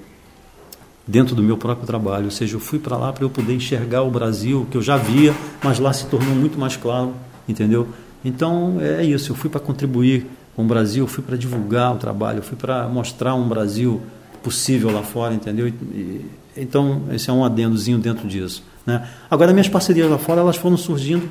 dentro 1.07 1.34
do 1.34 1.42
meu 1.42 1.57
próprio 1.57 1.86
trabalho. 1.86 2.24
Ou 2.26 2.30
seja, 2.30 2.57
eu 2.57 2.61
fui 2.61 2.78
para 2.78 2.96
lá 2.96 3.12
para 3.12 3.24
eu 3.24 3.30
poder 3.30 3.54
enxergar 3.54 4.02
o 4.02 4.11
Brasil, 4.11 4.66
que 4.70 4.76
eu 4.76 4.82
já 4.82 4.96
via, 4.96 5.34
mas 5.62 5.78
lá 5.78 5.92
se 5.92 6.07
tornou 6.07 6.34
muito 6.34 6.59
mais 6.59 6.76
claro, 6.76 7.12
entendeu? 7.48 7.86
Então 8.24 8.78
é 8.80 9.04
isso, 9.04 9.30
eu 9.32 9.36
fui 9.36 9.48
para 9.48 9.61
contribuir 9.61 10.26
com 10.57 10.64
o 10.64 10.66
Brasil, 10.66 11.07
fui 11.07 11.22
para 11.22 11.36
divulgar 11.36 11.94
o 11.94 11.98
trabalho, 11.98 12.42
fui 12.42 12.57
para 12.57 12.88
mostrar 12.88 13.34
um 13.34 13.46
Brasil 13.48 14.00
possível 14.42 14.90
lá 14.90 15.02
fora, 15.02 15.34
entendeu? 15.34 15.68
E- 15.68 15.72
e- 15.94 16.24
então 16.57 17.02
esse 17.12 17.28
é 17.28 17.32
um 17.32 17.44
adendozinho 17.44 17.98
dentro 17.98 18.26
disso. 18.26 18.62
Né? 18.86 19.07
Agora 19.30 19.52
minhas 19.52 19.68
parcerias 19.68 20.11
lá 20.11 20.16
fora 20.18 20.40
elas 20.40 20.57
foram 20.57 20.76
surgindo, 20.76 21.28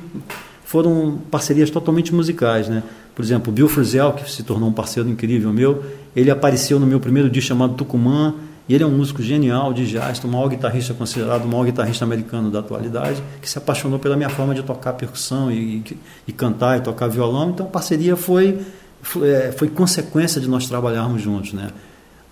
foram 0.64 1.18
parcerias 1.30 1.70
totalmente 1.70 2.14
musicais, 2.14 2.68
né? 2.68 2.82
Por 3.14 3.24
exemplo, 3.24 3.50
o 3.50 3.54
Bill 3.54 3.68
Frisell, 3.68 4.12
que 4.12 4.30
se 4.30 4.42
tornou 4.42 4.68
um 4.68 4.72
parceiro 4.72 5.08
incrível 5.08 5.52
meu, 5.52 5.82
ele 6.14 6.30
apareceu 6.30 6.78
no 6.78 6.86
meu 6.86 7.00
primeiro 7.00 7.30
disco 7.30 7.48
chamado 7.48 7.74
Tucumã, 7.74 8.34
e 8.68 8.74
ele 8.74 8.82
é 8.82 8.86
um 8.86 8.90
músico 8.90 9.22
genial 9.22 9.72
de 9.72 9.86
jazz, 9.86 10.22
o 10.24 10.28
maior 10.28 10.48
guitarrista 10.48 10.92
considerado 10.92 11.44
o 11.44 11.48
maior 11.48 11.64
guitarrista 11.64 12.04
americano 12.04 12.50
da 12.50 12.58
atualidade, 12.58 13.22
que 13.40 13.48
se 13.48 13.56
apaixonou 13.58 13.98
pela 13.98 14.16
minha 14.16 14.28
forma 14.28 14.54
de 14.54 14.62
tocar 14.62 14.92
percussão 14.94 15.50
e, 15.52 15.82
e- 16.26 16.32
cantar 16.32 16.78
e 16.78 16.80
tocar 16.80 17.06
violão. 17.06 17.50
Então 17.50 17.66
a 17.66 17.68
parceria 17.68 18.16
foi, 18.16 18.60
foi, 19.00 19.28
é, 19.30 19.52
foi 19.52 19.68
consequência 19.68 20.40
de 20.40 20.48
nós 20.48 20.66
trabalharmos 20.68 21.22
juntos, 21.22 21.52
né? 21.52 21.70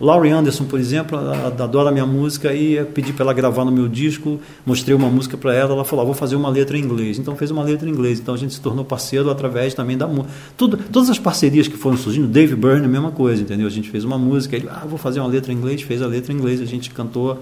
Laurie 0.00 0.32
Anderson, 0.32 0.64
por 0.64 0.80
exemplo, 0.80 1.16
adora 1.16 1.92
minha 1.92 2.04
música 2.04 2.52
e 2.52 2.84
pedi 2.86 3.12
para 3.12 3.26
ela 3.26 3.32
gravar 3.32 3.64
no 3.64 3.70
meu 3.70 3.86
disco, 3.86 4.40
mostrei 4.66 4.94
uma 4.94 5.08
música 5.08 5.36
para 5.36 5.54
ela, 5.54 5.72
ela 5.72 5.84
falou, 5.84 6.02
ah, 6.02 6.06
vou 6.06 6.14
fazer 6.14 6.34
uma 6.34 6.48
letra 6.48 6.76
em 6.76 6.80
inglês. 6.80 7.16
Então 7.18 7.36
fez 7.36 7.50
uma 7.52 7.62
letra 7.62 7.88
em 7.88 7.92
inglês. 7.92 8.18
Então 8.18 8.34
a 8.34 8.36
gente 8.36 8.54
se 8.54 8.60
tornou 8.60 8.84
parceiro 8.84 9.30
através 9.30 9.72
também 9.72 9.96
da 9.96 10.08
música. 10.08 10.34
Todas 10.56 11.10
as 11.10 11.18
parcerias 11.18 11.68
que 11.68 11.76
foram 11.76 11.96
surgindo, 11.96 12.26
Dave 12.26 12.56
Byrne, 12.56 12.86
a 12.86 12.88
mesma 12.88 13.12
coisa, 13.12 13.42
entendeu? 13.42 13.68
A 13.68 13.70
gente 13.70 13.88
fez 13.88 14.04
uma 14.04 14.18
música, 14.18 14.56
ele, 14.56 14.68
ah, 14.68 14.84
vou 14.84 14.98
fazer 14.98 15.20
uma 15.20 15.28
letra 15.28 15.52
em 15.52 15.56
inglês, 15.56 15.80
fez 15.82 16.02
a 16.02 16.06
letra 16.06 16.32
em 16.32 16.36
inglês, 16.36 16.60
a 16.60 16.66
gente 16.66 16.90
cantou. 16.90 17.38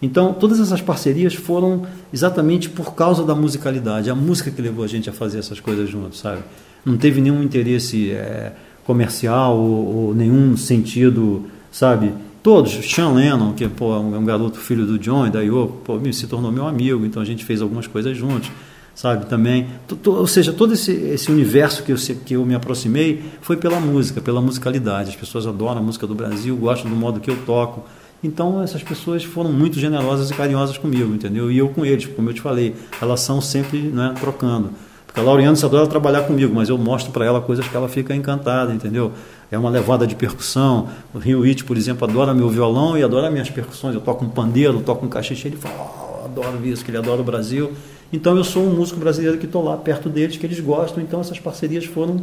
Então, 0.00 0.32
todas 0.32 0.60
essas 0.60 0.80
parcerias 0.80 1.34
foram 1.34 1.86
exatamente 2.12 2.68
por 2.68 2.94
causa 2.94 3.24
da 3.24 3.34
musicalidade, 3.34 4.10
a 4.10 4.14
música 4.14 4.50
que 4.50 4.60
levou 4.60 4.84
a 4.84 4.88
gente 4.88 5.08
a 5.08 5.12
fazer 5.12 5.38
essas 5.38 5.58
coisas 5.58 5.88
juntos, 5.88 6.20
sabe? 6.20 6.42
Não 6.84 6.96
teve 6.96 7.20
nenhum 7.20 7.42
interesse 7.42 8.10
eh, 8.10 8.52
comercial 8.84 9.56
ou, 9.56 9.96
ou 9.96 10.14
nenhum 10.14 10.56
sentido, 10.56 11.46
sabe? 11.76 12.14
Todos, 12.42 12.72
Sean 12.90 13.10
Lennon, 13.10 13.52
que 13.52 13.68
pô, 13.68 13.94
é 13.94 13.98
um 13.98 14.24
garoto 14.24 14.58
filho 14.58 14.86
do 14.86 14.98
John 14.98 15.26
e 15.26 15.30
da 15.30 15.42
Yoko, 15.42 16.00
se 16.10 16.26
tornou 16.26 16.50
meu 16.50 16.66
amigo, 16.66 17.04
então 17.04 17.20
a 17.20 17.24
gente 17.24 17.44
fez 17.44 17.60
algumas 17.60 17.86
coisas 17.86 18.16
juntos, 18.16 18.50
sabe? 18.94 19.26
Também, 19.26 19.66
ou 20.06 20.26
seja, 20.26 20.54
todo 20.54 20.72
esse, 20.72 20.92
esse 20.92 21.30
universo 21.30 21.82
que 21.82 21.92
eu, 21.92 21.96
que 22.24 22.34
eu 22.34 22.46
me 22.46 22.54
aproximei 22.54 23.22
foi 23.42 23.58
pela 23.58 23.78
música, 23.78 24.22
pela 24.22 24.40
musicalidade. 24.40 25.10
As 25.10 25.16
pessoas 25.16 25.46
adoram 25.46 25.80
a 25.80 25.82
música 25.82 26.06
do 26.06 26.14
Brasil, 26.14 26.56
gostam 26.56 26.90
do 26.90 26.96
modo 26.96 27.20
que 27.20 27.30
eu 27.30 27.36
toco. 27.44 27.84
Então 28.24 28.62
essas 28.62 28.82
pessoas 28.82 29.22
foram 29.22 29.52
muito 29.52 29.78
generosas 29.78 30.30
e 30.30 30.34
carinhosas 30.34 30.78
comigo, 30.78 31.12
entendeu? 31.12 31.52
E 31.52 31.58
eu 31.58 31.68
com 31.68 31.84
eles, 31.84 32.06
como 32.06 32.30
eu 32.30 32.32
te 32.32 32.40
falei, 32.40 32.74
elas 33.02 33.20
são 33.20 33.38
sempre 33.42 33.80
né, 33.80 34.14
trocando. 34.18 34.70
Porque 35.06 35.20
a 35.20 35.22
Laureana 35.22 35.58
adora 35.62 35.86
trabalhar 35.86 36.22
comigo, 36.22 36.54
mas 36.54 36.68
eu 36.68 36.78
mostro 36.78 37.12
para 37.12 37.24
ela 37.24 37.40
coisas 37.40 37.68
que 37.68 37.76
ela 37.76 37.88
fica 37.88 38.14
encantada, 38.14 38.72
entendeu? 38.72 39.12
É 39.50 39.56
uma 39.56 39.70
levada 39.70 40.06
de 40.06 40.14
percussão. 40.14 40.88
O 41.14 41.18
Rio 41.18 41.44
It, 41.44 41.64
por 41.64 41.76
exemplo, 41.76 42.08
adora 42.08 42.34
meu 42.34 42.48
violão 42.48 42.98
e 42.98 43.02
adora 43.02 43.30
minhas 43.30 43.48
percussões. 43.48 43.94
Eu 43.94 44.00
toco 44.00 44.24
um 44.24 44.28
pandeiro, 44.28 44.80
toco 44.80 45.06
um 45.06 45.08
cachixi, 45.08 45.48
ele 45.48 45.56
fala, 45.56 46.20
oh, 46.22 46.24
adoro 46.24 46.66
isso, 46.66 46.84
que 46.84 46.90
ele 46.90 46.98
adora 46.98 47.20
o 47.20 47.24
Brasil. 47.24 47.72
Então 48.12 48.36
eu 48.36 48.44
sou 48.44 48.62
um 48.62 48.74
músico 48.74 48.98
brasileiro 48.98 49.38
que 49.38 49.46
estou 49.46 49.64
lá 49.64 49.76
perto 49.76 50.08
deles, 50.08 50.36
que 50.36 50.46
eles 50.46 50.60
gostam. 50.60 51.02
Então 51.02 51.20
essas 51.20 51.38
parcerias 51.38 51.84
foram 51.84 52.20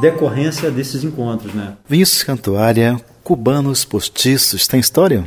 decorrência 0.00 0.70
desses 0.70 1.02
encontros, 1.02 1.52
né? 1.54 1.74
Vinícius 1.88 2.22
Cantuária, 2.22 3.00
Cubanos 3.24 3.84
Postiços, 3.84 4.66
tem 4.66 4.80
história? 4.80 5.26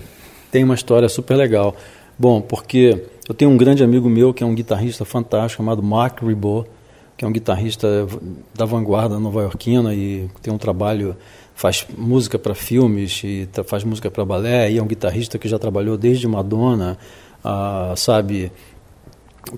Tem 0.52 0.64
uma 0.64 0.76
história 0.76 1.10
super 1.10 1.36
legal. 1.36 1.76
Bom, 2.18 2.42
porque 2.42 3.04
eu 3.28 3.34
tenho 3.34 3.50
um 3.50 3.58
grande 3.58 3.84
amigo 3.84 4.10
meu 4.10 4.34
que 4.34 4.44
é 4.44 4.46
um 4.46 4.54
guitarrista 4.54 5.06
fantástico 5.06 5.64
chamado 5.64 5.82
Mark 5.82 6.22
Ribot, 6.22 6.70
que 7.22 7.26
é 7.26 7.28
um 7.28 7.32
guitarrista 7.32 8.08
da 8.52 8.66
vanguarda 8.66 9.20
nova-iorquina 9.20 9.94
e 9.94 10.28
tem 10.42 10.52
um 10.52 10.58
trabalho, 10.58 11.16
faz 11.54 11.86
música 11.96 12.40
para 12.40 12.56
filmes 12.56 13.22
e 13.24 13.48
faz 13.64 13.84
música 13.84 14.10
para 14.10 14.26
balé 14.26 14.72
e 14.72 14.80
é 14.80 14.82
um 14.82 14.88
guitarrista 14.88 15.38
que 15.38 15.48
já 15.48 15.60
trabalhou 15.60 15.96
desde 16.00 16.28
Madonna, 16.28 16.98
ah, 17.44 17.94
sabe, 17.96 18.52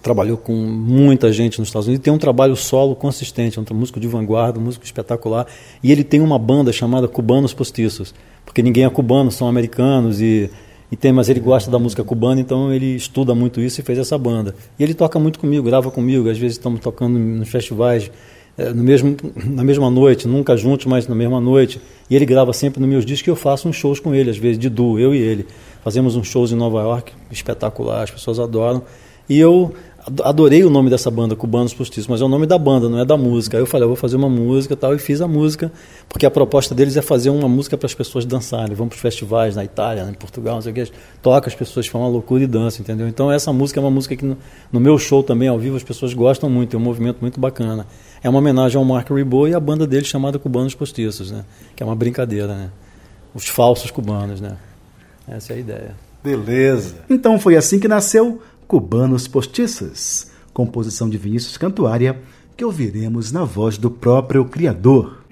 trabalhou 0.02 0.36
com 0.36 0.54
muita 0.54 1.32
gente 1.32 1.58
nos 1.58 1.70
Estados 1.70 1.88
Unidos 1.88 2.02
e 2.02 2.04
tem 2.04 2.12
um 2.12 2.18
trabalho 2.18 2.54
solo 2.58 2.98
consistente, 2.98 3.58
é 3.58 3.62
um 3.62 3.78
músico 3.78 3.98
de 3.98 4.10
vanguarda, 4.10 4.60
um 4.60 4.64
músico 4.64 4.84
espetacular. 4.84 5.48
E 5.82 5.90
ele 5.90 6.04
tem 6.04 6.20
uma 6.20 6.38
banda 6.38 6.74
chamada 6.74 7.08
Cubanos 7.08 7.54
Postiços, 7.54 8.14
porque 8.44 8.62
ninguém 8.62 8.84
é 8.84 8.90
cubano, 8.90 9.32
são 9.32 9.48
americanos 9.48 10.20
e, 10.20 10.52
e 10.92 10.96
tem, 10.96 11.12
mas 11.12 11.30
ele 11.30 11.40
gosta 11.40 11.72
da 11.72 11.80
música 11.80 12.04
cubana, 12.04 12.40
então 12.40 12.72
ele 12.72 12.96
estuda 12.96 13.34
muito 13.34 13.60
isso 13.60 13.82
e 13.82 13.84
fez 13.84 13.98
essa 13.98 14.18
banda. 14.18 14.54
E 14.78 14.84
ele 14.84 14.94
toca 14.94 15.18
muito 15.20 15.40
comigo, 15.40 15.64
grava 15.64 15.90
comigo, 15.90 16.30
às 16.30 16.38
vezes 16.38 16.58
estamos 16.58 16.80
tocando 16.80 17.18
nos 17.18 17.50
festivais 17.50 18.12
é, 18.58 18.72
no 18.72 18.84
mesmo, 18.84 19.16
na 19.46 19.64
mesma 19.64 19.90
noite, 19.90 20.28
nunca 20.28 20.56
juntos, 20.56 20.86
mas 20.86 21.08
na 21.08 21.16
mesma 21.16 21.42
noite. 21.42 21.82
E 22.10 22.16
ele 22.16 22.26
grava 22.26 22.54
sempre 22.54 22.80
nos 22.80 22.90
meus 22.90 23.06
discos 23.06 23.28
e 23.28 23.32
eu 23.32 23.36
faço 23.36 23.68
uns 23.68 23.76
shows 23.76 24.00
com 24.00 24.14
ele, 24.14 24.30
às 24.30 24.38
vezes, 24.38 24.60
de 24.60 24.70
duo, 24.70 25.00
eu 25.00 25.14
e 25.14 25.18
ele. 25.18 25.48
Fazemos 25.84 26.16
uns 26.16 26.28
shows 26.28 26.52
em 26.52 26.56
Nova 26.56 26.82
York, 26.82 27.12
espetacular, 27.32 28.04
as 28.04 28.12
pessoas 28.12 28.40
adoram. 28.40 28.84
E 29.28 29.40
eu 29.40 29.74
adorei 30.24 30.64
o 30.64 30.70
nome 30.70 30.90
dessa 30.90 31.10
banda, 31.10 31.36
Cubanos 31.36 31.74
Postiços, 31.74 32.08
mas 32.08 32.22
é 32.22 32.26
o 32.26 32.28
nome 32.28 32.46
da 32.46 32.58
banda, 32.58 32.90
não 32.90 33.00
é 33.00 33.06
da 33.06 33.16
música. 33.16 33.58
Aí 33.58 33.62
eu 33.62 33.66
falei, 33.66 33.86
eu 33.86 33.90
vou 33.90 33.96
fazer 33.96 34.18
uma 34.18 34.30
música 34.30 34.74
e 34.74 34.78
tal, 34.78 34.94
e 34.94 35.00
fiz 35.00 35.22
a 35.22 35.28
música, 35.28 35.72
porque 36.10 36.26
a 36.26 36.32
proposta 36.32 36.76
deles 36.76 36.98
é 36.98 37.02
fazer 37.02 37.30
uma 37.30 37.48
música 37.48 37.78
para 37.78 37.86
as 37.86 37.94
pessoas 37.94 38.26
dançarem. 38.26 38.76
Vão 38.76 38.88
para 38.88 38.96
os 38.96 39.02
festivais 39.02 39.56
na 39.56 39.64
Itália, 39.64 40.08
em 40.10 40.14
Portugal, 40.14 40.56
não 40.56 40.62
sei 40.62 40.72
o 40.72 40.76
que, 40.76 40.92
toca, 41.22 41.48
as 41.48 41.56
pessoas 41.56 41.88
falam 41.88 42.08
uma 42.08 42.14
loucura 42.14 42.44
e 42.44 42.48
dança, 42.48 42.82
entendeu? 42.82 43.08
Então 43.08 43.32
essa 43.32 43.54
música 43.54 43.80
é 43.80 43.82
uma 43.82 43.92
música 43.92 44.16
que 44.16 44.26
no, 44.26 44.38
no, 44.72 44.80
meu 44.80 44.98
show 44.98 45.24
também, 45.24 45.48
ao 45.48 45.58
vivo, 45.58 45.78
as 45.78 45.84
pessoas 45.84 46.14
gostam 46.14 46.50
muito, 46.50 46.72
tem 46.72 46.80
um 46.80 46.84
movimento 46.84 47.20
muito 47.22 47.40
bacana. 47.40 47.88
É 48.22 48.30
uma 48.30 48.40
homenagem 48.40 48.78
ao 48.78 48.84
Mark 48.84 49.10
Ribot 49.10 49.50
e 49.50 49.54
à 49.54 49.60
banda 49.60 49.88
dele 49.88 50.06
chamada 50.06 50.38
Cubanos 50.38 50.76
Postiços, 50.76 51.32
né? 51.32 51.46
Que 51.76 51.84
é 51.84 51.86
uma 51.86 51.96
brincadeira, 51.96 52.48
né? 52.48 52.70
Os 53.34 53.48
falsos 53.48 53.90
cubanos, 53.90 54.40
né? 54.40 54.58
Essa 55.28 55.54
é 55.54 55.56
a 55.56 55.60
ideia. 55.60 55.96
Beleza. 56.24 56.96
Então 57.10 57.38
foi 57.38 57.58
assim 57.58 57.80
que 57.80 57.88
nasceu 57.88 58.42
Cubanos 58.74 59.28
Postiços, 59.28 60.32
composição 60.52 61.08
de 61.08 61.16
Vinícius 61.16 61.58
Cantuária, 61.58 62.20
que 62.58 62.66
ouviremos 62.66 63.32
na 63.32 63.44
voz 63.44 63.78
do 63.78 63.92
próprio 63.92 64.46
criador. 64.46 65.24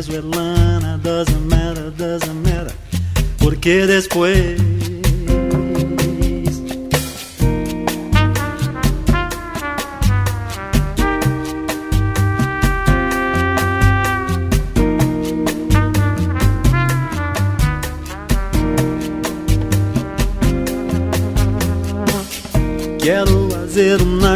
Venezuelana, 0.00 1.02
doesn't 1.02 1.46
matter, 1.48 1.90
doesn't 1.90 2.42
matter, 2.42 2.74
porque 3.38 3.86
depois 3.86 4.58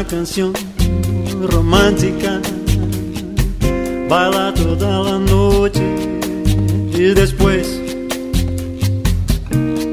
canção 0.05 0.53
romântica 1.51 2.43
Baila 4.09 4.52
toda 4.52 4.86
a 4.86 5.18
noite 5.18 5.80
E 6.98 7.14
depois 7.14 7.80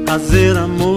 Fazer 0.06 0.56
amor 0.56 0.91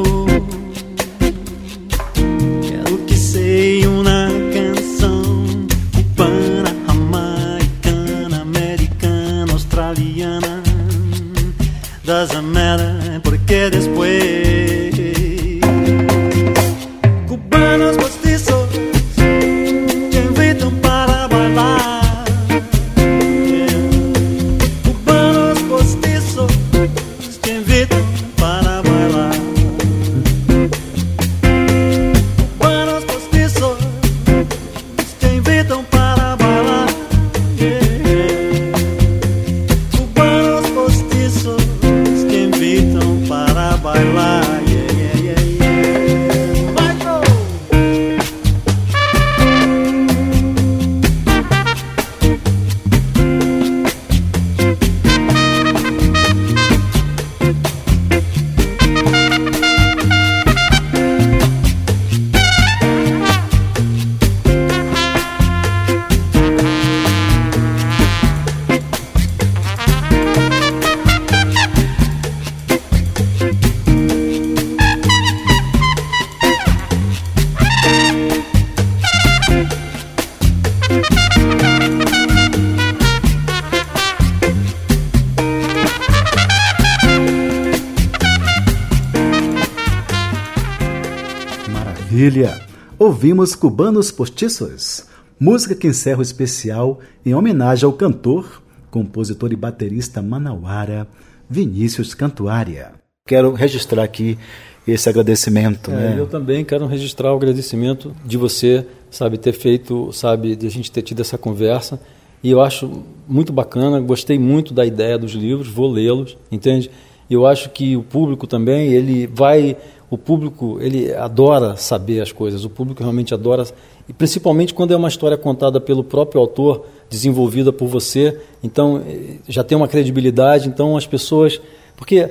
Maravilha! 92.26 92.60
Ouvimos 92.98 93.54
Cubanos 93.54 94.10
Postiços, 94.10 95.06
música 95.40 95.76
que 95.76 95.86
encerra 95.86 96.18
o 96.18 96.24
especial 96.24 97.00
em 97.24 97.36
homenagem 97.36 97.86
ao 97.86 97.94
cantor, 97.94 98.64
compositor 98.90 99.54
e 99.54 99.56
baterista 99.56 100.24
manauara 100.24 101.08
Vinícius 101.48 102.16
Cantuária. 102.16 102.94
Quero 103.28 103.54
registrar 103.54 104.02
aqui 104.02 104.40
esse 104.88 105.08
agradecimento. 105.08 105.92
É, 105.92 105.94
né? 105.94 106.16
Eu 106.18 106.26
também 106.26 106.66
quero 106.66 106.88
registrar 106.88 107.32
o 107.32 107.36
agradecimento 107.36 108.16
de 108.26 108.38
você, 108.38 108.88
sabe, 109.12 109.38
ter 109.38 109.54
feito, 109.54 110.12
sabe, 110.12 110.56
de 110.56 110.66
a 110.66 110.72
gente 110.72 110.92
ter 110.92 111.04
tido 111.04 111.22
essa 111.22 111.38
conversa. 111.38 112.02
E 112.42 112.50
eu 112.50 112.60
acho 112.60 113.04
muito 113.28 113.54
bacana, 113.54 114.00
gostei 114.00 114.40
muito 114.40 114.74
da 114.74 114.84
ideia 114.84 115.16
dos 115.16 115.34
livros, 115.34 115.68
vou 115.68 115.92
lê-los, 115.92 116.36
entende? 116.52 116.90
E 117.30 117.36
eu 117.36 117.46
acho 117.46 117.70
que 117.70 117.96
o 117.96 118.02
público 118.02 118.48
também, 118.48 118.94
ele 118.94 119.28
vai 119.28 119.78
o 120.10 120.18
público 120.18 120.78
ele 120.82 121.14
adora 121.14 121.76
saber 121.76 122.22
as 122.22 122.32
coisas, 122.32 122.64
o 122.64 122.70
público 122.70 123.01
realmente 123.01 123.34
adora, 123.34 123.66
e 124.08 124.14
principalmente 124.14 124.74
quando 124.74 124.93
é 124.93 124.95
uma 124.95 125.08
história 125.08 125.38
contada 125.38 125.82
pelo 125.82 126.03
próprio 126.03 126.39
autor, 126.39 126.86
desenvolvida 127.10 127.72
por 127.72 127.88
você, 127.88 128.39
então 128.64 129.01
eh, 129.08 129.38
já 129.47 129.64
tem 129.64 129.78
uma 129.78 129.88
credibilidade, 129.88 130.68
então 130.68 130.97
as 130.97 131.06
pessoas 131.06 131.60
Porque 131.97 132.30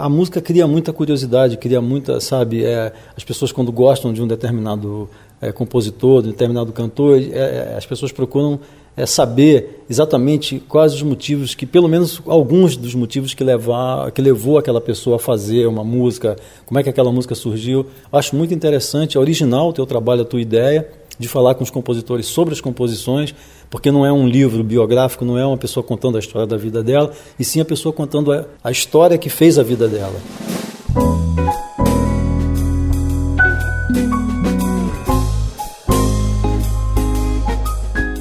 a 0.00 0.08
música 0.08 0.40
cria 0.40 0.66
muita 0.66 0.92
curiosidade, 0.92 1.56
cria 1.56 1.80
muita, 1.80 2.20
sabe, 2.20 2.64
é, 2.64 2.92
as 3.16 3.24
pessoas 3.24 3.50
quando 3.52 3.72
gostam 3.72 4.12
de 4.12 4.22
um 4.22 4.26
determinado 4.26 5.08
é, 5.40 5.50
compositor, 5.50 6.22
de 6.22 6.28
um 6.28 6.32
determinado 6.32 6.72
cantor, 6.72 7.18
é, 7.18 7.72
é 7.72 7.74
as 7.76 7.86
pessoas 7.86 8.12
procuram 8.12 8.60
é, 8.98 9.06
saber 9.06 9.84
exatamente 9.88 10.60
quais 10.68 10.92
os 10.92 11.02
motivos 11.02 11.54
que, 11.54 11.64
pelo 11.64 11.88
menos 11.88 12.20
alguns 12.26 12.76
dos 12.76 12.94
motivos 12.96 13.32
que, 13.32 13.44
levar, 13.44 14.10
que 14.10 14.20
levou 14.20 14.58
aquela 14.58 14.80
pessoa 14.80 15.16
a 15.16 15.18
fazer 15.20 15.66
uma 15.68 15.84
música, 15.84 16.36
como 16.66 16.80
é 16.80 16.82
que 16.82 16.90
aquela 16.90 17.12
música 17.12 17.34
surgiu. 17.36 17.86
Acho 18.12 18.34
muito 18.34 18.52
interessante, 18.52 19.16
é 19.16 19.20
original 19.20 19.68
o 19.68 19.72
teu 19.72 19.86
trabalho, 19.86 20.22
a 20.22 20.24
tua 20.24 20.40
ideia 20.40 20.88
de 21.16 21.28
falar 21.28 21.54
com 21.54 21.62
os 21.64 21.70
compositores 21.70 22.26
sobre 22.26 22.54
as 22.54 22.60
composições, 22.60 23.34
porque 23.70 23.90
não 23.90 24.04
é 24.04 24.12
um 24.12 24.26
livro 24.26 24.62
biográfico, 24.64 25.24
não 25.24 25.38
é 25.38 25.46
uma 25.46 25.56
pessoa 25.56 25.82
contando 25.82 26.16
a 26.16 26.20
história 26.20 26.46
da 26.46 26.56
vida 26.56 26.82
dela, 26.82 27.12
e 27.38 27.44
sim 27.44 27.60
a 27.60 27.64
pessoa 27.64 27.92
contando 27.92 28.32
a, 28.32 28.46
a 28.62 28.70
história 28.70 29.16
que 29.16 29.28
fez 29.28 29.58
a 29.58 29.62
vida 29.62 29.86
dela. 29.88 30.20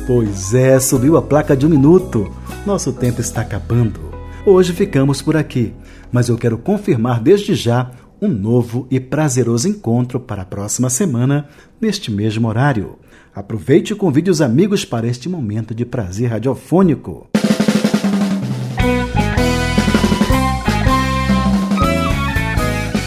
Pois 0.08 0.54
é, 0.54 0.80
subiu 0.80 1.18
a 1.18 1.22
placa 1.22 1.54
de 1.54 1.66
um 1.66 1.70
minuto. 1.70 2.34
Nosso 2.66 2.94
tempo 2.94 3.20
está 3.20 3.42
acabando. 3.42 4.00
Hoje 4.46 4.72
ficamos 4.72 5.22
por 5.22 5.36
aqui, 5.36 5.74
mas 6.10 6.30
eu 6.30 6.38
quero 6.38 6.58
confirmar 6.58 7.20
desde 7.20 7.54
já 7.54 7.92
um 8.22 8.30
novo 8.30 8.88
e 8.90 9.02
prazeroso 9.02 9.68
encontro 9.68 10.18
para 10.18 10.44
a 10.44 10.46
próxima 10.46 10.90
semana, 10.90 11.50
neste 11.82 12.10
mesmo 12.10 12.48
horário. 12.48 12.98
Aproveite 13.36 13.92
e 13.92 13.96
convide 13.98 14.32
os 14.32 14.40
amigos 14.40 14.86
para 14.86 15.06
este 15.06 15.28
momento 15.28 15.76
de 15.76 15.86
prazer 15.86 16.30
radiofônico. 16.30 17.28